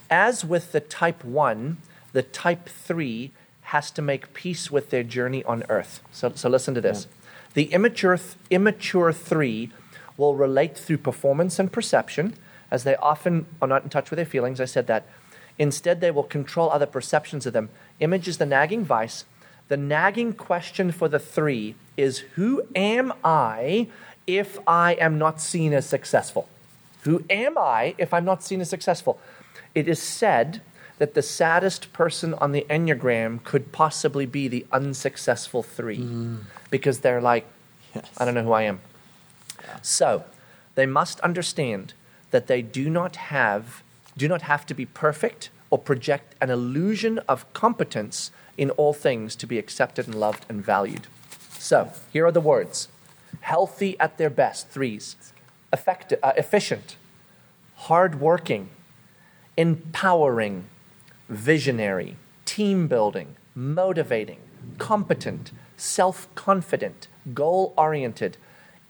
As 0.09 0.43
with 0.43 0.73
the 0.73 0.81
type 0.81 1.23
1, 1.23 1.77
the 2.11 2.23
type 2.23 2.67
3 2.67 3.31
has 3.61 3.89
to 3.91 4.01
make 4.01 4.33
peace 4.33 4.69
with 4.69 4.89
their 4.89 5.03
journey 5.03 5.45
on 5.45 5.63
earth. 5.69 6.01
So, 6.11 6.33
so 6.35 6.49
listen 6.49 6.73
to 6.73 6.81
this. 6.81 7.07
The 7.53 7.65
immature, 7.65 8.17
th- 8.17 8.35
immature 8.49 9.11
3 9.11 9.71
will 10.17 10.35
relate 10.35 10.77
through 10.77 10.99
performance 10.99 11.59
and 11.59 11.71
perception, 11.71 12.35
as 12.69 12.83
they 12.83 12.95
often 12.95 13.45
are 13.61 13.67
not 13.67 13.83
in 13.83 13.89
touch 13.89 14.09
with 14.09 14.17
their 14.17 14.25
feelings. 14.25 14.61
I 14.61 14.65
said 14.65 14.87
that. 14.87 15.07
Instead, 15.59 15.99
they 15.99 16.11
will 16.11 16.23
control 16.23 16.71
other 16.71 16.85
perceptions 16.85 17.45
of 17.45 17.53
them. 17.53 17.69
Image 17.99 18.27
is 18.27 18.37
the 18.37 18.45
nagging 18.45 18.85
vice. 18.85 19.25
The 19.67 19.77
nagging 19.77 20.33
question 20.33 20.91
for 20.91 21.07
the 21.07 21.19
three 21.19 21.75
is 21.97 22.19
Who 22.35 22.63
am 22.75 23.13
I 23.23 23.87
if 24.25 24.59
I 24.65 24.93
am 24.93 25.17
not 25.17 25.41
seen 25.41 25.73
as 25.73 25.85
successful? 25.85 26.47
Who 27.01 27.23
am 27.29 27.57
I 27.57 27.95
if 27.97 28.13
I'm 28.13 28.25
not 28.25 28.43
seen 28.43 28.61
as 28.61 28.69
successful? 28.69 29.19
It 29.73 29.87
is 29.87 30.01
said 30.01 30.61
that 31.01 31.15
the 31.15 31.21
saddest 31.23 31.91
person 31.93 32.35
on 32.35 32.51
the 32.51 32.63
Enneagram 32.69 33.43
could 33.43 33.71
possibly 33.71 34.27
be 34.27 34.47
the 34.47 34.67
unsuccessful 34.71 35.63
three. 35.63 36.37
Because 36.69 36.99
they're 36.99 37.19
like, 37.19 37.47
Yes. 37.95 38.07
I 38.19 38.23
don't 38.23 38.35
know 38.35 38.43
who 38.43 38.51
I 38.51 38.61
am. 38.61 38.81
So 39.81 40.25
they 40.75 40.85
must 40.85 41.19
understand 41.21 41.95
that 42.29 42.45
they 42.45 42.61
do 42.61 42.87
not 42.87 43.15
have 43.15 43.81
do 44.15 44.27
not 44.27 44.43
have 44.43 44.63
to 44.67 44.75
be 44.75 44.85
perfect 44.85 45.49
or 45.71 45.79
project 45.79 46.35
an 46.39 46.51
illusion 46.51 47.17
of 47.27 47.51
competence 47.53 48.29
in 48.55 48.69
all 48.71 48.93
things 48.93 49.35
to 49.37 49.47
be 49.47 49.57
accepted 49.57 50.05
and 50.05 50.13
loved 50.13 50.45
and 50.49 50.63
valued. 50.63 51.07
So 51.57 51.91
here 52.13 52.27
are 52.27 52.31
the 52.31 52.39
words: 52.39 52.89
healthy 53.39 53.99
at 53.99 54.19
their 54.19 54.29
best, 54.29 54.69
threes, 54.69 55.15
effective, 55.73 56.19
uh, 56.21 56.33
efficient, 56.37 56.95
hardworking, 57.87 58.69
empowering, 59.57 60.65
visionary, 61.31 62.17
team 62.45 62.87
building, 62.87 63.35
motivating, 63.55 64.39
competent, 64.77 65.51
self 65.77 66.33
confident, 66.35 67.07
goal 67.33 67.73
oriented, 67.77 68.37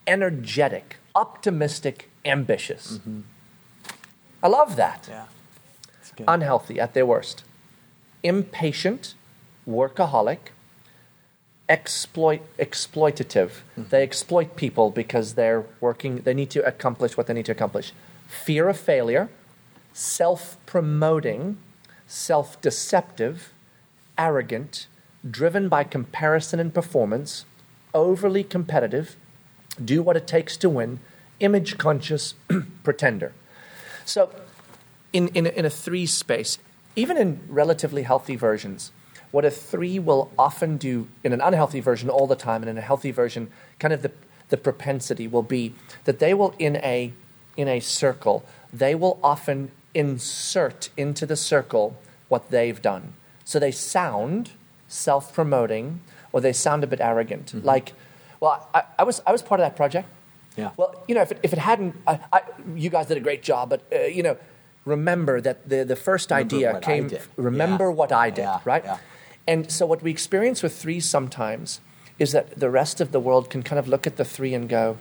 energetic, 0.07 0.97
optimistic, 1.15 2.09
ambitious. 2.25 2.97
Mm-hmm. 2.97 3.21
I 4.43 4.47
love 4.47 4.75
that. 4.75 5.07
Yeah. 5.09 5.25
Unhealthy 6.27 6.79
at 6.79 6.93
their 6.93 7.05
worst. 7.05 7.43
Impatient, 8.23 9.15
workaholic, 9.67 10.39
exploit 11.69 12.41
exploitative. 12.57 13.49
Mm-hmm. 13.49 13.83
They 13.89 14.03
exploit 14.03 14.55
people 14.55 14.89
because 14.91 15.35
they're 15.35 15.65
working 15.79 16.17
they 16.17 16.33
need 16.33 16.49
to 16.51 16.65
accomplish 16.65 17.15
what 17.15 17.27
they 17.27 17.33
need 17.33 17.45
to 17.45 17.51
accomplish. 17.51 17.93
Fear 18.27 18.69
of 18.69 18.77
failure, 18.79 19.29
self-promoting, 22.12 22.62
self-deceptive, 22.62 23.53
arrogant, 24.18 24.88
driven 25.30 25.70
by 25.70 25.84
comparison 25.84 26.59
and 26.59 26.74
performance, 26.74 27.45
overly 27.93 28.43
competitive, 28.43 29.16
do 29.84 30.03
what 30.03 30.18
it 30.18 30.28
takes 30.28 30.57
to 30.57 30.70
win, 30.70 30.99
image 31.39 31.78
conscious, 31.78 32.34
pretender. 32.84 33.32
So, 34.05 34.30
in, 35.14 35.30
in, 35.30 35.47
in 35.47 35.66
a 35.66 35.70
three 35.70 36.05
space, 36.05 36.57
even 36.95 37.18
in 37.18 37.39
relatively 37.47 38.03
healthy 38.03 38.36
versions, 38.36 38.91
what 39.32 39.45
a 39.45 39.51
three 39.51 39.97
will 39.97 40.32
often 40.38 40.76
do 40.76 41.07
in 41.24 41.32
an 41.32 41.39
unhealthy 41.39 41.80
version 41.80 42.09
all 42.09 42.28
the 42.28 42.36
time, 42.36 42.62
and 42.62 42.70
in 42.70 42.78
a 42.78 42.82
healthy 42.82 43.12
version, 43.12 43.49
kind 43.80 43.93
of 43.93 44.01
the, 44.01 44.12
the 44.49 44.57
propensity 44.57 45.28
will 45.28 45.43
be 45.43 45.74
that 46.03 46.20
they 46.20 46.34
will, 46.34 46.53
in 46.59 46.76
a, 46.78 47.14
in 47.55 47.70
a 47.70 47.80
circle, 47.80 48.43
they 48.74 48.95
will 48.95 49.18
often 49.24 49.72
insert 49.93 50.89
into 50.97 51.25
the 51.25 51.35
circle 51.35 51.97
what 52.29 52.49
they've 52.49 52.81
done. 52.81 53.13
So 53.43 53.59
they 53.59 53.71
sound 53.71 54.51
self 54.87 55.33
promoting 55.33 56.01
or 56.31 56.41
they 56.41 56.53
sound 56.53 56.83
a 56.83 56.87
bit 56.87 57.01
arrogant. 57.01 57.53
Like, 57.65 57.93
well, 58.39 58.67
I, 58.73 58.83
I, 58.99 59.03
was, 59.03 59.21
I 59.27 59.31
was 59.31 59.41
part 59.41 59.59
of 59.59 59.65
that 59.65 59.75
project. 59.75 60.07
Yeah. 60.57 60.71
Well, 60.77 61.03
you 61.07 61.15
know, 61.15 61.21
if 61.21 61.31
it, 61.31 61.39
if 61.43 61.53
it 61.53 61.59
hadn't, 61.59 61.95
I, 62.07 62.19
I, 62.31 62.41
you 62.75 62.89
guys 62.89 63.07
did 63.07 63.17
a 63.17 63.21
great 63.21 63.41
job, 63.43 63.69
but, 63.69 63.81
uh, 63.93 64.01
you 64.03 64.23
know, 64.23 64.37
remember 64.85 65.39
that 65.41 65.67
the, 65.69 65.83
the 65.85 65.95
first 65.95 66.31
Remember 66.31 66.55
idea 66.55 66.79
came, 66.81 67.09
remember 67.37 67.85
Yeah. 67.85 67.95
what 67.95 68.11
I 68.11 68.29
did, 68.29 68.43
Yeah, 68.43 68.59
right? 68.65 68.83
yeah. 68.83 68.97
And 69.47 69.71
so 69.71 69.85
what 69.85 70.01
we 70.01 70.11
experience 70.11 70.61
with 70.63 70.75
three 70.75 70.99
sometimes 70.99 71.81
is 72.19 72.31
that 72.31 72.59
the 72.59 72.69
rest 72.69 73.01
of 73.01 73.11
the 73.11 73.19
world 73.19 73.49
can 73.49 73.63
kind 73.63 73.79
of 73.79 73.87
look 73.87 74.05
at 74.05 74.17
the 74.17 74.25
three 74.25 74.53
and 74.53 74.69
go, 74.69 74.97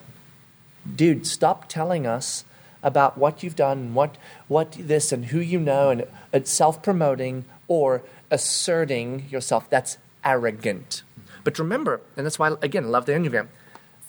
dude, 0.96 1.26
stop 1.26 1.68
telling 1.68 2.06
us 2.06 2.44
about 2.82 3.18
what 3.18 3.42
you've 3.42 3.56
done, 3.56 3.94
what, 3.94 4.16
what 4.48 4.72
this 4.72 5.12
and 5.12 5.26
who 5.26 5.40
you 5.40 5.60
know, 5.60 5.90
and 5.90 6.06
it's 6.32 6.50
self 6.50 6.82
promoting 6.82 7.44
or 7.68 8.02
asserting 8.30 9.26
yourself. 9.28 9.68
That's 9.68 9.98
arrogant. 10.24 11.02
But 11.44 11.58
remember, 11.58 12.00
and 12.16 12.26
that's 12.26 12.38
why, 12.38 12.54
again, 12.62 12.84
I 12.84 12.88
love 12.88 13.06
the 13.06 13.12
Enneagram, 13.12 13.48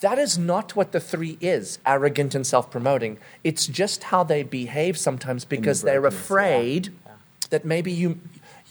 that 0.01 0.17
is 0.17 0.37
not 0.37 0.75
what 0.75 0.91
the 0.91 0.99
three 0.99 1.37
is 1.39 1.79
arrogant 1.85 2.35
and 2.35 2.45
self 2.45 2.71
promoting. 2.71 3.19
It's 3.43 3.67
just 3.67 4.05
how 4.05 4.23
they 4.23 4.43
behave 4.43 4.97
sometimes 4.97 5.45
because 5.45 5.83
they're 5.83 6.01
brokenness, 6.01 6.19
yeah. 6.19 6.25
afraid 6.25 6.89
that 7.51 7.65
maybe 7.65 7.91
you, 7.91 8.19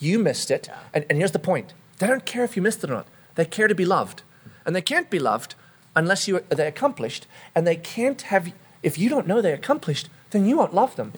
you 0.01 0.19
missed 0.19 0.51
it. 0.51 0.69
And, 0.93 1.07
and 1.09 1.19
here's 1.19 1.31
the 1.31 1.39
point 1.39 1.73
they 1.99 2.07
don't 2.07 2.25
care 2.25 2.45
if 2.45 2.57
you 2.57 2.63
missed 2.63 2.83
it 2.83 2.91
or 2.91 2.95
not, 2.95 3.07
they 3.37 3.45
care 3.45 3.69
to 3.69 3.75
be 3.75 3.85
loved. 3.85 4.23
And 4.67 4.75
they 4.75 4.83
can't 4.83 5.09
be 5.09 5.19
loved 5.19 5.55
unless 5.95 6.27
you, 6.27 6.41
they 6.49 6.67
accomplished. 6.67 7.27
And 7.55 7.67
they 7.67 7.77
can't 7.77 8.23
have, 8.23 8.53
if 8.83 8.99
you 8.99 9.09
don't 9.09 9.27
know 9.27 9.41
they 9.41 9.53
accomplished, 9.53 10.09
then 10.31 10.47
you 10.47 10.57
won't 10.57 10.75
love 10.75 10.97
them. 10.97 11.13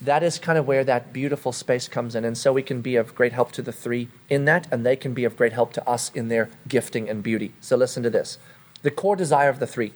That 0.00 0.22
is 0.22 0.38
kind 0.38 0.58
of 0.58 0.66
where 0.66 0.84
that 0.84 1.12
beautiful 1.12 1.52
space 1.52 1.88
comes 1.88 2.14
in. 2.14 2.24
And 2.24 2.36
so 2.36 2.52
we 2.52 2.62
can 2.62 2.80
be 2.80 2.96
of 2.96 3.14
great 3.14 3.32
help 3.32 3.52
to 3.52 3.62
the 3.62 3.72
three 3.72 4.08
in 4.28 4.44
that, 4.46 4.66
and 4.70 4.84
they 4.84 4.96
can 4.96 5.14
be 5.14 5.24
of 5.24 5.36
great 5.36 5.52
help 5.52 5.72
to 5.74 5.88
us 5.88 6.10
in 6.14 6.28
their 6.28 6.50
gifting 6.68 7.08
and 7.08 7.22
beauty. 7.22 7.54
So 7.60 7.76
listen 7.76 8.02
to 8.02 8.10
this 8.10 8.38
the 8.82 8.90
core 8.90 9.16
desire 9.16 9.48
of 9.48 9.60
the 9.60 9.66
three 9.66 9.94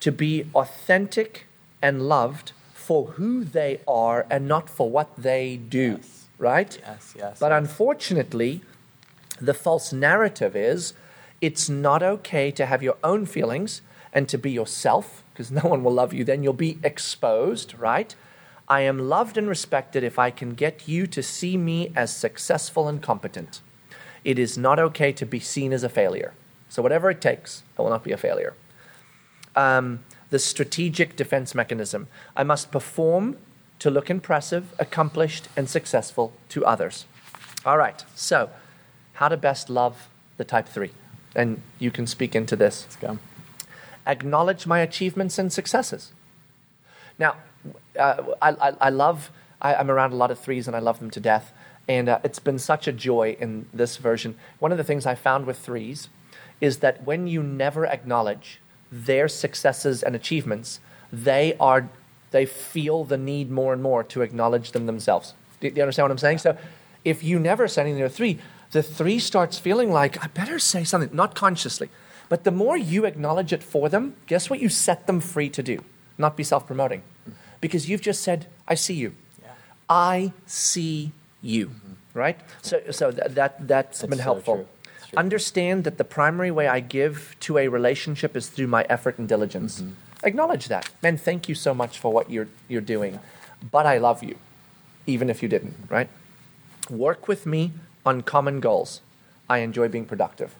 to 0.00 0.10
be 0.10 0.46
authentic 0.54 1.46
and 1.80 2.08
loved 2.08 2.52
for 2.72 3.08
who 3.12 3.44
they 3.44 3.80
are 3.86 4.26
and 4.30 4.48
not 4.48 4.68
for 4.68 4.90
what 4.90 5.14
they 5.16 5.56
do. 5.56 5.98
Yes. 6.00 6.26
Right? 6.38 6.78
Yes, 6.80 7.14
yes, 7.16 7.38
But 7.38 7.50
yes. 7.50 7.58
unfortunately, 7.58 8.62
the 9.40 9.54
false 9.54 9.92
narrative 9.92 10.56
is 10.56 10.94
it's 11.40 11.68
not 11.68 12.02
okay 12.02 12.50
to 12.52 12.66
have 12.66 12.82
your 12.82 12.96
own 13.04 13.26
feelings 13.26 13.82
and 14.12 14.28
to 14.28 14.38
be 14.38 14.50
yourself, 14.50 15.22
because 15.32 15.50
no 15.50 15.62
one 15.62 15.82
will 15.82 15.92
love 15.92 16.12
you 16.12 16.24
then. 16.24 16.42
You'll 16.42 16.52
be 16.52 16.78
exposed, 16.82 17.78
right? 17.78 18.14
I 18.68 18.82
am 18.82 19.08
loved 19.08 19.38
and 19.38 19.48
respected 19.48 20.04
if 20.04 20.18
I 20.18 20.30
can 20.30 20.54
get 20.54 20.86
you 20.86 21.06
to 21.06 21.22
see 21.22 21.56
me 21.56 21.92
as 21.96 22.14
successful 22.14 22.86
and 22.88 23.02
competent. 23.02 23.60
It 24.24 24.38
is 24.38 24.58
not 24.58 24.78
okay 24.78 25.12
to 25.12 25.24
be 25.24 25.40
seen 25.40 25.72
as 25.72 25.82
a 25.82 25.88
failure. 25.88 26.34
So, 26.68 26.82
whatever 26.82 27.08
it 27.10 27.20
takes, 27.20 27.62
I 27.78 27.82
will 27.82 27.90
not 27.90 28.04
be 28.04 28.12
a 28.12 28.18
failure. 28.18 28.54
Um, 29.56 30.00
the 30.30 30.38
strategic 30.38 31.16
defense 31.16 31.54
mechanism. 31.54 32.08
I 32.36 32.44
must 32.44 32.70
perform 32.70 33.38
to 33.78 33.90
look 33.90 34.10
impressive, 34.10 34.74
accomplished, 34.78 35.48
and 35.56 35.68
successful 35.68 36.32
to 36.50 36.64
others. 36.66 37.06
All 37.64 37.78
right, 37.78 38.04
so 38.14 38.50
how 39.14 39.28
to 39.28 39.36
best 39.36 39.70
love 39.70 40.08
the 40.36 40.44
type 40.44 40.68
three. 40.68 40.90
And 41.34 41.62
you 41.78 41.90
can 41.90 42.06
speak 42.06 42.34
into 42.34 42.56
this. 42.56 42.84
Let's 42.84 42.96
go. 42.96 43.18
Acknowledge 44.08 44.66
my 44.66 44.80
achievements 44.80 45.38
and 45.38 45.52
successes. 45.52 46.12
Now, 47.18 47.36
uh, 47.98 48.22
I, 48.42 48.50
I, 48.50 48.72
I 48.80 48.90
love, 48.90 49.30
I, 49.60 49.74
I'm 49.74 49.90
around 49.90 50.12
a 50.12 50.16
lot 50.16 50.30
of 50.30 50.38
threes 50.40 50.66
and 50.66 50.74
I 50.74 50.80
love 50.80 50.98
them 50.98 51.10
to 51.10 51.20
death. 51.20 51.52
And 51.86 52.08
uh, 52.08 52.18
it's 52.24 52.38
been 52.38 52.58
such 52.58 52.88
a 52.88 52.92
joy 52.92 53.36
in 53.38 53.66
this 53.72 53.98
version. 53.98 54.36
One 54.58 54.72
of 54.72 54.78
the 54.78 54.84
things 54.84 55.06
I 55.06 55.14
found 55.14 55.46
with 55.46 55.58
threes 55.58 56.08
is 56.60 56.78
that 56.78 57.04
when 57.04 57.26
you 57.26 57.42
never 57.42 57.86
acknowledge 57.86 58.60
their 58.90 59.28
successes 59.28 60.02
and 60.02 60.16
achievements, 60.16 60.80
they 61.12 61.54
are 61.60 61.88
they 62.30 62.44
feel 62.44 63.04
the 63.04 63.16
need 63.16 63.50
more 63.50 63.72
and 63.72 63.82
more 63.82 64.04
to 64.04 64.20
acknowledge 64.20 64.72
them 64.72 64.84
themselves. 64.86 65.34
Do 65.60 65.66
you 65.66 65.70
do 65.70 65.78
you 65.78 65.82
understand 65.82 66.04
what 66.04 66.12
I'm 66.12 66.18
saying? 66.18 66.38
So 66.38 66.56
if 67.04 67.22
you 67.24 67.38
never 67.38 67.68
say 67.68 67.82
anything 67.82 68.00
to 68.00 68.06
a 68.06 68.10
three, 68.10 68.38
the 68.72 68.82
three 68.82 69.18
starts 69.18 69.58
feeling 69.58 69.90
like, 69.90 70.22
I 70.22 70.26
better 70.28 70.58
say 70.58 70.84
something, 70.84 71.10
not 71.12 71.34
consciously. 71.34 71.88
But 72.28 72.44
the 72.44 72.50
more 72.50 72.76
you 72.76 73.04
acknowledge 73.04 73.52
it 73.52 73.62
for 73.62 73.88
them, 73.88 74.14
guess 74.26 74.50
what 74.50 74.60
you 74.60 74.68
set 74.68 75.06
them 75.06 75.20
free 75.20 75.48
to 75.50 75.62
do? 75.62 75.82
Not 76.18 76.36
be 76.36 76.44
self 76.44 76.66
promoting. 76.66 77.02
Because 77.60 77.88
you've 77.88 78.02
just 78.02 78.22
said, 78.22 78.46
I 78.66 78.74
see 78.74 78.94
you. 78.94 79.14
Yeah. 79.42 79.50
I 79.88 80.32
see 80.46 81.12
you. 81.42 81.70
Right? 82.14 82.38
So, 82.62 82.82
so 82.90 83.10
that, 83.10 83.34
that, 83.34 83.68
that's 83.68 84.02
been 84.02 84.18
so 84.18 84.24
helpful. 84.24 84.56
True. 84.56 84.66
Understand 85.16 85.84
that 85.84 85.96
the 85.96 86.04
primary 86.04 86.50
way 86.50 86.68
I 86.68 86.80
give 86.80 87.36
to 87.40 87.56
a 87.58 87.68
relationship 87.68 88.36
is 88.36 88.48
through 88.48 88.66
my 88.66 88.84
effort 88.90 89.18
and 89.18 89.26
diligence. 89.26 89.82
Acknowledge 90.22 90.68
that. 90.68 90.90
Man, 91.02 91.16
thank 91.16 91.48
you 91.48 91.54
so 91.54 91.72
much 91.72 91.98
for 91.98 92.12
what 92.12 92.30
you're, 92.30 92.48
you're 92.68 92.82
doing. 92.82 93.18
But 93.70 93.86
I 93.86 93.98
love 93.98 94.22
you, 94.22 94.36
even 95.06 95.30
if 95.30 95.42
you 95.42 95.48
didn't, 95.48 95.74
right? 95.88 96.10
Work 96.90 97.26
with 97.26 97.46
me 97.46 97.72
on 98.04 98.22
common 98.22 98.60
goals. 98.60 99.00
I 99.48 99.58
enjoy 99.58 99.88
being 99.88 100.04
productive. 100.04 100.54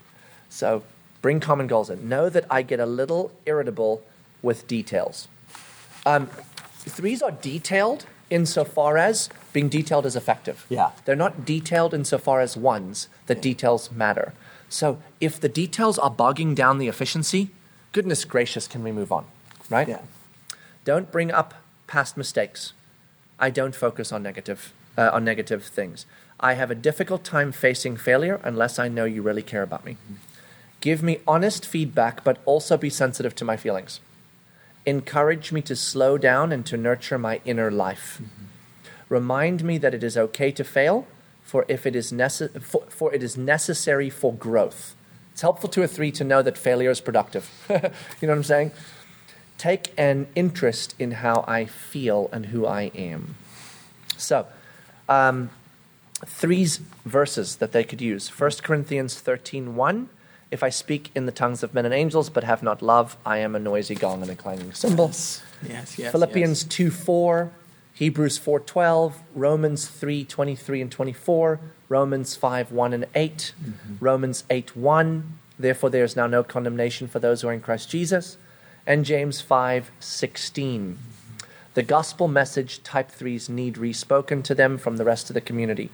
So 0.48 0.82
bring 1.22 1.40
common 1.40 1.66
goals 1.66 1.90
in. 1.90 2.08
Know 2.08 2.28
that 2.28 2.44
I 2.50 2.62
get 2.62 2.80
a 2.80 2.86
little 2.86 3.32
irritable 3.46 4.02
with 4.42 4.66
details. 4.66 5.28
Um, 6.06 6.26
threes 6.26 7.22
are 7.22 7.32
detailed 7.32 8.06
insofar 8.30 8.96
as 8.96 9.28
being 9.52 9.68
detailed 9.68 10.06
is 10.06 10.16
effective. 10.16 10.66
Yeah. 10.68 10.90
They're 11.04 11.16
not 11.16 11.44
detailed 11.44 11.94
insofar 11.94 12.40
as 12.40 12.56
ones 12.56 13.08
that 13.26 13.40
details 13.42 13.90
matter. 13.90 14.32
So 14.68 15.00
if 15.20 15.40
the 15.40 15.48
details 15.48 15.98
are 15.98 16.10
bogging 16.10 16.54
down 16.54 16.78
the 16.78 16.88
efficiency, 16.88 17.50
goodness 17.92 18.24
gracious, 18.24 18.68
can 18.68 18.82
we 18.84 18.92
move 18.92 19.10
on? 19.10 19.24
Right? 19.70 19.88
Yeah. 19.88 20.00
Don't 20.84 21.10
bring 21.10 21.30
up 21.30 21.54
past 21.86 22.16
mistakes. 22.16 22.72
I 23.38 23.50
don't 23.50 23.74
focus 23.74 24.12
on 24.12 24.22
negative, 24.22 24.72
uh, 24.96 25.10
on 25.12 25.24
negative 25.24 25.64
things. 25.64 26.06
I 26.40 26.54
have 26.54 26.70
a 26.70 26.74
difficult 26.74 27.24
time 27.24 27.50
facing 27.50 27.96
failure 27.96 28.40
unless 28.44 28.78
I 28.78 28.88
know 28.88 29.04
you 29.04 29.22
really 29.22 29.42
care 29.42 29.62
about 29.62 29.84
me. 29.84 29.96
Give 30.80 31.02
me 31.02 31.18
honest 31.26 31.66
feedback, 31.66 32.22
but 32.22 32.38
also 32.44 32.76
be 32.76 32.90
sensitive 32.90 33.34
to 33.36 33.44
my 33.44 33.56
feelings. 33.56 34.00
Encourage 34.86 35.52
me 35.52 35.60
to 35.62 35.74
slow 35.74 36.16
down 36.16 36.52
and 36.52 36.64
to 36.66 36.76
nurture 36.76 37.18
my 37.18 37.40
inner 37.44 37.70
life. 37.70 38.20
Remind 39.08 39.64
me 39.64 39.78
that 39.78 39.94
it 39.94 40.04
is 40.04 40.16
okay 40.16 40.52
to 40.52 40.64
fail, 40.64 41.06
for 41.42 41.64
if 41.68 41.86
it 41.86 41.96
is 41.96 42.12
necess- 42.12 42.62
for, 42.62 42.84
for 42.88 43.12
it 43.12 43.22
is 43.22 43.36
necessary 43.36 44.08
for 44.08 44.32
growth. 44.32 44.94
It's 45.32 45.42
helpful 45.42 45.68
to 45.70 45.82
a 45.82 45.88
three 45.88 46.12
to 46.12 46.24
know 46.24 46.42
that 46.42 46.58
failure 46.58 46.90
is 46.90 47.00
productive. 47.00 47.50
you 47.70 47.76
know 47.76 47.90
what 48.28 48.30
I'm 48.30 48.44
saying? 48.44 48.70
Take 49.56 49.92
an 49.96 50.28
interest 50.34 50.94
in 50.98 51.12
how 51.12 51.44
I 51.48 51.64
feel 51.64 52.28
and 52.32 52.46
who 52.46 52.66
I 52.66 52.90
am. 52.94 53.36
So, 54.16 54.46
um, 55.08 55.50
three's 56.24 56.78
verses 57.04 57.56
that 57.56 57.72
they 57.72 57.84
could 57.84 58.00
use 58.00 58.28
1 58.28 58.50
corinthians 58.62 59.18
13 59.18 59.74
1 59.76 60.08
if 60.50 60.62
i 60.62 60.68
speak 60.68 61.10
in 61.14 61.26
the 61.26 61.32
tongues 61.32 61.62
of 61.62 61.74
men 61.74 61.84
and 61.84 61.94
angels 61.94 62.30
but 62.30 62.44
have 62.44 62.62
not 62.62 62.82
love 62.82 63.16
i 63.24 63.38
am 63.38 63.54
a 63.54 63.58
noisy 63.58 63.94
gong 63.94 64.22
and 64.22 64.30
a 64.30 64.36
clanging 64.36 64.72
cymbal 64.72 65.08
Yes, 65.08 65.98
yes. 65.98 66.12
philippians 66.12 66.64
2 66.64 66.90
4 66.90 67.52
Hebrews 67.98 68.38
4:12, 68.38 69.14
Romans 69.34 69.88
3:23 69.88 70.82
and 70.82 70.92
24, 70.92 71.58
Romans 71.88 72.38
5:1 72.38 72.94
and 72.94 73.06
8, 73.12 73.52
mm-hmm. 73.60 73.94
Romans 73.98 74.44
8:1, 74.48 75.22
therefore 75.58 75.90
there 75.90 76.04
is 76.04 76.14
now 76.14 76.28
no 76.28 76.44
condemnation 76.44 77.08
for 77.08 77.18
those 77.18 77.40
who 77.40 77.48
are 77.48 77.52
in 77.52 77.60
Christ 77.60 77.90
Jesus, 77.90 78.36
and 78.86 79.04
James 79.04 79.42
5:16. 79.42 80.94
The 81.74 81.82
gospel 81.82 82.28
message 82.28 82.84
type 82.84 83.10
3s 83.10 83.48
need 83.48 83.76
respoken 83.76 84.44
to 84.44 84.54
them 84.54 84.78
from 84.78 84.96
the 84.96 85.04
rest 85.04 85.28
of 85.28 85.34
the 85.34 85.40
community. 85.40 85.90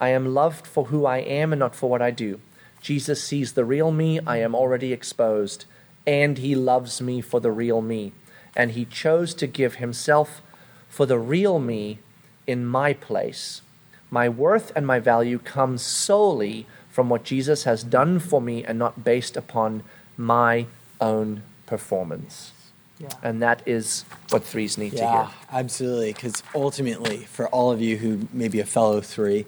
I 0.00 0.08
am 0.08 0.32
loved 0.32 0.66
for 0.66 0.86
who 0.86 1.04
I 1.04 1.18
am 1.18 1.52
and 1.52 1.60
not 1.60 1.76
for 1.76 1.90
what 1.90 2.00
I 2.00 2.10
do. 2.10 2.40
Jesus 2.84 3.24
sees 3.24 3.54
the 3.54 3.64
real 3.64 3.90
me, 3.90 4.20
I 4.26 4.36
am 4.36 4.54
already 4.54 4.92
exposed, 4.92 5.64
and 6.06 6.36
he 6.36 6.54
loves 6.54 7.00
me 7.00 7.22
for 7.22 7.40
the 7.40 7.50
real 7.50 7.80
me. 7.80 8.12
And 8.54 8.72
he 8.72 8.84
chose 8.84 9.32
to 9.36 9.46
give 9.46 9.76
himself 9.76 10.42
for 10.90 11.06
the 11.06 11.18
real 11.18 11.58
me 11.58 12.00
in 12.46 12.66
my 12.66 12.92
place. 12.92 13.62
My 14.10 14.28
worth 14.28 14.70
and 14.76 14.86
my 14.86 14.98
value 14.98 15.38
come 15.38 15.78
solely 15.78 16.66
from 16.90 17.08
what 17.08 17.24
Jesus 17.24 17.64
has 17.64 17.82
done 17.82 18.18
for 18.18 18.42
me 18.42 18.62
and 18.62 18.78
not 18.78 19.02
based 19.02 19.34
upon 19.34 19.82
my 20.18 20.66
own 21.00 21.42
performance. 21.64 22.52
Yeah. 22.98 23.08
And 23.22 23.40
that 23.40 23.62
is 23.64 24.04
what 24.28 24.44
threes 24.44 24.76
need 24.76 24.90
to 24.90 24.98
Yeah, 24.98 25.24
hear. 25.28 25.34
absolutely. 25.50 26.12
Because 26.12 26.42
ultimately, 26.54 27.16
for 27.16 27.48
all 27.48 27.70
of 27.72 27.80
you 27.80 27.96
who 27.96 28.28
may 28.30 28.48
be 28.48 28.60
a 28.60 28.66
fellow 28.66 29.00
three, 29.00 29.46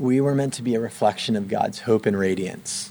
we 0.00 0.18
were 0.18 0.34
meant 0.34 0.54
to 0.54 0.62
be 0.62 0.74
a 0.74 0.80
reflection 0.80 1.36
of 1.36 1.46
God's 1.46 1.80
hope 1.80 2.06
and 2.06 2.18
radiance. 2.18 2.90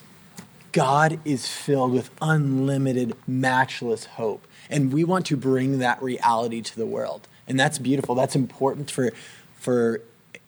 God 0.72 1.20
is 1.26 1.48
filled 1.48 1.92
with 1.92 2.12
unlimited, 2.22 3.16
matchless 3.26 4.06
hope. 4.06 4.46
And 4.70 4.94
we 4.94 5.04
want 5.04 5.26
to 5.26 5.36
bring 5.36 5.80
that 5.80 6.00
reality 6.04 6.62
to 6.62 6.76
the 6.78 6.86
world. 6.86 7.28
And 7.48 7.60
that's 7.60 7.80
beautiful. 7.80 8.14
That's 8.14 8.36
important 8.36 8.92
for, 8.92 9.12
for 9.56 10.02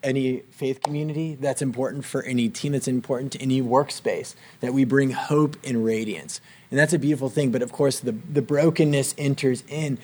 any 0.04 0.44
faith 0.52 0.80
community. 0.84 1.34
That's 1.34 1.62
important 1.62 2.04
for 2.04 2.22
any 2.22 2.48
team. 2.48 2.70
That's 2.70 2.86
important 2.86 3.32
to 3.32 3.42
any 3.42 3.60
workspace 3.60 4.36
that 4.60 4.72
we 4.72 4.84
bring 4.84 5.10
hope 5.10 5.56
and 5.64 5.84
radiance. 5.84 6.40
And 6.70 6.78
that's 6.78 6.92
a 6.92 6.98
beautiful 6.98 7.28
thing. 7.28 7.50
But 7.50 7.62
of 7.62 7.72
course, 7.72 7.98
the, 7.98 8.12
the 8.12 8.42
brokenness 8.42 9.16
enters 9.18 9.64
in. 9.66 9.98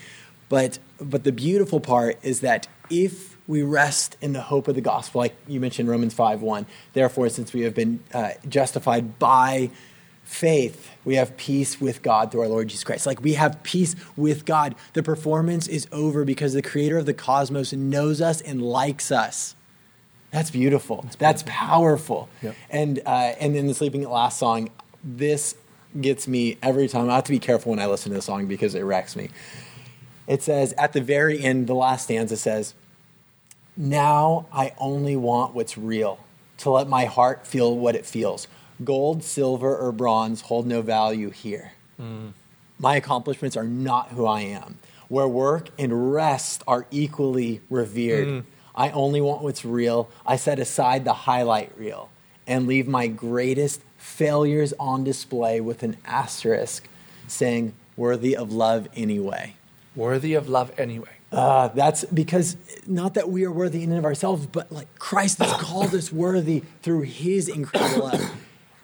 But, 0.48 0.80
but 1.00 1.22
the 1.22 1.30
beautiful 1.30 1.78
part 1.78 2.18
is 2.24 2.40
that 2.40 2.66
if 2.90 3.37
we 3.48 3.62
rest 3.62 4.16
in 4.20 4.34
the 4.34 4.42
hope 4.42 4.68
of 4.68 4.76
the 4.76 4.80
gospel, 4.80 5.20
like 5.20 5.34
you 5.48 5.58
mentioned 5.58 5.88
Romans 5.88 6.14
5 6.14 6.42
1, 6.42 6.66
therefore, 6.92 7.28
since 7.30 7.52
we 7.52 7.62
have 7.62 7.74
been 7.74 8.00
uh, 8.14 8.30
justified 8.48 9.18
by 9.18 9.70
faith, 10.22 10.90
we 11.06 11.14
have 11.14 11.34
peace 11.38 11.80
with 11.80 12.02
God 12.02 12.30
through 12.30 12.42
our 12.42 12.48
Lord 12.48 12.68
Jesus 12.68 12.84
Christ. 12.84 13.06
Like 13.06 13.22
we 13.22 13.32
have 13.32 13.62
peace 13.62 13.96
with 14.14 14.44
God. 14.44 14.74
The 14.92 15.02
performance 15.02 15.66
is 15.66 15.88
over 15.90 16.24
because 16.24 16.52
the 16.52 16.60
creator 16.60 16.98
of 16.98 17.06
the 17.06 17.14
cosmos 17.14 17.72
knows 17.72 18.20
us 18.20 18.42
and 18.42 18.62
likes 18.62 19.10
us. 19.10 19.56
That's 20.30 20.50
beautiful. 20.50 21.06
That's, 21.18 21.42
powerful. 21.46 22.28
Yep. 22.42 22.54
And 22.68 23.00
uh, 23.06 23.32
and 23.40 23.56
in 23.56 23.66
the 23.66 23.72
Sleeping 23.74 24.02
at 24.02 24.10
Last 24.10 24.38
song, 24.38 24.68
this 25.02 25.56
gets 25.98 26.28
me 26.28 26.58
every 26.62 26.86
time. 26.86 27.08
I 27.08 27.14
have 27.14 27.24
to 27.24 27.30
be 27.30 27.38
careful 27.38 27.70
when 27.70 27.78
I 27.78 27.86
listen 27.86 28.10
to 28.10 28.16
the 28.16 28.22
song 28.22 28.46
because 28.46 28.74
it 28.74 28.82
wrecks 28.82 29.16
me. 29.16 29.30
It 30.26 30.42
says 30.42 30.74
at 30.76 30.92
the 30.92 31.00
very 31.00 31.42
end, 31.42 31.66
the 31.66 31.74
last 31.74 32.04
stanza 32.04 32.36
says, 32.36 32.74
"Now 33.78 34.46
I 34.52 34.74
only 34.76 35.16
want 35.16 35.54
what's 35.54 35.78
real, 35.78 36.18
to 36.58 36.70
let 36.70 36.88
my 36.88 37.04
heart 37.04 37.46
feel 37.46 37.76
what 37.76 37.94
it 37.94 38.04
feels. 38.04 38.48
Gold, 38.84 39.22
silver, 39.22 39.76
or 39.76 39.92
bronze 39.92 40.42
hold 40.42 40.66
no 40.66 40.82
value 40.82 41.30
here. 41.30 41.72
Mm. 42.00 42.32
My 42.78 42.96
accomplishments 42.96 43.56
are 43.56 43.64
not 43.64 44.10
who 44.10 44.26
I 44.26 44.42
am. 44.42 44.78
Where 45.08 45.28
work 45.28 45.70
and 45.78 46.12
rest 46.12 46.62
are 46.66 46.86
equally 46.90 47.60
revered. 47.70 48.28
Mm. 48.28 48.44
I 48.74 48.90
only 48.90 49.20
want 49.20 49.42
what's 49.42 49.64
real. 49.64 50.08
I 50.26 50.36
set 50.36 50.58
aside 50.58 51.04
the 51.04 51.12
highlight 51.12 51.72
reel 51.78 52.10
and 52.46 52.66
leave 52.66 52.86
my 52.86 53.06
greatest 53.06 53.80
failures 53.96 54.72
on 54.78 55.04
display 55.04 55.60
with 55.60 55.82
an 55.82 55.96
asterisk 56.04 56.88
saying, 57.26 57.74
worthy 57.96 58.36
of 58.36 58.52
love 58.52 58.88
anyway. 58.94 59.54
Worthy 59.96 60.34
of 60.34 60.48
love 60.48 60.72
anyway. 60.78 61.17
Uh, 61.30 61.68
that's 61.68 62.04
because 62.06 62.56
not 62.86 63.14
that 63.14 63.28
we 63.28 63.44
are 63.44 63.52
worthy 63.52 63.82
in 63.82 63.90
and 63.90 63.98
of 63.98 64.04
ourselves, 64.04 64.46
but 64.46 64.72
like 64.72 64.98
Christ 64.98 65.38
has 65.38 65.52
called 65.60 65.94
us 65.94 66.12
worthy 66.12 66.62
through 66.82 67.02
his 67.02 67.48
incredible 67.48 68.04
love. 68.06 68.32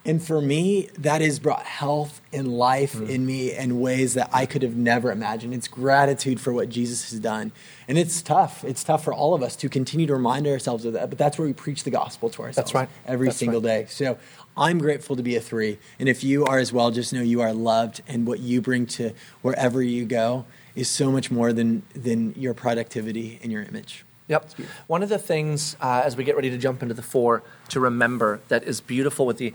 And 0.07 0.23
for 0.23 0.43
me, 0.43 0.91
that 0.99 1.23
has 1.23 1.39
brought 1.39 1.63
health 1.63 2.21
and 2.31 2.59
life 2.59 3.01
in 3.01 3.25
me 3.25 3.55
in 3.55 3.81
ways 3.81 4.13
that 4.15 4.29
I 4.35 4.45
could 4.45 4.63
have 4.63 4.77
never 4.77 5.11
imagined. 5.11 5.55
It's 5.55 5.67
gratitude 5.67 6.41
for 6.41 6.53
what 6.53 6.69
Jesus 6.69 7.11
has 7.11 7.21
done. 7.21 7.53
And 7.89 7.97
it's 7.97 8.21
tough. 8.21 8.65
It's 8.65 8.85
tough 8.85 9.03
for 9.03 9.15
all 9.15 9.33
of 9.33 9.43
us 9.43 9.57
to 9.57 9.71
continue 9.71 10.07
to 10.07 10.13
remind 10.13 10.47
ourselves 10.47 10.85
of 10.85 10.93
that. 10.93 11.09
But 11.09 11.17
that's 11.17 11.39
where 11.39 11.47
we 11.47 11.55
preach 11.55 11.85
the 11.85 11.91
gospel 11.91 12.29
to 12.31 12.43
ourselves 12.43 12.57
that's 12.57 12.75
right. 12.75 12.91
every 13.07 13.29
That's 13.29 13.39
single 13.39 13.63
day. 13.63 13.87
So 13.89 14.19
I'm 14.59 14.79
grateful 14.79 15.17
to 15.17 15.23
be 15.23 15.37
a 15.37 15.41
three. 15.41 15.79
And 15.99 16.07
if 16.07 16.23
you 16.23 16.45
are 16.45 16.59
as 16.59 16.71
well, 16.71 16.91
just 16.91 17.15
know 17.15 17.23
you 17.23 17.41
are 17.41 17.55
loved 17.55 18.03
and 18.07 18.27
what 18.27 18.41
you 18.41 18.61
bring 18.61 18.85
to 18.87 19.15
wherever 19.41 19.83
you 19.83 20.05
go 20.05 20.45
is 20.75 20.89
so 20.89 21.11
much 21.11 21.31
more 21.31 21.53
than, 21.53 21.83
than 21.95 22.35
your 22.37 22.55
productivity 22.55 23.39
and 23.43 23.53
your 23.53 23.63
image. 23.63 24.05
Yep. 24.29 24.51
One 24.87 25.03
of 25.03 25.09
the 25.09 25.19
things 25.19 25.77
uh, 25.81 26.03
as 26.05 26.17
we 26.17 26.25
get 26.25 26.35
ready 26.35 26.51
to 26.51 26.57
jump 26.57 26.83
into 26.83 26.95
the 26.95 27.03
four 27.03 27.43
to 27.69 27.79
remember 27.79 28.41
that 28.49 28.65
is 28.65 28.81
beautiful 28.81 29.27
with 29.27 29.37
the 29.37 29.53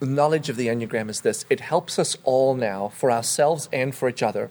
knowledge 0.00 0.48
of 0.48 0.56
the 0.56 0.68
Enneagram 0.68 1.08
is 1.08 1.22
this 1.22 1.46
it 1.48 1.60
helps 1.60 1.98
us 1.98 2.16
all 2.24 2.54
now, 2.54 2.88
for 2.88 3.10
ourselves 3.10 3.68
and 3.72 3.94
for 3.94 4.08
each 4.08 4.22
other, 4.22 4.50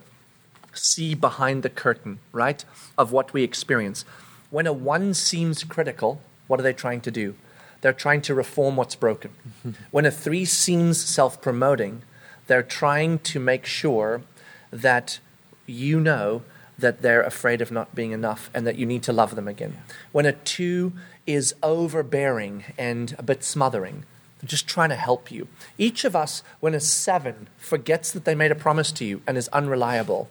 see 0.73 1.13
behind 1.13 1.63
the 1.63 1.69
curtain, 1.69 2.19
right, 2.31 2.65
of 2.97 3.11
what 3.11 3.33
we 3.33 3.43
experience. 3.43 4.05
When 4.49 4.65
a 4.65 4.73
one 4.73 5.13
seems 5.13 5.63
critical, 5.63 6.21
what 6.47 6.59
are 6.59 6.63
they 6.63 6.73
trying 6.73 7.01
to 7.01 7.11
do? 7.11 7.35
They're 7.81 7.93
trying 7.93 8.21
to 8.23 8.33
reform 8.33 8.75
what's 8.75 8.95
broken. 8.95 9.31
when 9.91 10.05
a 10.05 10.11
three 10.11 10.45
seems 10.45 10.99
self 10.99 11.41
promoting, 11.41 12.01
they're 12.47 12.63
trying 12.63 13.19
to 13.19 13.39
make 13.39 13.65
sure 13.65 14.21
that 14.71 15.19
you 15.67 15.99
know 15.99 16.41
that 16.79 17.01
they're 17.01 17.21
afraid 17.23 17.61
of 17.61 17.71
not 17.71 17.93
being 17.95 18.11
enough 18.11 18.49
and 18.53 18.65
that 18.65 18.77
you 18.77 18.85
need 18.85 19.03
to 19.03 19.13
love 19.13 19.35
them 19.35 19.47
again. 19.47 19.77
When 20.11 20.25
a 20.25 20.33
two 20.33 20.93
is 21.25 21.55
overbearing 21.63 22.65
and 22.77 23.15
a 23.17 23.23
bit 23.23 23.43
smothering, 23.43 24.05
they're 24.39 24.47
just 24.47 24.67
trying 24.67 24.89
to 24.89 24.95
help 24.95 25.31
you. 25.31 25.47
Each 25.77 26.05
of 26.05 26.15
us, 26.15 26.43
when 26.59 26.75
a 26.75 26.79
seven 26.79 27.47
forgets 27.57 28.11
that 28.11 28.25
they 28.25 28.35
made 28.35 28.51
a 28.51 28.55
promise 28.55 28.91
to 28.93 29.05
you 29.05 29.21
and 29.25 29.37
is 29.37 29.47
unreliable, 29.49 30.29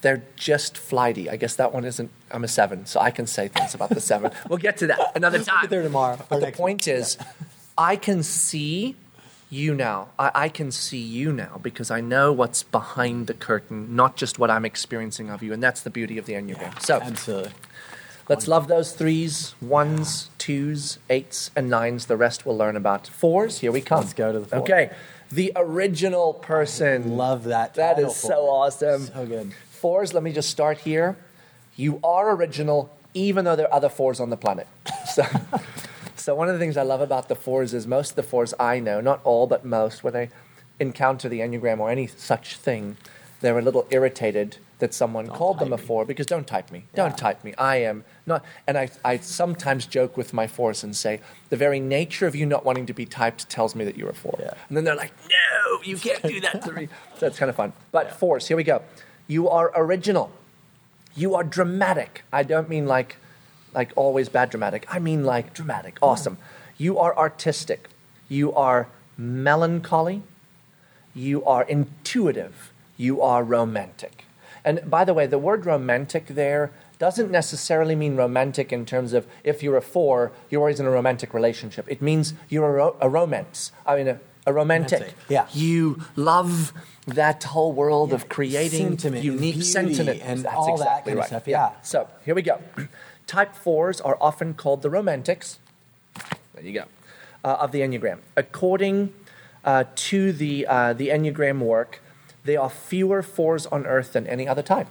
they're 0.00 0.24
just 0.34 0.76
flighty. 0.76 1.30
I 1.30 1.36
guess 1.36 1.56
that 1.56 1.72
one 1.72 1.84
isn't. 1.84 2.10
I'm 2.30 2.44
a 2.44 2.48
seven, 2.48 2.86
so 2.86 3.00
I 3.00 3.10
can 3.10 3.26
say 3.26 3.48
things 3.48 3.74
about 3.74 3.90
the 3.90 4.00
seven. 4.00 4.32
we'll 4.48 4.58
get 4.58 4.76
to 4.78 4.88
that 4.88 5.12
another 5.16 5.42
time. 5.42 5.62
get 5.62 5.70
there 5.70 5.82
tomorrow, 5.82 6.18
But 6.28 6.40
the 6.40 6.52
point 6.52 6.86
is, 6.88 7.16
I 7.78 7.96
can 7.96 8.22
see 8.22 8.96
you 9.50 9.74
now. 9.74 10.08
I, 10.18 10.30
I 10.34 10.48
can 10.48 10.70
see 10.70 10.98
you 10.98 11.32
now 11.32 11.60
because 11.62 11.90
I 11.90 12.00
know 12.00 12.32
what's 12.32 12.62
behind 12.62 13.26
the 13.26 13.34
curtain, 13.34 13.94
not 13.94 14.16
just 14.16 14.38
what 14.38 14.50
I'm 14.50 14.64
experiencing 14.64 15.30
of 15.30 15.42
you. 15.42 15.52
And 15.52 15.62
that's 15.62 15.82
the 15.82 15.90
beauty 15.90 16.18
of 16.18 16.26
the 16.26 16.34
Enneagram. 16.34 16.80
So 16.82 17.00
Absolutely. 17.00 17.52
let's 18.28 18.48
love 18.48 18.68
those 18.68 18.92
threes, 18.92 19.54
ones, 19.60 20.30
twos, 20.38 20.98
eights, 21.08 21.50
and 21.54 21.70
nines. 21.70 22.06
The 22.06 22.16
rest 22.16 22.44
we'll 22.44 22.56
learn 22.56 22.76
about. 22.76 23.06
Fours, 23.06 23.60
here 23.60 23.72
we 23.72 23.80
come. 23.80 24.00
Let's 24.00 24.14
go 24.14 24.32
to 24.32 24.40
the 24.40 24.46
four. 24.46 24.58
Okay. 24.60 24.90
The 25.30 25.52
original 25.56 26.34
person. 26.34 27.16
Love 27.16 27.44
that. 27.44 27.74
That 27.74 27.98
is 27.98 28.14
so 28.14 28.46
awesome. 28.48 29.06
So 29.06 29.26
good. 29.26 29.52
Fours, 29.70 30.14
let 30.14 30.22
me 30.22 30.32
just 30.32 30.50
start 30.50 30.78
here. 30.78 31.16
You 31.76 32.00
are 32.02 32.34
original, 32.34 32.90
even 33.12 33.44
though 33.44 33.56
there 33.56 33.66
are 33.66 33.74
other 33.74 33.88
fours 33.88 34.20
on 34.20 34.30
the 34.30 34.36
planet. 34.36 34.66
So, 35.06 35.24
so 36.26 36.34
one 36.34 36.48
of 36.48 36.54
the 36.54 36.58
things 36.58 36.76
I 36.76 36.82
love 36.82 37.00
about 37.00 37.28
the 37.28 37.36
fours 37.36 37.72
is 37.72 37.86
most 37.86 38.10
of 38.10 38.16
the 38.16 38.22
fours 38.24 38.52
I 38.58 38.80
know, 38.80 39.00
not 39.00 39.20
all, 39.22 39.46
but 39.46 39.64
most, 39.64 40.02
when 40.02 40.12
they 40.12 40.28
encounter 40.80 41.28
the 41.28 41.38
Enneagram 41.38 41.78
or 41.78 41.88
any 41.88 42.08
such 42.08 42.56
thing, 42.56 42.96
they're 43.40 43.60
a 43.60 43.62
little 43.62 43.86
irritated 43.90 44.56
that 44.80 44.92
someone 44.92 45.28
called 45.28 45.60
them 45.60 45.68
a 45.68 45.76
type 45.76 45.82
me. 45.82 45.86
four 45.86 46.04
because 46.04 46.26
don't 46.26 46.44
type 46.44 46.72
me. 46.72 46.78
Yeah. 46.78 47.04
Don't 47.04 47.16
type 47.16 47.44
me. 47.44 47.54
I 47.54 47.76
am 47.76 48.04
not. 48.26 48.44
And 48.66 48.76
I, 48.76 48.90
I 49.04 49.18
sometimes 49.18 49.86
joke 49.86 50.16
with 50.16 50.32
my 50.32 50.48
fours 50.48 50.82
and 50.82 50.96
say, 50.96 51.20
the 51.48 51.56
very 51.56 51.78
nature 51.78 52.26
of 52.26 52.34
you 52.34 52.44
not 52.44 52.64
wanting 52.64 52.86
to 52.86 52.92
be 52.92 53.06
typed 53.06 53.48
tells 53.48 53.76
me 53.76 53.84
that 53.84 53.96
you're 53.96 54.10
a 54.10 54.12
four. 54.12 54.36
Yeah. 54.40 54.54
And 54.66 54.76
then 54.76 54.82
they're 54.82 54.96
like, 54.96 55.12
no, 55.30 55.80
you 55.84 55.96
can't 55.96 56.24
do 56.24 56.40
that 56.40 56.60
to 56.62 56.72
me. 56.72 56.88
So 57.18 57.28
it's 57.28 57.38
kind 57.38 57.50
of 57.50 57.54
fun. 57.54 57.72
But 57.92 58.10
fours, 58.10 58.48
here 58.48 58.56
we 58.56 58.64
go. 58.64 58.82
You 59.28 59.48
are 59.48 59.70
original. 59.76 60.32
You 61.14 61.36
are 61.36 61.44
dramatic. 61.44 62.24
I 62.32 62.42
don't 62.42 62.68
mean 62.68 62.86
like, 62.88 63.18
like 63.76 63.92
always 63.94 64.28
bad 64.28 64.50
dramatic. 64.50 64.86
I 64.92 64.98
mean 64.98 65.22
like 65.24 65.52
dramatic. 65.54 65.98
Awesome. 66.02 66.38
You 66.78 66.98
are 66.98 67.16
artistic. 67.16 67.88
You 68.28 68.52
are 68.54 68.88
melancholy. 69.16 70.22
You 71.14 71.44
are 71.44 71.62
intuitive. 71.62 72.72
You 72.96 73.20
are 73.22 73.44
romantic. 73.44 74.24
And 74.64 74.90
by 74.90 75.04
the 75.04 75.14
way, 75.14 75.26
the 75.26 75.38
word 75.38 75.64
romantic 75.66 76.26
there 76.28 76.72
doesn't 76.98 77.30
necessarily 77.30 77.94
mean 77.94 78.16
romantic 78.16 78.72
in 78.72 78.86
terms 78.86 79.12
of 79.12 79.26
if 79.44 79.62
you're 79.62 79.76
a 79.76 79.82
four, 79.82 80.32
you're 80.50 80.62
always 80.62 80.80
in 80.80 80.86
a 80.86 80.90
romantic 80.90 81.34
relationship. 81.34 81.84
It 81.88 82.00
means 82.00 82.32
you're 82.48 82.66
a, 82.68 82.72
ro- 82.72 82.96
a 83.00 83.08
romance. 83.08 83.70
I 83.84 83.96
mean, 83.96 84.08
a, 84.08 84.18
a 84.46 84.52
romantic. 84.52 85.00
Romantic, 85.00 85.18
yeah. 85.28 85.46
You 85.52 86.00
love 86.16 86.72
that 87.06 87.44
whole 87.44 87.72
world 87.72 88.12
of 88.12 88.28
creating 88.28 88.88
Sentiment 88.98 89.24
unique 89.24 89.62
sentiment. 89.62 90.20
and 90.24 90.40
That's 90.40 90.56
all 90.56 90.78
that 90.78 90.84
exactly 90.84 91.10
kind 91.10 91.18
of 91.18 91.18
right. 91.18 91.28
stuff, 91.28 91.46
yeah. 91.46 91.72
So 91.82 92.08
here 92.24 92.34
we 92.34 92.42
go. 92.42 92.58
Type 93.26 93.54
fours 93.54 94.00
are 94.00 94.16
often 94.20 94.54
called 94.54 94.82
the 94.82 94.90
romantics. 94.90 95.58
There 96.54 96.64
you 96.64 96.72
go. 96.72 96.84
Uh, 97.44 97.56
of 97.60 97.72
the 97.72 97.80
Enneagram. 97.80 98.18
According 98.36 99.12
uh, 99.64 99.84
to 99.94 100.32
the, 100.32 100.66
uh, 100.66 100.92
the 100.92 101.08
Enneagram 101.08 101.60
work, 101.60 102.00
there 102.44 102.60
are 102.60 102.70
fewer 102.70 103.22
fours 103.22 103.66
on 103.66 103.86
Earth 103.86 104.12
than 104.12 104.26
any 104.26 104.46
other 104.46 104.62
type. 104.62 104.86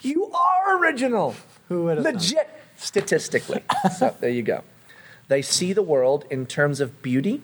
You 0.00 0.30
are 0.32 0.78
original. 0.78 1.32
Hmm. 1.32 1.40
Who 1.68 1.84
would 1.84 1.96
have 1.96 2.04
thought? 2.04 2.14
Legit, 2.14 2.50
statistically. 2.76 3.62
so 3.98 4.14
there 4.20 4.30
you 4.30 4.42
go. 4.42 4.62
They 5.28 5.42
see 5.42 5.72
the 5.72 5.82
world 5.82 6.24
in 6.30 6.46
terms 6.46 6.80
of 6.80 7.02
beauty, 7.02 7.42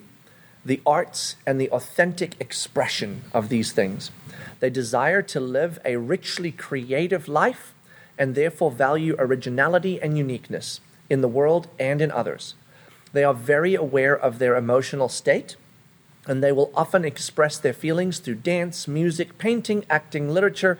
the 0.63 0.79
arts, 0.85 1.35
and 1.45 1.59
the 1.59 1.69
authentic 1.71 2.39
expression 2.39 3.23
of 3.33 3.49
these 3.49 3.71
things. 3.71 4.11
They 4.59 4.69
desire 4.69 5.21
to 5.23 5.39
live 5.39 5.79
a 5.83 5.97
richly 5.97 6.51
creative 6.51 7.27
life 7.27 7.73
and 8.21 8.35
therefore 8.35 8.69
value 8.69 9.15
originality 9.17 9.99
and 9.99 10.15
uniqueness 10.15 10.79
in 11.09 11.21
the 11.21 11.27
world 11.27 11.67
and 11.79 11.99
in 12.01 12.11
others. 12.11 12.53
They 13.13 13.23
are 13.23 13.33
very 13.33 13.73
aware 13.73 14.15
of 14.15 14.37
their 14.37 14.55
emotional 14.55 15.09
state 15.09 15.55
and 16.27 16.43
they 16.43 16.51
will 16.51 16.71
often 16.75 17.03
express 17.03 17.57
their 17.57 17.73
feelings 17.73 18.19
through 18.19 18.35
dance, 18.35 18.87
music, 18.87 19.39
painting, 19.39 19.85
acting, 19.89 20.29
literature, 20.29 20.77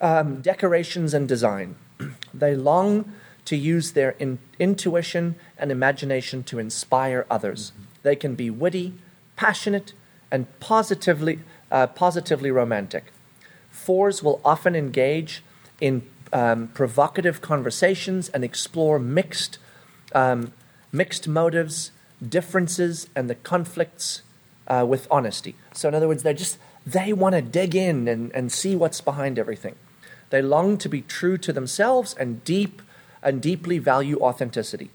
um, 0.00 0.40
decorations, 0.40 1.12
and 1.12 1.28
design. 1.28 1.76
they 2.32 2.56
long 2.56 3.12
to 3.44 3.56
use 3.56 3.92
their 3.92 4.12
in- 4.12 4.38
intuition 4.58 5.34
and 5.58 5.70
imagination 5.70 6.42
to 6.44 6.58
inspire 6.58 7.26
others. 7.28 7.72
They 8.02 8.16
can 8.16 8.34
be 8.34 8.48
witty, 8.48 8.94
passionate, 9.36 9.92
and 10.30 10.46
positively, 10.60 11.40
uh, 11.70 11.88
positively 11.88 12.50
romantic. 12.50 13.12
Fours 13.70 14.22
will 14.22 14.40
often 14.46 14.74
engage 14.74 15.42
in 15.80 16.02
um, 16.32 16.68
provocative 16.68 17.40
conversations 17.40 18.28
and 18.28 18.44
explore 18.44 18.98
mixed, 18.98 19.58
um, 20.14 20.52
mixed 20.92 21.26
motives, 21.26 21.90
differences, 22.26 23.08
and 23.16 23.28
the 23.28 23.34
conflicts 23.34 24.22
uh, 24.68 24.84
with 24.86 25.08
honesty. 25.10 25.56
So, 25.72 25.88
in 25.88 25.94
other 25.94 26.08
words, 26.08 26.22
they're 26.22 26.32
just 26.34 26.58
they 26.86 27.12
want 27.12 27.34
to 27.34 27.42
dig 27.42 27.74
in 27.74 28.08
and, 28.08 28.32
and 28.32 28.50
see 28.50 28.74
what's 28.74 29.00
behind 29.00 29.38
everything. 29.38 29.76
They 30.30 30.42
long 30.42 30.78
to 30.78 30.88
be 30.88 31.02
true 31.02 31.36
to 31.38 31.52
themselves 31.52 32.14
and 32.14 32.44
deep 32.44 32.82
and 33.22 33.42
deeply 33.42 33.78
value 33.78 34.18
authenticity. 34.20 34.90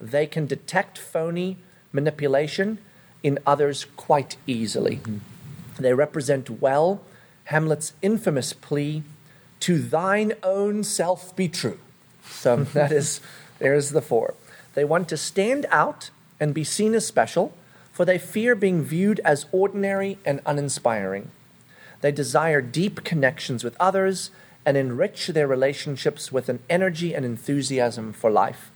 They 0.00 0.26
can 0.26 0.46
detect 0.46 0.98
phony 0.98 1.58
manipulation 1.92 2.78
in 3.22 3.38
others 3.46 3.86
quite 3.96 4.36
easily. 4.46 5.00
They 5.78 5.92
represent 5.94 6.60
well 6.60 7.02
Hamlet's 7.44 7.92
infamous 8.00 8.52
plea, 8.52 9.02
"To 9.60 9.78
thine 9.78 10.32
own 10.42 10.84
self 10.84 11.34
be 11.36 11.48
true." 11.48 11.78
So 12.24 12.56
that 12.74 12.92
is 12.92 13.20
there's 13.58 13.90
the 13.90 14.02
four. 14.02 14.34
They 14.74 14.84
want 14.84 15.08
to 15.08 15.16
stand 15.16 15.66
out 15.70 16.10
and 16.38 16.54
be 16.54 16.64
seen 16.64 16.94
as 16.94 17.06
special, 17.06 17.52
for 17.92 18.04
they 18.04 18.18
fear 18.18 18.54
being 18.54 18.82
viewed 18.82 19.20
as 19.24 19.46
ordinary 19.52 20.18
and 20.24 20.40
uninspiring. 20.46 21.30
They 22.00 22.12
desire 22.12 22.62
deep 22.62 23.04
connections 23.04 23.62
with 23.62 23.76
others 23.78 24.30
and 24.64 24.76
enrich 24.76 25.28
their 25.28 25.46
relationships 25.46 26.32
with 26.32 26.48
an 26.48 26.60
energy 26.68 27.14
and 27.14 27.24
enthusiasm 27.24 28.12
for 28.12 28.30
life. 28.30 28.70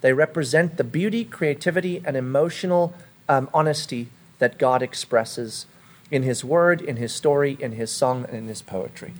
They 0.00 0.12
represent 0.12 0.76
the 0.76 0.84
beauty, 0.84 1.24
creativity, 1.24 2.02
and 2.04 2.16
emotional 2.16 2.94
um, 3.28 3.48
honesty 3.52 4.08
that 4.38 4.58
God 4.58 4.82
expresses 4.82 5.66
in 6.10 6.22
His 6.22 6.44
Word, 6.44 6.80
in 6.80 6.96
His 6.96 7.12
story, 7.12 7.56
in 7.60 7.72
His 7.72 7.90
song, 7.90 8.24
and 8.26 8.36
in 8.36 8.46
His 8.46 8.62
poetry. 8.62 9.12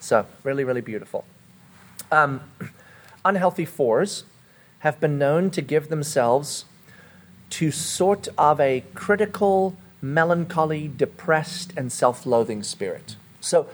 So, 0.00 0.26
really, 0.42 0.64
really 0.64 0.80
beautiful. 0.80 1.24
Um, 2.10 2.40
unhealthy 3.24 3.64
fours 3.64 4.24
have 4.80 5.00
been 5.00 5.18
known 5.18 5.50
to 5.50 5.62
give 5.62 5.88
themselves 5.88 6.64
to 7.50 7.70
sort 7.70 8.28
of 8.36 8.60
a 8.60 8.84
critical, 8.94 9.76
melancholy, 10.02 10.88
depressed, 10.88 11.72
and 11.76 11.90
self 11.90 12.26
loathing 12.26 12.62
spirit. 12.62 13.16
So, 13.40 13.68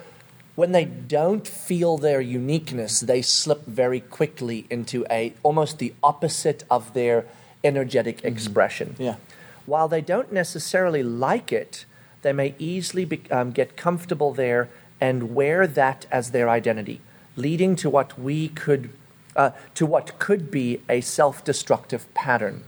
when 0.55 0.73
they 0.73 0.85
don't 0.85 1.47
feel 1.47 1.97
their 1.97 2.21
uniqueness, 2.21 3.01
they 3.01 3.23
slip 3.23 3.65
very 3.67 4.01
quickly 4.01 4.67
into 4.69 5.07
a 5.11 5.33
almost 5.43 5.79
the 5.79 5.95
opposite 6.03 6.65
of 6.71 6.93
their 6.93 7.25
energetic 7.65 8.25
expression. 8.25 8.95
Yeah. 8.99 9.17
While 9.65 9.89
they 9.89 10.01
don't 10.01 10.33
necessarily 10.33 11.03
like 11.03 11.53
it, 11.53 11.87
they 12.23 12.33
may 12.33 12.55
easily 12.59 13.05
be, 13.05 13.23
um, 13.31 13.51
get 13.51 13.77
comfortable 13.77 14.33
there 14.33 14.69
and 15.03 15.35
wear 15.35 15.67
that 15.67 16.07
as 16.13 16.31
their 16.31 16.49
identity, 16.49 17.01
leading 17.35 17.75
to 17.75 17.91
what 17.91 18.17
we 18.17 18.49
could, 18.51 18.91
uh, 19.35 19.51
to 19.75 19.85
what 19.85 20.17
could 20.21 20.49
be 20.49 20.81
a 20.89 21.01
self-destructive 21.01 22.07
pattern. 22.15 22.63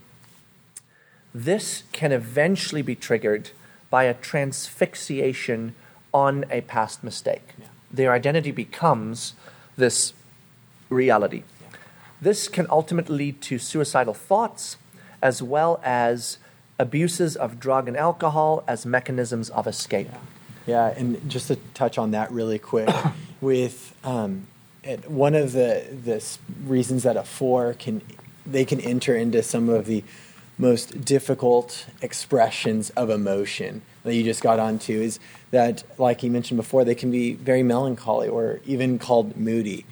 This 1.32 1.85
can 1.93 2.11
eventually 2.11 2.82
be 2.82 2.97
triggered 2.97 3.51
by 3.89 4.03
a 4.05 4.14
transfixiation 4.14 5.76
on 6.12 6.45
a 6.51 6.61
past 6.62 7.05
mistake. 7.05 7.55
Their 7.89 8.11
identity 8.12 8.51
becomes 8.51 9.35
this 9.76 10.12
reality. 10.91 11.45
This 12.20 12.49
can 12.49 12.66
ultimately 12.68 13.16
lead 13.16 13.43
to 13.43 13.61
suicidal 13.61 14.14
thoughts 14.14 14.76
as 15.22 15.41
well 15.41 15.80
as 15.85 16.39
abuses 16.80 17.37
of 17.37 17.61
drug 17.61 17.87
and 17.87 17.97
alcohol 17.97 18.64
as 18.66 18.85
mechanisms 18.85 19.51
of 19.51 19.68
escape. 19.68 20.09
Yeah, 20.11 20.18
and 20.96 21.28
just 21.30 21.48
to 21.48 21.56
touch 21.74 21.98
on 21.98 22.12
that 22.12 22.30
really 22.32 22.58
quick, 22.58 22.88
with 23.40 23.94
um, 24.04 24.46
it, 24.82 25.10
one 25.10 25.34
of 25.34 25.52
the 25.52 25.84
the 26.04 26.24
reasons 26.64 27.02
that 27.02 27.16
a 27.16 27.22
four 27.22 27.74
can 27.74 28.02
they 28.46 28.64
can 28.64 28.80
enter 28.80 29.16
into 29.16 29.42
some 29.42 29.68
of 29.68 29.86
the 29.86 30.04
most 30.58 31.04
difficult 31.04 31.86
expressions 32.00 32.90
of 32.90 33.10
emotion 33.10 33.82
that 34.04 34.14
you 34.14 34.22
just 34.22 34.42
got 34.42 34.60
onto 34.60 34.92
is 34.92 35.18
that, 35.50 35.82
like 35.98 36.22
you 36.22 36.30
mentioned 36.30 36.58
before, 36.58 36.84
they 36.84 36.94
can 36.94 37.10
be 37.10 37.34
very 37.34 37.62
melancholy 37.62 38.28
or 38.28 38.60
even 38.64 38.98
called 38.98 39.36
moody. 39.36 39.84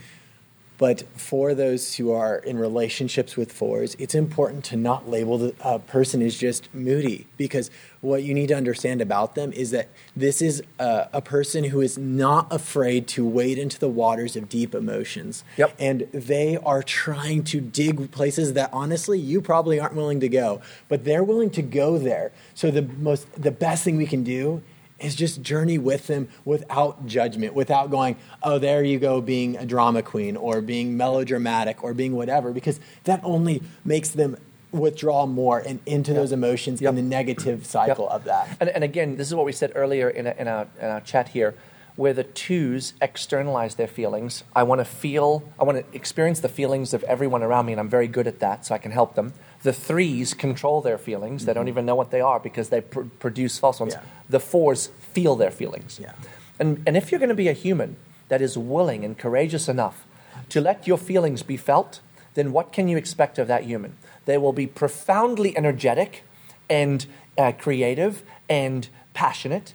But 0.83 1.05
for 1.17 1.55
those 1.55 1.95
who 1.95 2.11
are 2.11 2.39
in 2.39 2.59
relationships 2.59 3.37
with 3.37 3.53
fours, 3.53 3.95
it's 4.01 4.17
important 4.17 4.65
to 4.65 4.77
not 4.77 5.09
label 5.09 5.39
the 5.39 5.55
uh, 5.61 5.79
person 5.79 6.21
as 6.23 6.37
just 6.37 6.75
moody 6.75 7.29
because 7.37 7.71
what 8.01 8.25
you 8.25 8.35
need 8.35 8.49
to 8.49 8.57
understand 8.57 9.01
about 9.01 9.37
them 9.37 9.53
is 9.53 9.71
that 9.71 9.91
this 10.17 10.43
is 10.43 10.61
a, 10.81 11.09
a 11.13 11.23
person 11.23 11.63
who 11.63 11.81
is 11.81 11.97
not 11.97 12.53
afraid 12.53 13.07
to 13.07 13.25
wade 13.25 13.59
into 13.59 13.79
the 13.79 13.89
waters 13.89 14.35
of 14.35 14.49
deep 14.49 14.75
emotions. 14.75 15.45
Yep. 15.57 15.77
And 15.79 16.01
they 16.13 16.57
are 16.57 16.83
trying 16.83 17.45
to 17.45 17.61
dig 17.61 18.11
places 18.11 18.55
that 18.55 18.69
honestly 18.73 19.21
you 19.21 19.41
probably 19.41 19.79
aren't 19.79 19.95
willing 19.95 20.19
to 20.19 20.29
go, 20.29 20.63
but 20.89 21.05
they're 21.05 21.23
willing 21.23 21.51
to 21.51 21.63
go 21.63 21.97
there. 21.97 22.33
So 22.55 22.73
the 22.73 22.83
most 22.83 23.33
the 23.41 23.53
best 23.53 23.85
thing 23.85 23.97
we 23.97 24.07
can 24.07 24.25
do 24.25 24.65
is 25.03 25.15
just 25.15 25.43
journey 25.43 25.79
with 25.79 26.07
them 26.07 26.29
without 26.45 27.07
judgment, 27.07 27.55
without 27.55 27.91
going, 27.91 28.17
oh, 28.43 28.59
there 28.59 28.83
you 28.85 28.99
go, 28.99 29.21
being 29.21 29.57
a 29.57 29.67
drama 29.67 30.03
queen 30.03 30.37
or 30.37 30.61
being 30.61 30.97
melodramatic 30.97 31.83
or 31.83 31.95
being 31.95 32.15
whatever, 32.15 32.53
because 32.53 32.81
that 33.05 33.21
only 33.25 33.63
makes 33.85 34.11
them 34.11 34.37
withdraw 34.71 35.27
more 35.27 35.59
and 35.59 35.81
into 35.85 36.15
those 36.15 36.33
emotions 36.33 36.81
Yep. 36.81 36.89
and 36.91 36.99
the 36.99 37.03
negative 37.03 37.67
cycle 37.67 38.07
Yep. 38.07 38.15
of 38.15 38.25
that. 38.25 38.57
And, 38.61 38.69
and 38.71 38.83
again, 38.85 39.17
this 39.17 39.29
is 39.29 39.35
what 39.35 39.45
we 39.45 39.53
said 39.53 39.73
earlier 39.75 40.09
in, 40.09 40.27
a, 40.27 40.35
in, 40.39 40.49
our, 40.49 40.67
in 40.81 40.87
our 40.87 41.01
chat 41.03 41.29
here, 41.29 41.55
where 41.95 42.15
the 42.15 42.25
twos 42.25 42.95
externalize 43.03 43.75
their 43.75 43.87
feelings. 43.87 44.45
I 44.57 44.63
want 44.63 44.81
to 44.81 44.85
feel, 44.87 45.43
I 45.61 45.65
want 45.65 45.77
to 45.79 45.95
experience 45.95 46.41
the 46.41 46.49
feelings 46.49 46.95
of 46.95 47.03
everyone 47.05 47.43
around 47.43 47.67
me, 47.67 47.73
and 47.75 47.81
I'm 47.81 47.91
very 47.91 48.09
good 48.09 48.27
at 48.27 48.39
that, 48.41 48.65
so 48.65 48.75
I 48.75 48.79
can 48.79 48.93
help 48.93 49.15
them. 49.15 49.35
The 49.63 49.73
threes 49.73 50.35
control 50.35 50.81
their 50.81 50.99
feelings. 50.99 51.45
They 51.45 51.55
don't 51.55 51.69
even 51.69 51.87
know 51.87 51.95
what 51.95 52.11
they 52.11 52.21
are 52.21 52.41
because 52.41 52.69
they 52.69 52.81
pr- 52.81 53.03
produce 53.19 53.59
false 53.59 53.81
ones. 53.81 53.95
Yeah. 53.95 54.03
The 54.29 54.41
fours 54.41 54.89
feel 54.99 55.37
their 55.37 55.51
feelings. 55.51 55.99
Yeah. 56.03 56.13
And, 56.59 56.83
and 56.87 56.97
if 56.97 57.11
you're 57.11 57.21
going 57.21 57.29
to 57.29 57.35
be 57.35 57.49
a 57.49 57.53
human 57.53 57.97
that 58.29 58.43
is 58.43 58.59
willing 58.59 59.05
and 59.05 59.17
courageous 59.17 59.69
enough 59.69 60.07
to 60.49 60.61
let 60.61 60.87
your 60.87 60.99
feelings 60.99 61.43
be 61.43 61.57
felt, 61.57 62.01
then 62.35 62.53
what 62.53 62.73
can 62.73 62.89
you 62.89 62.97
expect 62.97 63.39
of 63.39 63.47
that 63.49 63.65
human? 63.65 63.97
They 64.25 64.39
will 64.39 64.53
be 64.53 64.67
profoundly 64.67 65.57
energetic 65.57 66.25
and 66.69 67.07
uh, 67.37 67.53
creative 67.53 68.23
and 68.49 68.89
passionate 69.15 69.75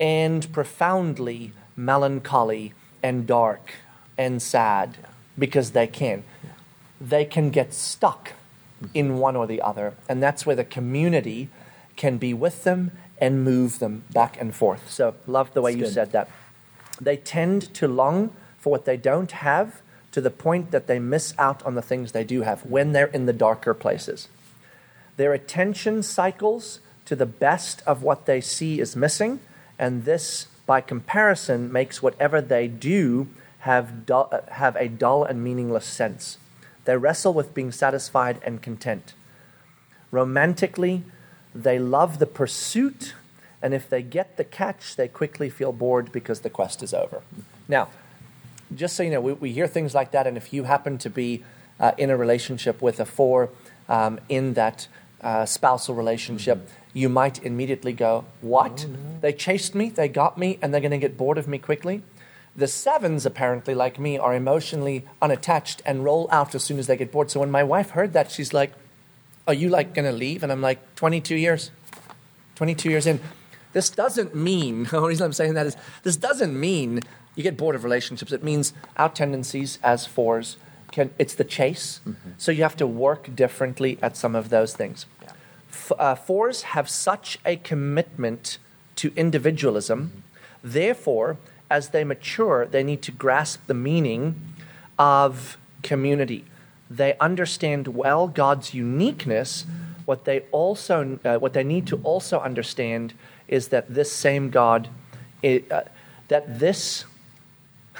and 0.00 0.50
profoundly 0.52 1.52
melancholy 1.76 2.72
and 3.02 3.26
dark 3.26 3.72
and 4.16 4.40
sad 4.40 4.96
because 5.38 5.70
they 5.70 5.86
can. 5.86 6.24
They 7.00 7.24
can 7.24 7.50
get 7.50 7.72
stuck 7.72 8.32
in 8.94 9.18
one 9.18 9.36
or 9.36 9.46
the 9.46 9.60
other, 9.60 9.94
and 10.08 10.22
that's 10.22 10.46
where 10.46 10.56
the 10.56 10.64
community 10.64 11.48
can 11.96 12.18
be 12.18 12.32
with 12.32 12.64
them 12.64 12.92
and 13.20 13.44
move 13.44 13.78
them 13.78 14.04
back 14.12 14.40
and 14.40 14.54
forth. 14.54 14.90
So, 14.90 15.14
love 15.26 15.52
the 15.54 15.62
way 15.62 15.72
That's 15.72 15.78
you 15.78 15.84
good. 15.86 15.94
said 15.94 16.12
that. 16.12 16.30
They 17.00 17.16
tend 17.16 17.74
to 17.74 17.88
long 17.88 18.30
for 18.58 18.70
what 18.70 18.84
they 18.84 18.96
don't 18.96 19.32
have 19.32 19.82
to 20.12 20.20
the 20.20 20.30
point 20.30 20.70
that 20.70 20.86
they 20.86 20.98
miss 20.98 21.34
out 21.38 21.64
on 21.64 21.74
the 21.74 21.82
things 21.82 22.12
they 22.12 22.24
do 22.24 22.42
have 22.42 22.64
when 22.64 22.92
they're 22.92 23.06
in 23.06 23.26
the 23.26 23.32
darker 23.32 23.74
places. 23.74 24.28
Their 25.16 25.32
attention 25.32 26.02
cycles 26.02 26.80
to 27.04 27.16
the 27.16 27.26
best 27.26 27.82
of 27.86 28.02
what 28.02 28.26
they 28.26 28.40
see 28.40 28.80
is 28.80 28.94
missing, 28.94 29.40
and 29.78 30.04
this, 30.04 30.46
by 30.66 30.80
comparison, 30.80 31.72
makes 31.72 32.02
whatever 32.02 32.40
they 32.40 32.68
do 32.68 33.28
have, 33.60 34.06
dull, 34.06 34.32
have 34.52 34.76
a 34.76 34.88
dull 34.88 35.24
and 35.24 35.42
meaningless 35.42 35.84
sense. 35.84 36.38
They 36.88 36.96
wrestle 36.96 37.34
with 37.34 37.52
being 37.52 37.70
satisfied 37.70 38.40
and 38.42 38.62
content. 38.62 39.12
Romantically, 40.10 41.02
they 41.54 41.78
love 41.78 42.18
the 42.18 42.24
pursuit, 42.24 43.12
and 43.60 43.74
if 43.74 43.90
they 43.90 44.00
get 44.00 44.38
the 44.38 44.44
catch, 44.44 44.96
they 44.96 45.06
quickly 45.06 45.50
feel 45.50 45.70
bored 45.70 46.10
because 46.12 46.40
the 46.40 46.48
quest 46.48 46.82
is 46.82 46.94
over. 46.94 47.20
Now, 47.68 47.88
just 48.74 48.96
so 48.96 49.02
you 49.02 49.10
know, 49.10 49.20
we, 49.20 49.34
we 49.34 49.52
hear 49.52 49.66
things 49.66 49.94
like 49.94 50.12
that, 50.12 50.26
and 50.26 50.38
if 50.38 50.50
you 50.50 50.64
happen 50.64 50.96
to 50.96 51.10
be 51.10 51.44
uh, 51.78 51.92
in 51.98 52.08
a 52.08 52.16
relationship 52.16 52.80
with 52.80 53.00
a 53.00 53.04
four 53.04 53.50
um, 53.90 54.18
in 54.30 54.54
that 54.54 54.88
uh, 55.20 55.44
spousal 55.44 55.94
relationship, 55.94 56.56
mm-hmm. 56.56 56.98
you 56.98 57.10
might 57.10 57.44
immediately 57.44 57.92
go, 57.92 58.24
What? 58.40 58.86
Oh, 58.88 58.92
no. 58.92 59.20
They 59.20 59.34
chased 59.34 59.74
me, 59.74 59.90
they 59.90 60.08
got 60.08 60.38
me, 60.38 60.58
and 60.62 60.72
they're 60.72 60.80
going 60.80 60.92
to 60.92 60.96
get 60.96 61.18
bored 61.18 61.36
of 61.36 61.46
me 61.46 61.58
quickly. 61.58 62.00
The 62.58 62.66
sevens, 62.66 63.24
apparently, 63.24 63.72
like 63.72 64.00
me, 64.00 64.18
are 64.18 64.34
emotionally 64.34 65.04
unattached 65.22 65.80
and 65.86 66.02
roll 66.02 66.28
out 66.32 66.56
as 66.56 66.64
soon 66.64 66.80
as 66.80 66.88
they 66.88 66.96
get 66.96 67.12
bored. 67.12 67.30
So 67.30 67.38
when 67.38 67.52
my 67.52 67.62
wife 67.62 67.90
heard 67.90 68.14
that, 68.14 68.32
she's 68.32 68.52
like, 68.52 68.72
Are 69.46 69.54
you 69.54 69.68
like 69.68 69.94
going 69.94 70.06
to 70.06 70.12
leave? 70.12 70.42
And 70.42 70.50
I'm 70.50 70.60
like, 70.60 70.96
22 70.96 71.36
years. 71.36 71.70
22 72.56 72.90
years 72.90 73.06
in. 73.06 73.20
This 73.74 73.88
doesn't 73.88 74.34
mean, 74.34 74.84
the 74.90 75.00
reason 75.00 75.24
I'm 75.24 75.32
saying 75.32 75.54
that 75.54 75.66
is, 75.66 75.76
this 76.02 76.16
doesn't 76.16 76.58
mean 76.58 77.00
you 77.36 77.44
get 77.44 77.56
bored 77.56 77.76
of 77.76 77.84
relationships. 77.84 78.32
It 78.32 78.42
means 78.42 78.72
our 78.96 79.08
tendencies 79.08 79.78
as 79.84 80.04
fours 80.04 80.56
can, 80.90 81.10
it's 81.16 81.36
the 81.36 81.44
chase. 81.44 82.00
Mm-hmm. 82.04 82.30
So 82.38 82.50
you 82.50 82.64
have 82.64 82.76
to 82.78 82.88
work 82.88 83.36
differently 83.36 84.00
at 84.02 84.16
some 84.16 84.34
of 84.34 84.48
those 84.48 84.74
things. 84.74 85.06
Yeah. 85.22 85.30
F- 85.70 85.92
uh, 85.96 86.14
fours 86.16 86.62
have 86.74 86.90
such 86.90 87.38
a 87.46 87.54
commitment 87.54 88.58
to 88.96 89.12
individualism. 89.14 90.00
Mm-hmm. 90.08 90.18
Therefore, 90.64 91.36
as 91.70 91.90
they 91.90 92.04
mature, 92.04 92.66
they 92.66 92.82
need 92.82 93.02
to 93.02 93.12
grasp 93.12 93.66
the 93.66 93.74
meaning 93.74 94.40
of 94.98 95.58
community. 95.82 96.44
They 96.90 97.16
understand 97.18 97.88
well 97.88 98.28
God's 98.28 98.74
uniqueness. 98.74 99.66
What 100.04 100.24
they 100.24 100.40
also, 100.50 101.18
uh, 101.24 101.38
what 101.38 101.52
they 101.52 101.64
need 101.64 101.86
to 101.88 101.96
also 102.02 102.40
understand 102.40 103.14
is 103.46 103.68
that 103.68 103.92
this 103.92 104.10
same 104.10 104.50
God, 104.50 104.88
uh, 105.44 105.82
that 106.28 106.58
this 106.58 107.04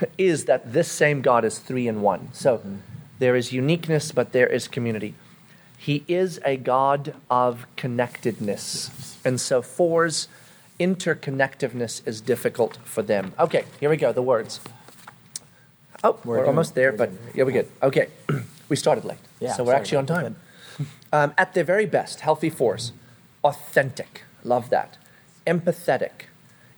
is 0.18 0.46
that 0.46 0.72
this 0.72 0.90
same 0.90 1.20
God 1.20 1.44
is 1.44 1.58
three 1.58 1.86
in 1.88 2.00
one. 2.00 2.30
So 2.32 2.58
mm-hmm. 2.58 2.76
there 3.18 3.36
is 3.36 3.52
uniqueness, 3.52 4.12
but 4.12 4.32
there 4.32 4.46
is 4.46 4.68
community. 4.68 5.14
He 5.76 6.04
is 6.08 6.40
a 6.44 6.56
God 6.56 7.14
of 7.30 7.66
connectedness. 7.76 9.16
And 9.24 9.40
so 9.40 9.62
fours, 9.62 10.28
interconnectiveness 10.78 12.06
is 12.06 12.20
difficult 12.20 12.78
for 12.84 13.02
them. 13.02 13.32
Okay, 13.38 13.64
here 13.80 13.90
we 13.90 13.96
go, 13.96 14.12
the 14.12 14.22
words. 14.22 14.60
Oh, 16.04 16.18
we're, 16.24 16.38
we're 16.38 16.46
almost 16.46 16.74
there, 16.74 16.92
but 16.92 17.10
yeah, 17.34 17.44
we're 17.44 17.52
good. 17.52 17.68
Okay, 17.82 18.08
we 18.68 18.76
started 18.76 19.04
late, 19.04 19.18
yeah, 19.40 19.52
so 19.52 19.64
we're 19.64 19.74
actually 19.74 19.98
on 19.98 20.06
time. 20.06 20.36
Um, 21.12 21.32
at 21.36 21.54
their 21.54 21.64
very 21.64 21.86
best, 21.86 22.20
healthy 22.20 22.50
force, 22.50 22.92
authentic, 23.42 24.22
love 24.44 24.70
that, 24.70 24.96
empathetic, 25.46 26.26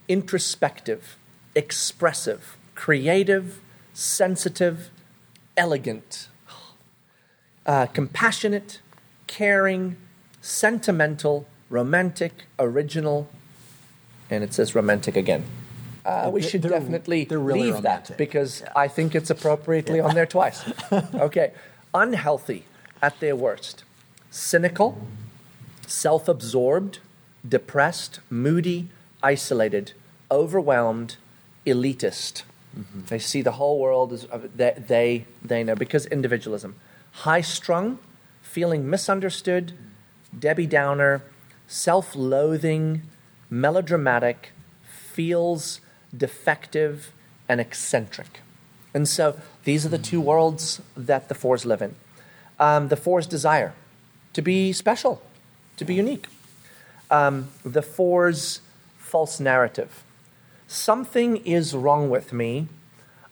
introspective, 0.09 1.19
expressive, 1.55 2.57
creative, 2.75 3.61
sensitive, 3.93 4.89
elegant, 5.57 6.29
uh, 7.67 7.87
compassionate, 7.87 8.81
caring, 9.27 9.97
sentimental, 10.41 11.47
romantic, 11.69 12.47
original, 12.59 13.29
and 14.31 14.45
it 14.45 14.55
says 14.55 14.75
romantic 14.75 15.17
again. 15.17 15.45
Uh, 16.05 16.31
we 16.33 16.41
should 16.41 16.63
they're, 16.63 16.71
definitely 16.71 17.25
they're 17.25 17.39
really 17.39 17.65
leave 17.65 17.75
romantic. 17.75 18.09
that 18.09 18.19
because 18.19 18.63
yeah. 18.63 18.73
I 18.75 18.89
think 18.89 19.15
it's 19.15 19.29
appropriately 19.29 19.99
yeah. 19.99 20.07
on 20.07 20.15
there 20.15 20.27
twice. 20.27 20.63
okay, 21.15 21.53
unhealthy 21.93 22.65
at 23.03 23.21
their 23.21 23.37
worst, 23.37 23.85
cynical, 24.31 25.07
self 25.87 26.29
absorbed, 26.29 27.01
depressed, 27.47 28.21
moody, 28.31 28.89
isolated, 29.23 29.93
overwhelmed, 30.31 31.17
elitist. 31.67 32.45
Mm-hmm. 32.79 33.01
They 33.07 33.19
see 33.19 33.43
the 33.43 33.53
whole 33.53 33.79
world 33.79 34.13
as 34.13 34.27
they, 34.55 34.75
they, 34.79 35.27
they 35.43 35.65
know 35.65 35.75
because 35.75 36.07
individualism. 36.07 36.77
High 37.13 37.41
strung, 37.41 37.99
feeling 38.41 38.89
misunderstood, 38.89 39.73
Debbie 40.37 40.67
Downer, 40.67 41.23
self 41.67 42.15
loathing, 42.15 43.03
melodramatic, 43.51 44.53
feels 44.85 45.81
defective, 46.17 47.13
and 47.49 47.61
eccentric. 47.61 48.41
And 48.95 49.07
so 49.09 49.39
these 49.65 49.85
are 49.85 49.91
the 49.91 49.99
two 49.99 50.21
worlds 50.21 50.81
that 50.97 51.29
the 51.29 51.35
fours 51.35 51.67
live 51.67 51.83
in. 51.83 51.95
Um, 52.59 52.89
the 52.89 52.97
fours 52.97 53.27
desire 53.27 53.75
to 54.33 54.43
be 54.43 54.73
special, 54.73 55.21
to 55.77 55.85
be 55.85 55.95
unique. 55.95 56.27
Um, 57.11 57.49
the 57.65 57.83
fours 57.83 58.61
false 58.97 59.41
narrative 59.41 60.05
Something 60.73 61.39
is 61.39 61.75
wrong 61.75 62.11
with 62.11 62.33
me. 62.33 62.69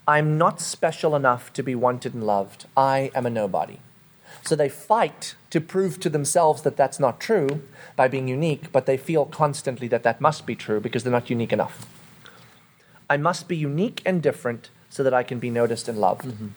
I'm 0.08 0.38
not 0.38 0.60
special 0.60 1.14
enough 1.14 1.52
to 1.52 1.62
be 1.62 1.76
wanted 1.76 2.12
and 2.12 2.26
loved. 2.26 2.66
I 2.76 3.12
am 3.14 3.26
a 3.26 3.30
nobody. 3.30 3.78
So 4.42 4.56
they 4.56 4.68
fight 4.68 5.34
to 5.50 5.60
prove 5.60 6.00
to 6.00 6.10
themselves 6.10 6.62
that 6.62 6.76
that's 6.76 7.00
not 7.00 7.20
true 7.20 7.62
by 7.96 8.08
being 8.08 8.28
unique, 8.28 8.72
but 8.72 8.86
they 8.86 8.96
feel 8.96 9.26
constantly 9.26 9.88
that 9.88 10.02
that 10.02 10.20
must 10.20 10.46
be 10.46 10.54
true 10.54 10.80
because 10.80 11.02
they're 11.02 11.12
not 11.12 11.30
unique 11.30 11.52
enough. 11.52 11.86
I 13.10 13.16
must 13.16 13.48
be 13.48 13.56
unique 13.56 14.02
and 14.04 14.22
different 14.22 14.70
so 14.90 15.02
that 15.02 15.14
I 15.14 15.22
can 15.22 15.38
be 15.38 15.50
noticed 15.50 15.88
and 15.88 15.98
loved. 15.98 16.24
Mm-hmm. 16.26 16.48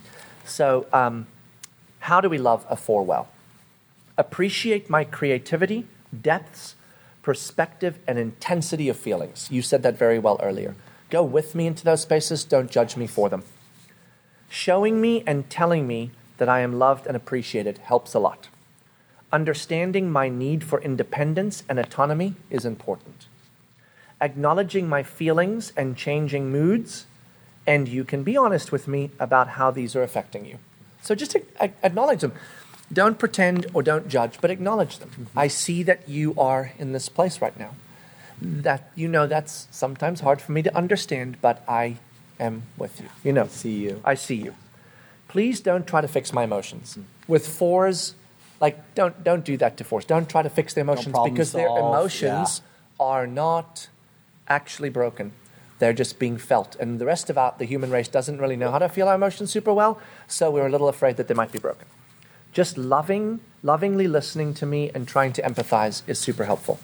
So, 0.45 0.87
um, 0.91 1.27
how 1.99 2.19
do 2.19 2.29
we 2.29 2.37
love 2.37 2.65
a 2.69 2.75
four 2.75 3.03
well? 3.03 3.29
Appreciate 4.17 4.89
my 4.89 5.03
creativity, 5.03 5.87
depths, 6.19 6.75
perspective, 7.21 7.99
and 8.07 8.17
intensity 8.17 8.89
of 8.89 8.97
feelings. 8.97 9.47
You 9.51 9.61
said 9.61 9.83
that 9.83 9.97
very 9.97 10.19
well 10.19 10.39
earlier. 10.41 10.75
Go 11.09 11.23
with 11.23 11.55
me 11.55 11.67
into 11.67 11.83
those 11.83 12.01
spaces, 12.01 12.43
don't 12.43 12.71
judge 12.71 12.97
me 12.97 13.05
for 13.07 13.29
them. 13.29 13.43
Showing 14.49 14.99
me 14.99 15.23
and 15.27 15.49
telling 15.49 15.87
me 15.87 16.11
that 16.41 16.49
I 16.49 16.61
am 16.61 16.79
loved 16.79 17.05
and 17.05 17.15
appreciated 17.15 17.77
helps 17.77 18.15
a 18.15 18.19
lot. 18.19 18.47
Understanding 19.31 20.11
my 20.11 20.27
need 20.27 20.63
for 20.63 20.81
independence 20.81 21.61
and 21.69 21.77
autonomy 21.77 22.33
is 22.49 22.65
important. 22.65 23.27
Acknowledging 24.19 24.89
my 24.89 25.03
feelings 25.03 25.71
and 25.77 25.95
changing 25.95 26.51
moods, 26.51 27.05
and 27.67 27.87
you 27.87 28.03
can 28.03 28.23
be 28.23 28.35
honest 28.35 28.71
with 28.71 28.87
me 28.87 29.11
about 29.19 29.49
how 29.49 29.69
these 29.69 29.95
are 29.95 30.01
affecting 30.01 30.43
you. 30.43 30.57
So 31.03 31.13
just 31.13 31.37
acknowledge 31.59 32.21
them. 32.21 32.33
Don't 32.91 33.19
pretend 33.19 33.67
or 33.71 33.83
don't 33.83 34.07
judge, 34.07 34.39
but 34.41 34.49
acknowledge 34.49 34.97
them. 34.97 35.09
Mm-hmm. 35.09 35.37
I 35.37 35.47
see 35.47 35.83
that 35.83 36.09
you 36.09 36.33
are 36.39 36.73
in 36.79 36.91
this 36.91 37.07
place 37.07 37.39
right 37.39 37.57
now. 37.59 37.75
That 38.41 38.89
you 38.95 39.07
know 39.07 39.27
that's 39.27 39.67
sometimes 39.69 40.21
hard 40.21 40.41
for 40.41 40.53
me 40.53 40.63
to 40.63 40.75
understand, 40.75 41.37
but 41.39 41.63
I 41.67 41.97
am 42.39 42.63
with 42.79 42.99
you. 42.99 43.09
You 43.23 43.33
know, 43.33 43.43
I 43.43 43.47
see 43.47 43.77
you. 43.77 44.01
I 44.03 44.15
see 44.15 44.37
you. 44.37 44.55
Please 45.31 45.61
don't 45.61 45.87
try 45.87 46.01
to 46.01 46.07
fix 46.07 46.33
my 46.33 46.43
emotions. 46.43 46.97
With 47.27 47.47
fours, 47.47 48.15
like 48.59 48.93
don't 48.95 49.23
don't 49.23 49.45
do 49.45 49.57
that 49.57 49.77
to 49.77 49.83
fours. 49.83 50.05
Don't 50.05 50.29
try 50.29 50.41
to 50.41 50.49
fix 50.49 50.73
their 50.73 50.83
emotions 50.83 51.15
because 51.23 51.51
solve. 51.51 51.63
their 51.63 51.69
emotions 51.69 52.61
yeah. 52.61 53.05
are 53.05 53.27
not 53.27 53.89
actually 54.47 54.89
broken. 54.89 55.31
They're 55.79 55.93
just 55.93 56.19
being 56.19 56.37
felt, 56.37 56.75
and 56.75 56.99
the 56.99 57.05
rest 57.05 57.31
of 57.31 57.37
our, 57.39 57.55
the 57.57 57.65
human 57.65 57.89
race 57.89 58.07
doesn't 58.07 58.37
really 58.37 58.55
know 58.55 58.69
how 58.69 58.77
to 58.77 58.87
feel 58.87 59.07
our 59.07 59.15
emotions 59.15 59.49
super 59.49 59.73
well. 59.73 59.99
So 60.27 60.51
we're 60.51 60.67
a 60.67 60.69
little 60.69 60.89
afraid 60.89 61.17
that 61.17 61.27
they 61.27 61.33
might 61.33 61.51
be 61.51 61.57
broken 61.57 61.87
just 62.53 62.77
loving, 62.77 63.39
lovingly 63.63 64.07
listening 64.07 64.53
to 64.55 64.65
me 64.65 64.91
and 64.93 65.07
trying 65.07 65.33
to 65.33 65.41
empathize 65.41 66.03
is 66.07 66.19
super 66.19 66.45
helpful. 66.45 66.79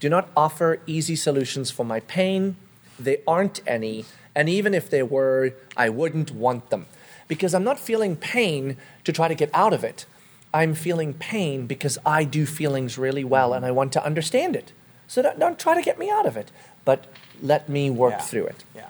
Do 0.00 0.08
not 0.08 0.28
offer 0.36 0.80
easy 0.86 1.16
solutions 1.16 1.70
for 1.70 1.84
my 1.84 2.00
pain. 2.00 2.56
They 2.98 3.22
aren't 3.26 3.60
any. 3.66 4.04
And 4.34 4.48
even 4.48 4.74
if 4.74 4.90
they 4.90 5.02
were, 5.02 5.54
I 5.76 5.88
wouldn't 5.88 6.30
want 6.32 6.70
them. 6.70 6.86
Because 7.28 7.54
I'm 7.54 7.64
not 7.64 7.78
feeling 7.78 8.16
pain 8.16 8.76
to 9.04 9.12
try 9.12 9.28
to 9.28 9.34
get 9.34 9.50
out 9.52 9.72
of 9.72 9.84
it. 9.84 10.06
I'm 10.54 10.74
feeling 10.74 11.12
pain 11.12 11.66
because 11.66 11.98
I 12.06 12.24
do 12.24 12.46
feelings 12.46 12.96
really 12.96 13.24
well 13.24 13.52
and 13.52 13.66
I 13.66 13.70
want 13.70 13.92
to 13.94 14.04
understand 14.04 14.56
it. 14.56 14.72
So 15.06 15.22
don't, 15.22 15.38
don't 15.38 15.58
try 15.58 15.74
to 15.74 15.82
get 15.82 15.98
me 15.98 16.10
out 16.10 16.26
of 16.26 16.36
it, 16.36 16.50
but 16.84 17.06
let 17.42 17.68
me 17.68 17.90
work 17.90 18.12
yeah. 18.12 18.20
through 18.20 18.46
it. 18.46 18.64
Yeah. 18.74 18.88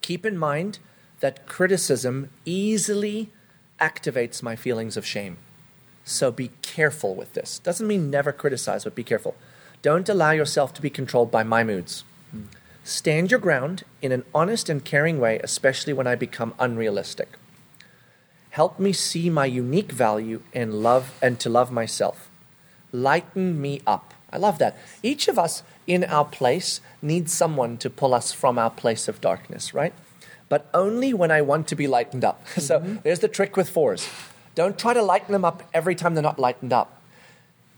Keep 0.00 0.26
in 0.26 0.36
mind 0.36 0.78
that 1.20 1.46
criticism 1.46 2.30
easily 2.44 3.30
activates 3.80 4.42
my 4.42 4.56
feelings 4.56 4.96
of 4.96 5.06
shame. 5.06 5.36
So 6.04 6.30
be 6.30 6.50
careful 6.62 7.14
with 7.14 7.32
this. 7.32 7.58
Doesn't 7.58 7.86
mean 7.86 8.10
never 8.10 8.32
criticize, 8.32 8.84
but 8.84 8.94
be 8.94 9.04
careful. 9.04 9.34
Don't 9.82 10.08
allow 10.08 10.32
yourself 10.32 10.74
to 10.74 10.82
be 10.82 10.90
controlled 10.90 11.30
by 11.30 11.42
my 11.42 11.64
moods. 11.64 12.04
Hmm. 12.30 12.42
Stand 12.82 13.30
your 13.30 13.40
ground 13.40 13.84
in 14.02 14.12
an 14.12 14.24
honest 14.34 14.68
and 14.68 14.84
caring 14.84 15.18
way, 15.18 15.38
especially 15.42 15.92
when 15.92 16.06
I 16.06 16.14
become 16.14 16.54
unrealistic. 16.58 17.28
Help 18.54 18.78
me 18.78 18.92
see 18.92 19.28
my 19.30 19.46
unique 19.46 19.90
value 19.90 20.40
and 20.52 20.80
love 20.80 21.18
and 21.20 21.40
to 21.40 21.50
love 21.50 21.72
myself. 21.72 22.30
Lighten 22.92 23.60
me 23.60 23.80
up. 23.84 24.14
I 24.30 24.36
love 24.36 24.60
that. 24.60 24.76
Each 25.02 25.26
of 25.26 25.40
us 25.40 25.64
in 25.88 26.04
our 26.04 26.24
place 26.24 26.80
needs 27.02 27.32
someone 27.32 27.76
to 27.78 27.90
pull 27.90 28.14
us 28.14 28.30
from 28.30 28.56
our 28.56 28.70
place 28.70 29.08
of 29.08 29.20
darkness, 29.20 29.74
right? 29.74 29.92
But 30.48 30.70
only 30.72 31.12
when 31.12 31.32
I 31.32 31.42
want 31.42 31.66
to 31.66 31.74
be 31.74 31.88
lightened 31.88 32.24
up. 32.24 32.46
So 32.60 32.78
mm-hmm. 32.78 32.98
there's 33.02 33.18
the 33.18 33.26
trick 33.26 33.56
with 33.56 33.68
fours. 33.68 34.08
Don't 34.54 34.78
try 34.78 34.94
to 34.94 35.02
lighten 35.02 35.32
them 35.32 35.44
up 35.44 35.64
every 35.74 35.96
time 35.96 36.14
they're 36.14 36.22
not 36.22 36.38
lightened 36.38 36.72
up. 36.72 37.02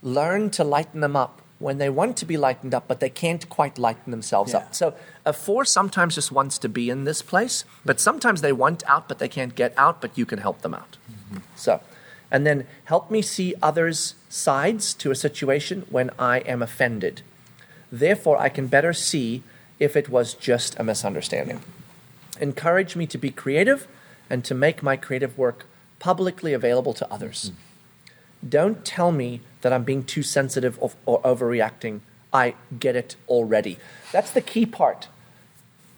Learn 0.02 0.50
to 0.50 0.62
lighten 0.62 1.00
them 1.00 1.16
up 1.16 1.40
when 1.58 1.78
they 1.78 1.88
want 1.88 2.16
to 2.18 2.26
be 2.26 2.36
lightened 2.36 2.74
up, 2.74 2.86
but 2.86 3.00
they 3.00 3.08
can't 3.08 3.48
quite 3.48 3.78
lighten 3.78 4.10
themselves 4.10 4.52
Yeah. 4.52 4.58
up. 4.58 4.74
So 4.74 4.94
a 5.24 5.32
four 5.32 5.64
sometimes 5.64 6.14
just 6.14 6.30
wants 6.30 6.58
to 6.58 6.68
be 6.68 6.90
in 6.90 7.04
this 7.04 7.22
place, 7.22 7.64
but 7.84 7.98
sometimes 8.00 8.42
they 8.42 8.52
want 8.52 8.82
out, 8.86 9.08
but 9.08 9.18
they 9.18 9.28
can't 9.28 9.54
get 9.54 9.72
out, 9.76 10.00
but 10.00 10.16
you 10.18 10.26
can 10.26 10.38
help 10.38 10.60
them 10.62 10.74
out. 10.74 10.98
Mm-hmm. 11.10 11.38
So, 11.56 11.80
and 12.30 12.46
then 12.46 12.66
help 12.84 13.10
me 13.10 13.22
see 13.22 13.54
others' 13.62 14.14
sides 14.28 14.92
to 14.94 15.10
a 15.10 15.14
situation 15.14 15.86
when 15.88 16.10
I 16.18 16.40
am 16.40 16.62
offended. 16.62 17.22
Therefore, 17.90 18.36
I 18.38 18.48
can 18.50 18.66
better 18.66 18.92
see 18.92 19.42
if 19.78 19.96
it 19.96 20.08
was 20.08 20.34
just 20.34 20.78
a 20.78 20.84
misunderstanding. 20.84 21.62
Encourage 22.40 22.96
me 22.96 23.06
to 23.06 23.16
be 23.16 23.30
creative 23.30 23.86
and 24.28 24.44
to 24.44 24.54
make 24.54 24.82
my 24.82 24.96
creative 24.96 25.38
work 25.38 25.64
publicly 25.98 26.52
available 26.52 26.92
to 26.94 27.10
others. 27.10 27.50
Mm. 27.50 28.50
Don't 28.50 28.84
tell 28.84 29.12
me 29.12 29.40
that 29.66 29.72
I'm 29.72 29.82
being 29.82 30.04
too 30.04 30.22
sensitive 30.22 30.78
or, 30.80 30.92
or 31.06 31.20
overreacting. 31.22 31.98
I 32.32 32.54
get 32.78 32.94
it 32.94 33.16
already. 33.28 33.78
That's 34.12 34.30
the 34.30 34.40
key 34.40 34.64
part. 34.64 35.08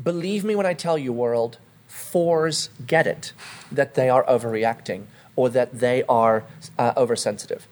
Believe 0.02 0.42
me 0.42 0.54
when 0.56 0.64
I 0.64 0.72
tell 0.72 0.96
you, 0.96 1.12
world, 1.12 1.58
fours 1.86 2.70
get 2.86 3.06
it 3.06 3.34
that 3.70 3.94
they 3.94 4.08
are 4.08 4.24
overreacting 4.24 5.02
or 5.36 5.50
that 5.50 5.80
they 5.80 6.02
are 6.04 6.44
uh, 6.78 6.94
oversensitive. 6.96 7.68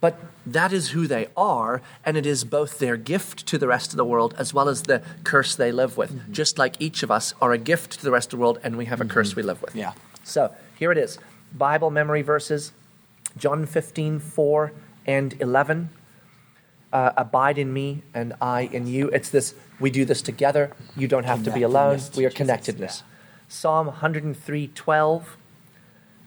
But 0.00 0.20
that 0.46 0.72
is 0.72 0.90
who 0.90 1.08
they 1.08 1.26
are, 1.36 1.82
and 2.06 2.16
it 2.16 2.24
is 2.24 2.44
both 2.44 2.78
their 2.78 2.96
gift 2.96 3.44
to 3.48 3.58
the 3.58 3.66
rest 3.66 3.90
of 3.90 3.96
the 3.96 4.04
world 4.04 4.36
as 4.38 4.54
well 4.54 4.68
as 4.68 4.82
the 4.82 5.02
curse 5.24 5.56
they 5.56 5.72
live 5.72 5.96
with. 5.96 6.32
Just 6.32 6.58
like 6.58 6.76
each 6.78 7.02
of 7.02 7.10
us 7.10 7.34
are 7.42 7.50
a 7.50 7.58
gift 7.58 7.98
to 7.98 8.04
the 8.04 8.12
rest 8.12 8.32
of 8.32 8.38
the 8.38 8.42
world, 8.42 8.60
and 8.62 8.78
we 8.78 8.84
have 8.84 9.00
a 9.00 9.04
curse 9.04 9.34
we 9.34 9.42
live 9.42 9.60
with. 9.62 9.74
Yeah. 9.74 9.94
So 10.22 10.54
here 10.78 10.92
it 10.92 10.98
is 10.98 11.18
Bible 11.52 11.90
memory 11.90 12.22
verses 12.22 12.70
John 13.36 13.66
15, 13.66 14.18
4 14.18 14.72
and 15.06 15.34
11. 15.40 15.90
Uh, 16.92 17.10
abide 17.16 17.56
in 17.56 17.72
me 17.72 18.02
and 18.12 18.34
I 18.40 18.62
in 18.62 18.86
you. 18.86 19.08
It's 19.08 19.30
this, 19.30 19.54
we 19.80 19.90
do 19.90 20.04
this 20.04 20.20
together. 20.20 20.72
You 20.96 21.08
don't 21.08 21.24
have 21.24 21.42
to 21.44 21.50
be 21.50 21.62
alone. 21.62 22.00
We 22.16 22.26
are 22.26 22.30
connectedness. 22.30 23.02
Psalm 23.48 23.86
103, 23.86 24.70
12. 24.74 25.36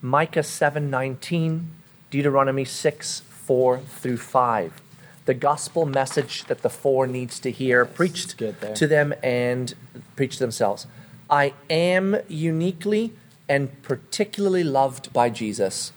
Micah 0.01 0.43
7, 0.43 0.89
19. 0.89 1.71
Deuteronomy 2.09 2.65
6, 2.65 3.19
4 3.19 3.80
through 3.80 4.17
5. 4.17 4.82
The 5.26 5.34
gospel 5.34 5.86
message 5.86 6.45
that 6.45 6.61
the 6.61 6.69
four 6.69 7.07
needs 7.07 7.39
to 7.39 7.51
hear 7.51 7.84
preached 7.84 8.38
to 8.76 8.88
them 8.88 9.13
and 9.23 9.73
preach 10.15 10.34
to 10.38 10.39
themselves. 10.39 10.86
I 11.30 11.53
am 11.69 12.17
uniquely 12.28 13.13
and 13.49 13.82
particularly 13.82 14.63
loved 14.63 15.11
by 15.13 15.30
Jesus 15.30 15.91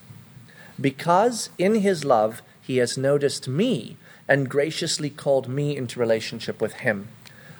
because 0.81 1.51
in 1.59 1.77
his 1.77 2.05
love 2.05 2.43
he 2.69 2.77
has 2.77 2.99
noticed 2.99 3.49
me 3.49 3.97
and 4.29 4.51
graciously 4.51 5.09
called 5.09 5.49
me 5.49 5.75
into 5.75 5.99
relationship 5.99 6.61
with 6.61 6.75
him. 6.75 7.09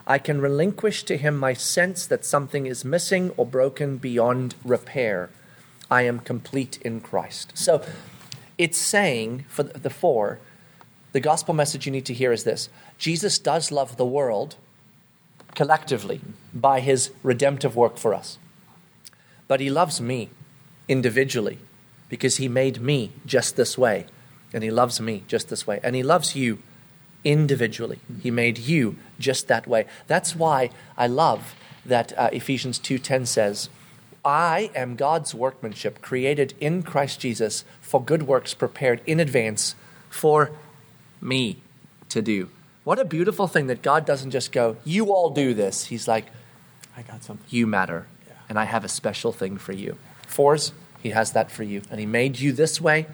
I 0.07 0.19
can 0.19 0.39
relinquish 0.39 1.03
to 1.05 1.17
him 1.17 1.35
my 1.35 1.55
sense 1.55 2.05
that 2.07 2.27
something 2.27 2.67
is 2.67 2.85
missing 2.85 3.31
or 3.39 3.47
broken 3.47 3.97
beyond 3.97 4.55
repair. 4.63 5.31
I 5.91 6.03
am 6.03 6.19
complete 6.21 6.79
in 6.83 7.01
Christ. 7.01 7.53
So 7.55 7.83
it's 8.59 8.77
saying 8.77 9.47
for 9.49 9.63
the 9.63 9.89
four, 9.89 10.41
the 11.13 11.21
gospel 11.21 11.55
message 11.55 11.87
you 11.87 11.93
need 11.93 12.05
to 12.05 12.13
hear 12.13 12.31
is 12.31 12.45
this 12.45 12.69
Jesus 12.99 13.39
does 13.39 13.73
love 13.73 13.97
the 13.97 14.05
world 14.05 14.57
collectively 15.55 16.21
by 16.53 16.81
his 16.81 17.13
redemptive 17.23 17.75
work 17.75 17.97
for 17.97 18.13
us. 18.13 18.37
But 19.47 19.61
he 19.61 19.71
loves 19.71 20.03
me 20.03 20.29
individually 20.87 21.61
because 22.11 22.37
he 22.37 22.47
made 22.47 22.83
me 22.83 23.13
just 23.25 23.57
this 23.57 23.79
way. 23.79 24.05
And 24.53 24.65
he 24.65 24.71
loves 24.71 25.01
me 25.01 25.25
just 25.29 25.49
this 25.49 25.67
way. 25.67 25.81
And 25.83 25.95
he 25.95 26.03
loves 26.03 26.35
you 26.35 26.59
individually. 27.25 27.99
He 28.23 28.31
made 28.31 28.59
you 28.59 28.97
just 29.19 29.49
that 29.49 29.67
way. 29.67 29.87
That's 30.07 30.35
why 30.35 30.71
I 30.97 31.07
love 31.07 31.55
that 31.85 32.17
uh, 32.17 32.31
Ephesians 32.33 32.79
2:10 32.79 33.27
says, 33.27 33.69
"I 34.25 34.71
am 34.75 34.97
God's 34.97 35.35
workmanship, 35.35 36.01
created 36.01 36.55
in 36.61 36.83
Christ 36.83 37.21
Jesus 37.21 37.65
for 37.81 38.03
good 38.03 38.25
works 38.25 38.55
prepared 38.55 39.01
in 39.07 39.21
advance 39.21 39.75
for 40.09 40.51
me 41.21 41.59
to 42.09 42.23
do." 42.23 42.49
What 42.85 42.99
a 42.99 43.05
beautiful 43.05 43.49
thing 43.49 43.67
that 43.67 43.83
God 43.83 44.07
doesn't 44.07 44.31
just 44.31 44.53
go, 44.53 44.77
"You 44.85 45.13
all 45.13 45.31
do 45.31 45.55
this." 45.55 45.87
He's 45.87 46.09
like, 46.09 46.27
I 46.97 47.03
got 47.03 47.23
something. 47.23 47.47
you 47.49 47.67
matter, 47.67 48.07
and 48.49 48.59
I 48.59 48.65
have 48.65 48.85
a 48.85 48.89
special 48.89 49.33
thing 49.33 49.57
for 49.57 49.73
you. 49.73 49.97
Fours, 50.27 50.73
he 51.01 51.11
has 51.11 51.33
that 51.33 51.51
for 51.51 51.63
you. 51.63 51.83
And 51.91 52.01
he 52.01 52.07
made 52.07 52.41
you 52.41 52.53
this 52.53 52.81
way 52.81 53.07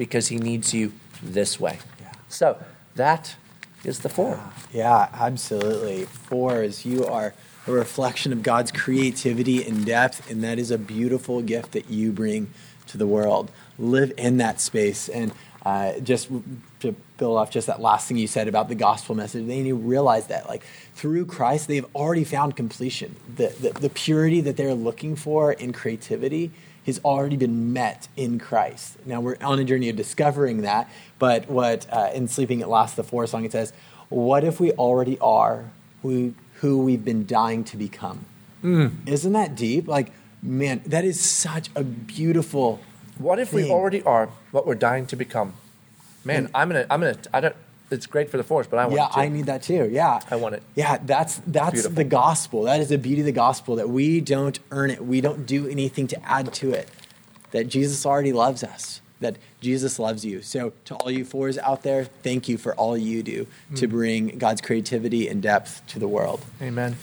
because 0.00 0.28
he 0.28 0.38
needs 0.38 0.72
you 0.72 0.94
this 1.22 1.60
way. 1.60 1.78
Yeah. 2.00 2.12
So 2.30 2.56
that 2.94 3.36
is 3.84 3.98
the 3.98 4.08
four. 4.08 4.40
Yeah, 4.72 5.10
absolutely. 5.12 6.06
Four 6.06 6.62
is 6.62 6.86
you 6.86 7.04
are 7.04 7.34
a 7.66 7.72
reflection 7.72 8.32
of 8.32 8.42
God's 8.42 8.72
creativity 8.72 9.62
and 9.62 9.84
depth, 9.84 10.30
and 10.30 10.42
that 10.42 10.58
is 10.58 10.70
a 10.70 10.78
beautiful 10.78 11.42
gift 11.42 11.72
that 11.72 11.90
you 11.90 12.12
bring 12.12 12.48
to 12.86 12.96
the 12.96 13.06
world. 13.06 13.50
Live 13.78 14.14
in 14.16 14.38
that 14.38 14.58
space. 14.58 15.10
And 15.10 15.32
uh, 15.66 16.00
just 16.00 16.30
to 16.80 16.96
build 17.18 17.36
off 17.36 17.50
just 17.50 17.66
that 17.66 17.82
last 17.82 18.08
thing 18.08 18.16
you 18.16 18.26
said 18.26 18.48
about 18.48 18.68
the 18.68 18.74
gospel 18.74 19.14
message, 19.14 19.46
they 19.46 19.60
need 19.60 19.68
to 19.68 19.76
realize 19.76 20.28
that, 20.28 20.48
like, 20.48 20.64
through 20.94 21.26
Christ, 21.26 21.68
they've 21.68 21.84
already 21.94 22.24
found 22.24 22.56
completion. 22.56 23.16
The, 23.36 23.48
the, 23.60 23.78
the 23.78 23.90
purity 23.90 24.40
that 24.40 24.56
they're 24.56 24.72
looking 24.72 25.14
for 25.14 25.52
in 25.52 25.74
creativity 25.74 26.52
has 26.86 27.00
already 27.04 27.36
been 27.36 27.72
met 27.72 28.08
in 28.16 28.38
Christ. 28.38 28.96
Now 29.06 29.20
we're 29.20 29.36
on 29.40 29.58
a 29.58 29.64
journey 29.64 29.88
of 29.88 29.96
discovering 29.96 30.62
that, 30.62 30.90
but 31.18 31.48
what 31.48 31.86
uh, 31.92 32.10
in 32.14 32.26
Sleeping 32.28 32.62
at 32.62 32.68
Last, 32.68 32.96
the 32.96 33.04
four 33.04 33.26
song, 33.26 33.44
it 33.44 33.52
says, 33.52 33.72
What 34.08 34.44
if 34.44 34.58
we 34.60 34.72
already 34.72 35.18
are 35.20 35.70
who, 36.02 36.34
who 36.60 36.82
we've 36.82 37.04
been 37.04 37.26
dying 37.26 37.64
to 37.64 37.76
become? 37.76 38.24
Isn't 39.06 39.32
that 39.32 39.54
deep? 39.54 39.88
Like, 39.88 40.12
man, 40.42 40.82
that 40.86 41.04
is 41.04 41.18
such 41.20 41.68
a 41.74 41.82
beautiful. 41.84 42.80
What 43.18 43.38
if 43.38 43.52
we 43.52 43.70
already 43.70 44.02
are 44.02 44.28
what 44.50 44.66
we're 44.66 44.74
dying 44.74 45.06
to 45.06 45.16
become? 45.16 45.54
Man, 46.24 46.50
I'm 46.54 46.68
gonna, 46.68 46.86
I'm 46.90 47.00
gonna, 47.00 47.16
I 47.32 47.40
don't. 47.40 47.56
It's 47.90 48.06
great 48.06 48.30
for 48.30 48.36
the 48.36 48.44
fours, 48.44 48.66
but 48.68 48.78
I 48.78 48.86
want 48.86 48.96
Yeah, 48.96 49.06
it 49.06 49.12
too. 49.14 49.20
I 49.20 49.28
need 49.28 49.46
that 49.46 49.62
too. 49.62 49.88
Yeah, 49.90 50.20
I 50.30 50.36
want 50.36 50.54
it. 50.54 50.62
Yeah, 50.76 50.98
that's 51.04 51.40
that's 51.46 51.72
Beautiful. 51.72 51.96
the 51.96 52.04
gospel. 52.04 52.62
That 52.64 52.80
is 52.80 52.88
the 52.88 52.98
beauty 52.98 53.20
of 53.22 53.26
the 53.26 53.32
gospel 53.32 53.76
that 53.76 53.88
we 53.90 54.20
don't 54.20 54.58
earn 54.70 54.90
it. 54.90 55.04
We 55.04 55.20
don't 55.20 55.44
do 55.46 55.66
anything 55.68 56.06
to 56.08 56.24
add 56.24 56.52
to 56.54 56.72
it. 56.72 56.88
That 57.50 57.64
Jesus 57.68 58.06
already 58.06 58.32
loves 58.32 58.62
us. 58.62 59.00
That 59.18 59.36
Jesus 59.60 59.98
loves 59.98 60.24
you. 60.24 60.40
So 60.40 60.72
to 60.86 60.94
all 60.94 61.10
you 61.10 61.24
fours 61.24 61.58
out 61.58 61.82
there, 61.82 62.04
thank 62.04 62.48
you 62.48 62.56
for 62.58 62.74
all 62.76 62.96
you 62.96 63.22
do 63.22 63.46
to 63.74 63.86
Hmm. 63.86 63.90
bring 63.92 64.38
God's 64.38 64.60
creativity 64.60 65.26
and 65.28 65.42
depth 65.42 65.84
to 65.88 65.98
the 65.98 66.08
world. 66.08 66.40
Amen. 66.62 66.96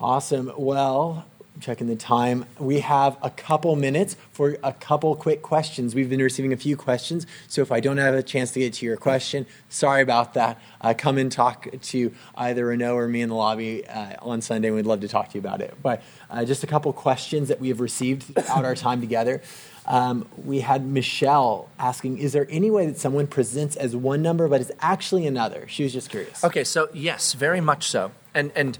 Awesome. 0.00 0.50
Well, 0.56 1.26
checking 1.60 1.86
the 1.86 1.96
time. 1.96 2.46
We 2.58 2.80
have 2.80 3.16
a 3.22 3.30
couple 3.30 3.76
minutes 3.76 4.16
for 4.32 4.56
a 4.62 4.72
couple 4.72 5.14
quick 5.14 5.42
questions. 5.42 5.94
We've 5.94 6.08
been 6.08 6.22
receiving 6.22 6.52
a 6.52 6.56
few 6.56 6.76
questions, 6.76 7.26
so 7.48 7.62
if 7.62 7.70
I 7.70 7.80
don't 7.80 7.98
have 7.98 8.14
a 8.14 8.22
chance 8.22 8.52
to 8.52 8.60
get 8.60 8.74
to 8.74 8.86
your 8.86 8.96
question, 8.96 9.46
sorry 9.68 10.02
about 10.02 10.34
that. 10.34 10.60
Uh, 10.80 10.94
come 10.96 11.18
and 11.18 11.30
talk 11.30 11.68
to 11.80 12.14
either 12.36 12.66
Renault 12.66 12.96
or 12.96 13.08
me 13.08 13.20
in 13.20 13.28
the 13.28 13.34
lobby 13.34 13.86
uh, 13.86 14.14
on 14.22 14.40
Sunday. 14.40 14.70
We'd 14.70 14.86
love 14.86 15.00
to 15.00 15.08
talk 15.08 15.28
to 15.30 15.34
you 15.34 15.40
about 15.40 15.60
it. 15.60 15.74
But 15.82 16.02
uh, 16.30 16.44
just 16.44 16.64
a 16.64 16.66
couple 16.66 16.92
questions 16.92 17.48
that 17.48 17.60
we 17.60 17.68
have 17.68 17.80
received 17.80 18.22
throughout 18.34 18.64
our 18.64 18.74
time 18.74 19.00
together. 19.00 19.42
Um, 19.86 20.28
we 20.44 20.60
had 20.60 20.86
Michelle 20.86 21.68
asking, 21.78 22.18
"Is 22.18 22.32
there 22.32 22.46
any 22.50 22.70
way 22.70 22.86
that 22.86 22.98
someone 22.98 23.26
presents 23.26 23.76
as 23.76 23.96
one 23.96 24.22
number 24.22 24.46
but 24.48 24.60
is 24.60 24.72
actually 24.80 25.26
another?" 25.26 25.66
She 25.68 25.82
was 25.82 25.92
just 25.92 26.10
curious. 26.10 26.44
Okay, 26.44 26.64
so 26.64 26.88
yes, 26.92 27.32
very 27.32 27.60
much 27.60 27.88
so. 27.90 28.12
And 28.34 28.52
and 28.54 28.78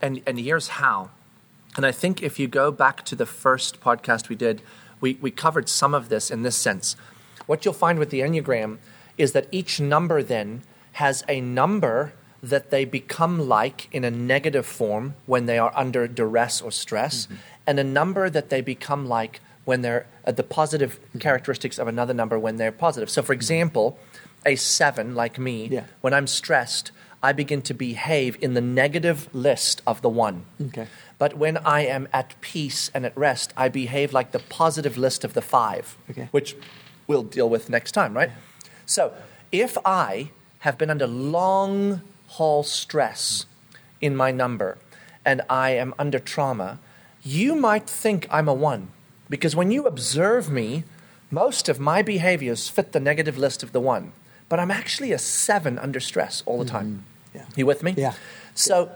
and 0.00 0.22
and 0.26 0.38
here's 0.38 0.68
how. 0.68 1.10
And 1.76 1.84
I 1.84 1.92
think 1.92 2.22
if 2.22 2.38
you 2.38 2.46
go 2.46 2.70
back 2.70 3.04
to 3.06 3.16
the 3.16 3.26
first 3.26 3.80
podcast 3.80 4.28
we 4.28 4.36
did, 4.36 4.62
we, 5.00 5.18
we 5.20 5.30
covered 5.30 5.68
some 5.68 5.94
of 5.94 6.08
this 6.08 6.30
in 6.30 6.42
this 6.42 6.56
sense. 6.56 6.96
What 7.46 7.64
you'll 7.64 7.74
find 7.74 7.98
with 7.98 8.10
the 8.10 8.20
Enneagram 8.20 8.78
is 9.18 9.32
that 9.32 9.48
each 9.50 9.80
number 9.80 10.22
then 10.22 10.62
has 10.92 11.24
a 11.28 11.40
number 11.40 12.12
that 12.42 12.70
they 12.70 12.84
become 12.84 13.48
like 13.48 13.88
in 13.92 14.04
a 14.04 14.10
negative 14.10 14.66
form 14.66 15.14
when 15.26 15.46
they 15.46 15.58
are 15.58 15.72
under 15.74 16.06
duress 16.06 16.60
or 16.60 16.70
stress, 16.70 17.26
mm-hmm. 17.26 17.36
and 17.66 17.80
a 17.80 17.84
number 17.84 18.28
that 18.28 18.50
they 18.50 18.60
become 18.60 19.08
like 19.08 19.40
when 19.64 19.80
they're 19.80 20.06
uh, 20.26 20.32
the 20.32 20.42
positive 20.42 21.00
mm-hmm. 21.00 21.18
characteristics 21.18 21.78
of 21.78 21.88
another 21.88 22.12
number 22.12 22.38
when 22.38 22.56
they're 22.56 22.72
positive. 22.72 23.08
So, 23.08 23.22
for 23.22 23.32
mm-hmm. 23.32 23.38
example, 23.38 23.98
a 24.44 24.56
seven, 24.56 25.14
like 25.14 25.38
me, 25.38 25.68
Yeah. 25.68 25.84
when 26.02 26.12
I'm 26.12 26.26
stressed, 26.26 26.92
I 27.22 27.32
begin 27.32 27.62
to 27.62 27.74
behave 27.74 28.36
in 28.42 28.52
the 28.52 28.60
negative 28.60 29.34
list 29.34 29.80
of 29.86 30.02
the 30.02 30.10
one. 30.10 30.44
Okay. 30.60 30.86
But 31.24 31.38
when 31.38 31.56
I 31.56 31.86
am 31.86 32.06
at 32.12 32.38
peace 32.42 32.90
and 32.92 33.06
at 33.06 33.16
rest, 33.16 33.54
I 33.56 33.70
behave 33.70 34.12
like 34.12 34.32
the 34.32 34.40
positive 34.40 34.98
list 34.98 35.24
of 35.24 35.32
the 35.32 35.40
five, 35.40 35.96
Okay. 36.10 36.28
which 36.32 36.54
we'll 37.06 37.22
deal 37.22 37.48
with 37.48 37.70
next 37.70 37.92
time, 37.92 38.12
right? 38.12 38.30
So 38.84 39.14
if 39.50 39.78
I 39.86 40.32
have 40.58 40.76
been 40.76 40.90
under 40.90 41.06
long 41.06 42.02
haul 42.36 42.62
stress 42.62 43.46
in 44.02 44.14
my 44.14 44.32
number 44.32 44.76
and 45.24 45.40
I 45.48 45.70
am 45.70 45.94
under 45.98 46.18
trauma, 46.18 46.78
you 47.22 47.54
might 47.54 47.88
think 47.88 48.26
I'm 48.30 48.46
a 48.46 48.52
one. 48.52 48.88
Because 49.30 49.56
when 49.56 49.70
you 49.70 49.86
observe 49.86 50.50
me, 50.50 50.84
most 51.30 51.70
of 51.70 51.80
my 51.80 52.02
behaviors 52.02 52.68
fit 52.68 52.92
the 52.92 53.00
negative 53.00 53.38
list 53.38 53.62
of 53.62 53.72
the 53.72 53.80
one. 53.80 54.12
But 54.50 54.60
I'm 54.60 54.70
actually 54.70 55.10
a 55.10 55.18
seven 55.18 55.78
under 55.78 56.00
stress 56.00 56.42
all 56.44 56.58
the 56.58 56.66
time. 56.66 56.86
Mm-hmm. 57.32 57.36
Yeah. 57.38 57.46
You 57.56 57.64
with 57.64 57.82
me? 57.82 57.94
Yeah. 57.96 58.12
So 58.54 58.90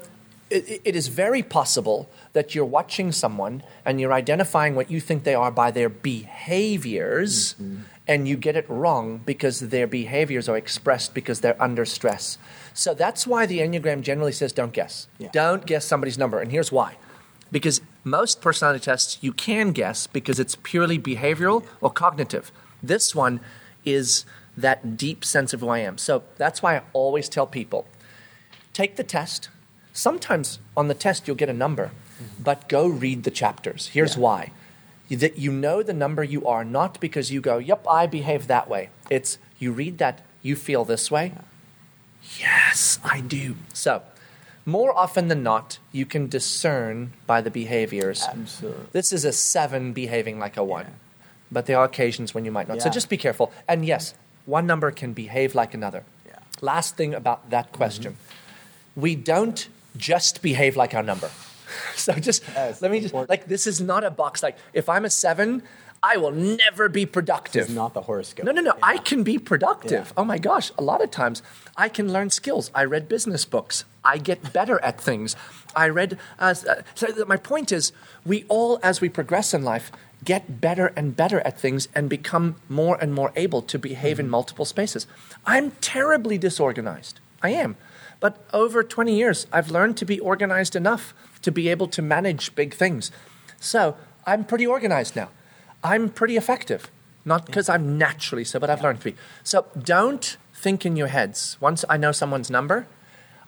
it, 0.51 0.81
it 0.85 0.97
is 0.97 1.09
very 1.09 1.43
possible 1.43 2.09
that 2.33 2.55
you're 2.55 2.65
watching 2.65 3.13
someone 3.13 3.63
and 3.85 4.01
you're 4.01 4.13
identifying 4.13 4.75
what 4.75 4.91
you 4.91 5.01
think 5.01 5.25
they 5.25 5.35
are 5.35 5.51
by 5.51 5.71
their 5.71 5.89
behaviors 5.89 7.55
mm-hmm. 7.55 7.83
and 8.07 8.29
you 8.29 8.37
get 8.37 8.57
it 8.57 8.69
wrong 8.69 9.19
because 9.25 9.61
their 9.61 9.87
behaviors 9.87 10.49
are 10.49 10.57
expressed 10.57 11.15
because 11.15 11.41
they're 11.41 11.61
under 11.63 11.85
stress. 11.85 12.39
So 12.75 12.95
that's 12.95 13.27
why 13.27 13.47
the 13.47 13.59
Enneagram 13.59 14.03
generally 14.03 14.33
says 14.33 14.53
don't 14.53 14.73
guess. 14.73 15.09
Yeah. 15.19 15.31
Don't 15.33 15.67
guess 15.67 15.85
somebody's 15.85 16.19
number. 16.19 16.39
And 16.41 16.51
here's 16.51 16.73
why. 16.73 16.97
Because 17.51 17.81
most 18.05 18.41
personality 18.41 18.85
tests 18.85 19.19
you 19.21 19.33
can 19.33 19.73
guess 19.73 20.07
because 20.07 20.39
it's 20.39 20.57
purely 20.63 20.99
behavioral 20.99 21.65
or 21.81 21.91
cognitive. 21.91 22.53
This 22.83 23.15
one 23.15 23.41
is 23.85 24.25
that 24.57 24.97
deep 24.97 25.25
sense 25.25 25.53
of 25.53 25.61
who 25.61 25.69
I 25.69 25.79
am. 25.79 25.99
So 25.99 26.25
that's 26.37 26.63
why 26.63 26.77
I 26.77 26.83
always 26.93 27.29
tell 27.29 27.47
people 27.47 27.87
take 28.73 28.97
the 28.97 29.05
test. 29.05 29.49
Sometimes 29.93 30.59
on 30.77 30.89
the 30.89 30.95
test 30.95 31.27
you'll 31.27 31.37
get 31.37 31.49
a 31.49 31.55
number, 31.55 31.91
but 32.39 32.69
go 32.69 32.87
read 32.87 33.25
the 33.25 33.31
chapters. 33.31 33.89
Here's 33.89 34.15
Yeah. 34.17 34.23
why. 34.23 34.53
That 35.11 35.39
you 35.39 35.51
know 35.51 35.83
the 35.83 35.95
number 35.95 36.23
you 36.23 36.47
are 36.47 36.65
not 36.65 37.01
because 37.01 37.31
you 37.33 37.41
go, 37.41 37.57
"Yep, 37.59 37.87
I 37.89 38.07
behave 38.07 38.47
that 38.47 38.69
way." 38.69 38.91
It's 39.09 39.39
you 39.59 39.73
read 39.73 39.99
that 39.99 40.21
you 40.43 40.55
feel 40.55 40.85
this 40.85 41.11
way. 41.11 41.33
Yes, 42.39 42.99
I 43.03 43.21
do. 43.21 43.57
So, 43.73 44.03
more 44.67 44.97
often 44.97 45.29
than 45.29 45.43
not, 45.43 45.79
you 45.93 46.05
can 46.05 46.29
discern 46.29 47.15
by 47.27 47.41
the 47.41 47.51
behaviors. 47.51 48.23
Absolutely. 48.25 48.87
This 48.93 49.13
is 49.13 49.25
a 49.25 49.33
7 49.33 49.93
behaving 49.95 50.39
like 50.39 50.57
a 50.59 50.65
1. 50.65 50.85
Yeah. 50.85 50.91
But 51.51 51.65
there 51.67 51.79
are 51.79 51.87
occasions 51.87 52.35
when 52.35 52.45
you 52.45 52.53
might 52.53 52.69
not. 52.69 52.83
So 52.83 52.91
just 52.91 53.09
be 53.09 53.17
careful. 53.17 53.51
And 53.67 53.87
yes, 53.87 54.13
one 54.45 54.67
number 54.67 54.91
can 54.91 55.15
behave 55.15 55.55
like 55.55 55.73
another. 55.73 56.05
Yeah. 56.27 56.35
Last 56.61 56.97
thing 56.97 57.15
about 57.15 57.49
that 57.51 57.73
question 57.73 58.17
we 58.95 59.15
don't 59.15 59.69
just 59.99 60.41
behave 60.41 60.77
like 60.77 60.95
our 60.95 61.03
number. 61.03 61.31
so 61.95 62.15
just 62.15 62.43
let 62.57 62.91
me 62.91 63.01
just, 63.01 63.13
like, 63.15 63.47
this 63.47 63.67
is 63.67 63.81
not 63.81 64.03
a 64.05 64.11
box. 64.11 64.43
Like, 64.43 64.57
if 64.73 64.89
I'm 64.89 65.05
a 65.05 65.11
seven, 65.11 65.63
I 66.03 66.17
will 66.17 66.31
never 66.31 66.89
be 66.89 67.05
productive. 67.07 67.63
This 67.65 67.69
is 67.71 67.75
not 67.75 67.93
the 67.93 68.03
horoscope. 68.03 68.47
No, 68.47 68.53
no, 68.53 68.63
no. 68.63 68.73
Yeah. 68.77 68.81
I 68.95 68.99
can 68.99 69.23
be 69.25 69.37
productive. 69.37 70.07
Yeah. 70.07 70.13
Oh 70.17 70.25
my 70.25 70.39
gosh. 70.39 70.71
A 70.79 70.83
lot 70.83 71.03
of 71.03 71.11
times 71.11 71.43
I 71.77 71.89
can 71.89 72.13
learn 72.13 72.31
skills. 72.31 72.71
I 72.75 72.85
read 72.85 73.09
business 73.09 73.45
books. 73.45 73.85
I 74.05 74.17
get 74.19 74.53
better 74.53 74.81
at 74.83 75.01
things. 75.01 75.35
I 75.75 75.89
read. 75.89 76.17
Uh, 76.39 76.55
uh, 76.69 76.75
so 76.95 77.09
my 77.27 77.37
point 77.37 77.73
is, 77.73 77.93
we 78.25 78.45
all, 78.49 78.79
as 78.83 79.01
we 79.01 79.09
progress 79.09 79.53
in 79.53 79.63
life, 79.65 79.91
get 80.25 80.61
better 80.61 80.93
and 80.97 81.17
better 81.17 81.41
at 81.41 81.61
things 81.61 81.89
and 81.95 82.09
become 82.09 82.57
more 82.69 82.97
and 83.01 83.13
more 83.13 83.33
able 83.37 83.61
to 83.63 83.79
behave 83.79 84.17
Mm-hmm. 84.19 84.27
in 84.27 84.31
multiple 84.31 84.65
spaces. 84.65 85.07
I'm 85.45 85.73
terribly 85.81 86.39
disorganized. 86.39 87.21
I 87.43 87.51
am. 87.51 87.77
But 88.21 88.45
over 88.53 88.83
20 88.83 89.15
years, 89.15 89.47
I've 89.53 89.71
learned 89.71 89.97
to 89.99 90.05
be 90.05 90.19
organized 90.19 90.75
enough 90.75 91.15
to 91.43 91.53
be 91.53 91.69
able 91.69 91.87
to 91.89 92.03
manage 92.03 92.55
big 92.55 92.75
things. 92.75 93.11
So 93.61 93.97
I'm 94.27 94.45
pretty 94.45 94.67
organized 94.67 95.15
now. 95.17 95.31
I'm 95.83 96.09
pretty 96.09 96.37
effective. 96.37 96.91
Not 97.25 97.47
because 97.47 97.69
I'm 97.69 97.99
naturally 97.99 98.45
so, 98.45 98.59
but 98.59 98.71
I've 98.71 98.83
learned 98.83 99.01
to 99.01 99.13
be. 99.13 99.17
So 99.45 99.67
don't 99.79 100.37
think 100.55 100.85
in 100.85 100.97
your 100.97 101.09
heads. 101.09 101.57
Once 101.61 101.85
I 101.89 101.97
know 101.97 102.11
someone's 102.11 102.51
number, 102.51 102.87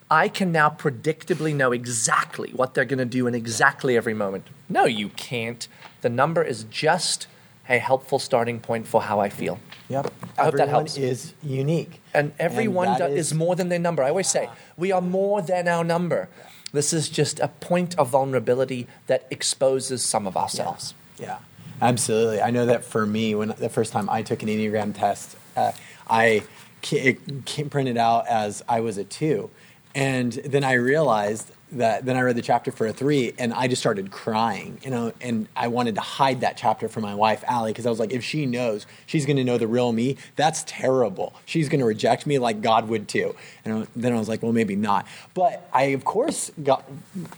I 0.09 0.27
can 0.27 0.51
now 0.51 0.69
predictably 0.69 1.55
know 1.55 1.71
exactly 1.71 2.51
what 2.51 2.73
they're 2.73 2.85
going 2.85 2.99
to 2.99 3.05
do 3.05 3.27
in 3.27 3.35
exactly 3.35 3.95
every 3.97 4.13
moment. 4.13 4.47
No, 4.69 4.85
you 4.85 5.09
can't. 5.09 5.67
The 6.01 6.09
number 6.09 6.43
is 6.43 6.65
just 6.65 7.27
a 7.71 7.79
helpful 7.79 8.19
starting 8.19 8.59
point 8.59 8.85
for 8.85 9.01
how 9.01 9.19
I 9.19 9.29
feel. 9.29 9.57
Yep. 9.89 10.13
I 10.37 10.43
hope 10.43 10.53
that 10.55 10.61
Everyone 10.63 10.69
helps. 10.69 10.97
is 10.97 11.33
unique. 11.41 12.01
And 12.13 12.33
everyone 12.37 12.97
that 12.99 13.07
do- 13.09 13.15
is, 13.15 13.33
more 13.33 13.55
than 13.55 13.69
their 13.69 13.79
number. 13.79 14.03
I 14.03 14.09
always 14.09 14.27
say, 14.27 14.49
we 14.77 14.91
are 14.91 15.01
more 15.01 15.41
than 15.41 15.67
our 15.67 15.83
number. 15.83 16.27
This 16.73 16.93
is 16.93 17.09
just 17.09 17.39
a 17.39 17.47
point 17.47 17.97
of 17.97 18.09
vulnerability 18.09 18.87
that 19.07 19.25
exposes 19.31 20.03
some 20.03 20.27
of 20.27 20.35
ourselves. 20.37 20.93
Yeah, 21.17 21.37
absolutely. 21.81 22.41
I 22.41 22.51
know 22.51 22.65
that 22.65 22.83
for 22.83 23.05
me, 23.05 23.35
when 23.35 23.49
the 23.57 23.69
first 23.69 23.91
time 23.93 24.09
I 24.09 24.21
took 24.21 24.43
an 24.43 24.49
Enneagram 24.49 24.93
test, 24.93 25.35
uh, 25.55 25.71
I 26.09 26.43
it 26.91 27.45
came 27.45 27.69
printed 27.69 27.97
out 27.97 28.27
as 28.27 28.63
I 28.67 28.79
was 28.81 28.97
a 28.97 29.03
two, 29.03 29.49
and 29.93 30.31
then 30.33 30.63
I 30.63 30.73
realized 30.73 31.51
that. 31.71 32.05
Then 32.05 32.17
I 32.17 32.21
read 32.21 32.35
the 32.35 32.41
chapter 32.41 32.71
for 32.71 32.87
a 32.87 32.93
three, 32.93 33.33
and 33.37 33.53
I 33.53 33.67
just 33.67 33.81
started 33.81 34.11
crying. 34.11 34.79
You 34.83 34.91
know, 34.91 35.13
and 35.21 35.47
I 35.55 35.67
wanted 35.67 35.95
to 35.95 36.01
hide 36.01 36.41
that 36.41 36.57
chapter 36.57 36.87
from 36.87 37.03
my 37.03 37.15
wife, 37.15 37.43
Allie, 37.47 37.71
because 37.71 37.85
I 37.85 37.89
was 37.89 37.99
like, 37.99 38.11
if 38.11 38.23
she 38.23 38.45
knows, 38.45 38.85
she's 39.05 39.25
going 39.25 39.37
to 39.37 39.43
know 39.43 39.57
the 39.57 39.67
real 39.67 39.91
me. 39.91 40.17
That's 40.35 40.63
terrible. 40.67 41.33
She's 41.45 41.69
going 41.69 41.79
to 41.79 41.85
reject 41.85 42.25
me 42.25 42.39
like 42.39 42.61
God 42.61 42.87
would 42.87 43.07
too. 43.07 43.35
And 43.65 43.87
then 43.95 44.13
I 44.13 44.19
was 44.19 44.29
like, 44.29 44.41
well, 44.43 44.53
maybe 44.53 44.75
not. 44.75 45.07
But 45.33 45.67
I, 45.73 45.83
of 45.83 46.05
course, 46.05 46.51
got 46.63 46.83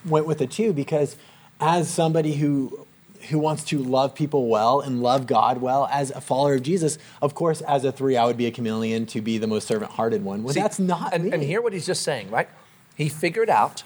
went 0.05 0.25
with 0.25 0.41
a 0.41 0.47
two 0.47 0.73
because 0.73 1.15
as 1.59 1.89
somebody 1.89 2.33
who 2.33 2.85
who 3.29 3.39
wants 3.39 3.63
to 3.63 3.79
love 3.79 4.13
people 4.13 4.47
well 4.47 4.81
and 4.81 5.01
love 5.01 5.27
God 5.27 5.61
well 5.61 5.87
as 5.91 6.11
a 6.11 6.21
follower 6.21 6.55
of 6.55 6.63
Jesus. 6.63 6.97
Of 7.21 7.33
course, 7.33 7.61
as 7.61 7.85
a 7.85 7.91
three, 7.91 8.17
I 8.17 8.25
would 8.25 8.37
be 8.37 8.47
a 8.47 8.51
chameleon 8.51 9.05
to 9.07 9.21
be 9.21 9.37
the 9.37 9.47
most 9.47 9.67
servant-hearted 9.67 10.23
one. 10.25 10.43
Well, 10.43 10.53
See, 10.53 10.59
that's 10.59 10.79
not 10.79 11.13
and, 11.13 11.23
me. 11.25 11.31
and 11.31 11.41
hear 11.41 11.61
what 11.61 11.73
he's 11.73 11.85
just 11.85 12.03
saying, 12.03 12.29
right? 12.29 12.49
He 12.95 13.09
figured 13.09 13.49
out 13.49 13.83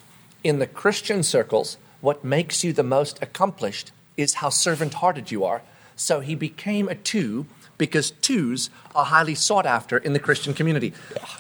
in 0.48 0.60
the 0.60 0.68
Christian 0.68 1.24
circles 1.24 1.78
what 2.00 2.24
makes 2.24 2.64
you 2.64 2.72
the 2.72 2.84
most 2.84 3.22
accomplished 3.22 3.92
is 4.16 4.36
how 4.36 4.50
servant 4.50 4.96
hearted 4.96 5.30
you 5.30 5.44
are. 5.44 5.62
So 5.96 6.22
he 6.22 6.36
became 6.36 6.88
a 6.88 6.96
two 6.96 7.46
because 7.78 8.12
twos 8.12 8.70
are 8.96 9.06
highly 9.06 9.36
sought 9.36 9.66
after 9.66 9.98
in 9.98 10.14
the 10.14 10.20
Christian 10.20 10.54
community. 10.54 10.94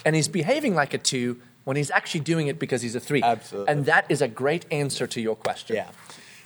And 0.05 0.15
he's 0.15 0.27
behaving 0.27 0.75
like 0.75 0.93
a 0.93 0.97
two 0.97 1.39
when 1.63 1.77
he's 1.77 1.91
actually 1.91 2.21
doing 2.21 2.47
it 2.47 2.59
because 2.59 2.81
he's 2.81 2.95
a 2.95 2.99
three. 2.99 3.23
Absolutely. 3.23 3.71
And 3.71 3.85
that 3.85 4.05
is 4.09 4.21
a 4.21 4.27
great 4.27 4.65
answer 4.71 5.07
to 5.07 5.21
your 5.21 5.35
question. 5.35 5.75
Yeah. 5.75 5.89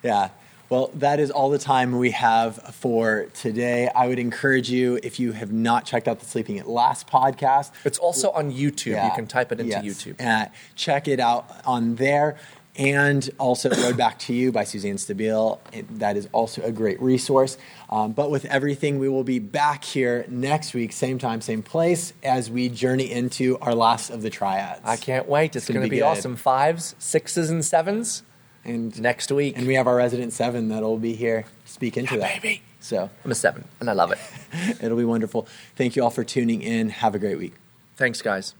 Yeah. 0.03 0.29
Well, 0.71 0.89
that 0.95 1.19
is 1.19 1.31
all 1.31 1.49
the 1.49 1.57
time 1.57 1.97
we 1.99 2.11
have 2.11 2.55
for 2.75 3.25
today. 3.33 3.89
I 3.93 4.07
would 4.07 4.19
encourage 4.19 4.69
you, 4.69 5.01
if 5.03 5.19
you 5.19 5.33
have 5.33 5.51
not 5.51 5.83
checked 5.83 6.07
out 6.07 6.21
the 6.21 6.25
Sleeping 6.25 6.59
at 6.59 6.69
Last 6.69 7.07
podcast, 7.07 7.71
It's 7.83 7.97
also 7.97 8.31
on 8.31 8.53
YouTube. 8.53 8.93
Yeah. 8.93 9.07
You 9.07 9.11
can 9.13 9.27
type 9.27 9.51
it 9.51 9.59
into 9.59 9.69
Yes. 9.73 9.83
YouTube. 9.83 10.21
Uh, 10.25 10.45
check 10.75 11.09
it 11.09 11.19
out 11.19 11.45
on 11.65 11.95
there. 11.95 12.37
And 12.77 13.29
also, 13.37 13.69
Road 13.69 13.97
Back 13.97 14.17
to 14.19 14.33
You 14.33 14.53
by 14.53 14.63
Suzanne 14.63 14.95
Stabile. 14.95 15.59
It- 15.73 15.99
that 15.99 16.15
is 16.15 16.29
also 16.31 16.61
a 16.61 16.71
great 16.71 17.01
resource. 17.01 17.57
Um, 17.89 18.13
but 18.13 18.31
with 18.31 18.45
everything, 18.45 18.97
we 18.97 19.09
will 19.09 19.25
be 19.25 19.39
back 19.39 19.83
here 19.83 20.23
next 20.29 20.73
week, 20.73 20.93
same 20.93 21.17
time, 21.19 21.41
same 21.41 21.63
place, 21.63 22.13
as 22.23 22.49
we 22.49 22.69
journey 22.69 23.11
into 23.11 23.57
our 23.59 23.75
last 23.75 24.09
of 24.09 24.21
the 24.21 24.29
triads. 24.29 24.79
I 24.85 24.95
can't 24.95 25.27
wait. 25.27 25.53
It's, 25.53 25.67
gonna 25.67 25.79
going 25.81 25.89
to 25.89 25.91
be 25.91 25.97
be, 25.97 26.01
awesome. 26.01 26.37
Fives, 26.37 26.95
sixes, 26.97 27.49
and 27.49 27.65
sevens 27.65 28.23
And 28.63 28.99
next 29.01 29.31
week. 29.31 29.57
and 29.57 29.65
we 29.67 29.73
have 29.75 29.87
our 29.87 29.95
resident 29.95 30.33
seven 30.33 30.69
that'll 30.69 30.97
be 30.99 31.13
here 31.15 31.45
speak 31.65 31.97
into 31.97 32.15
Yeah, 32.15 32.21
that. 32.21 32.41
baby. 32.41 32.61
So 32.79 33.09
I'm 33.25 33.31
a 33.31 33.35
seven, 33.35 33.63
and 33.79 33.89
I 33.89 33.93
love 33.93 34.11
it. 34.11 34.19
it'll 34.81 34.97
be 34.97 35.05
wonderful. 35.05 35.47
Thank 35.75 35.95
you 35.95 36.03
all 36.03 36.09
for 36.09 36.23
tuning 36.23 36.61
in. 36.61 36.89
Have 36.89 37.13
a 37.15 37.19
great 37.19 37.37
week. 37.37 37.53
Thanks, 37.95 38.21
guys. 38.21 38.55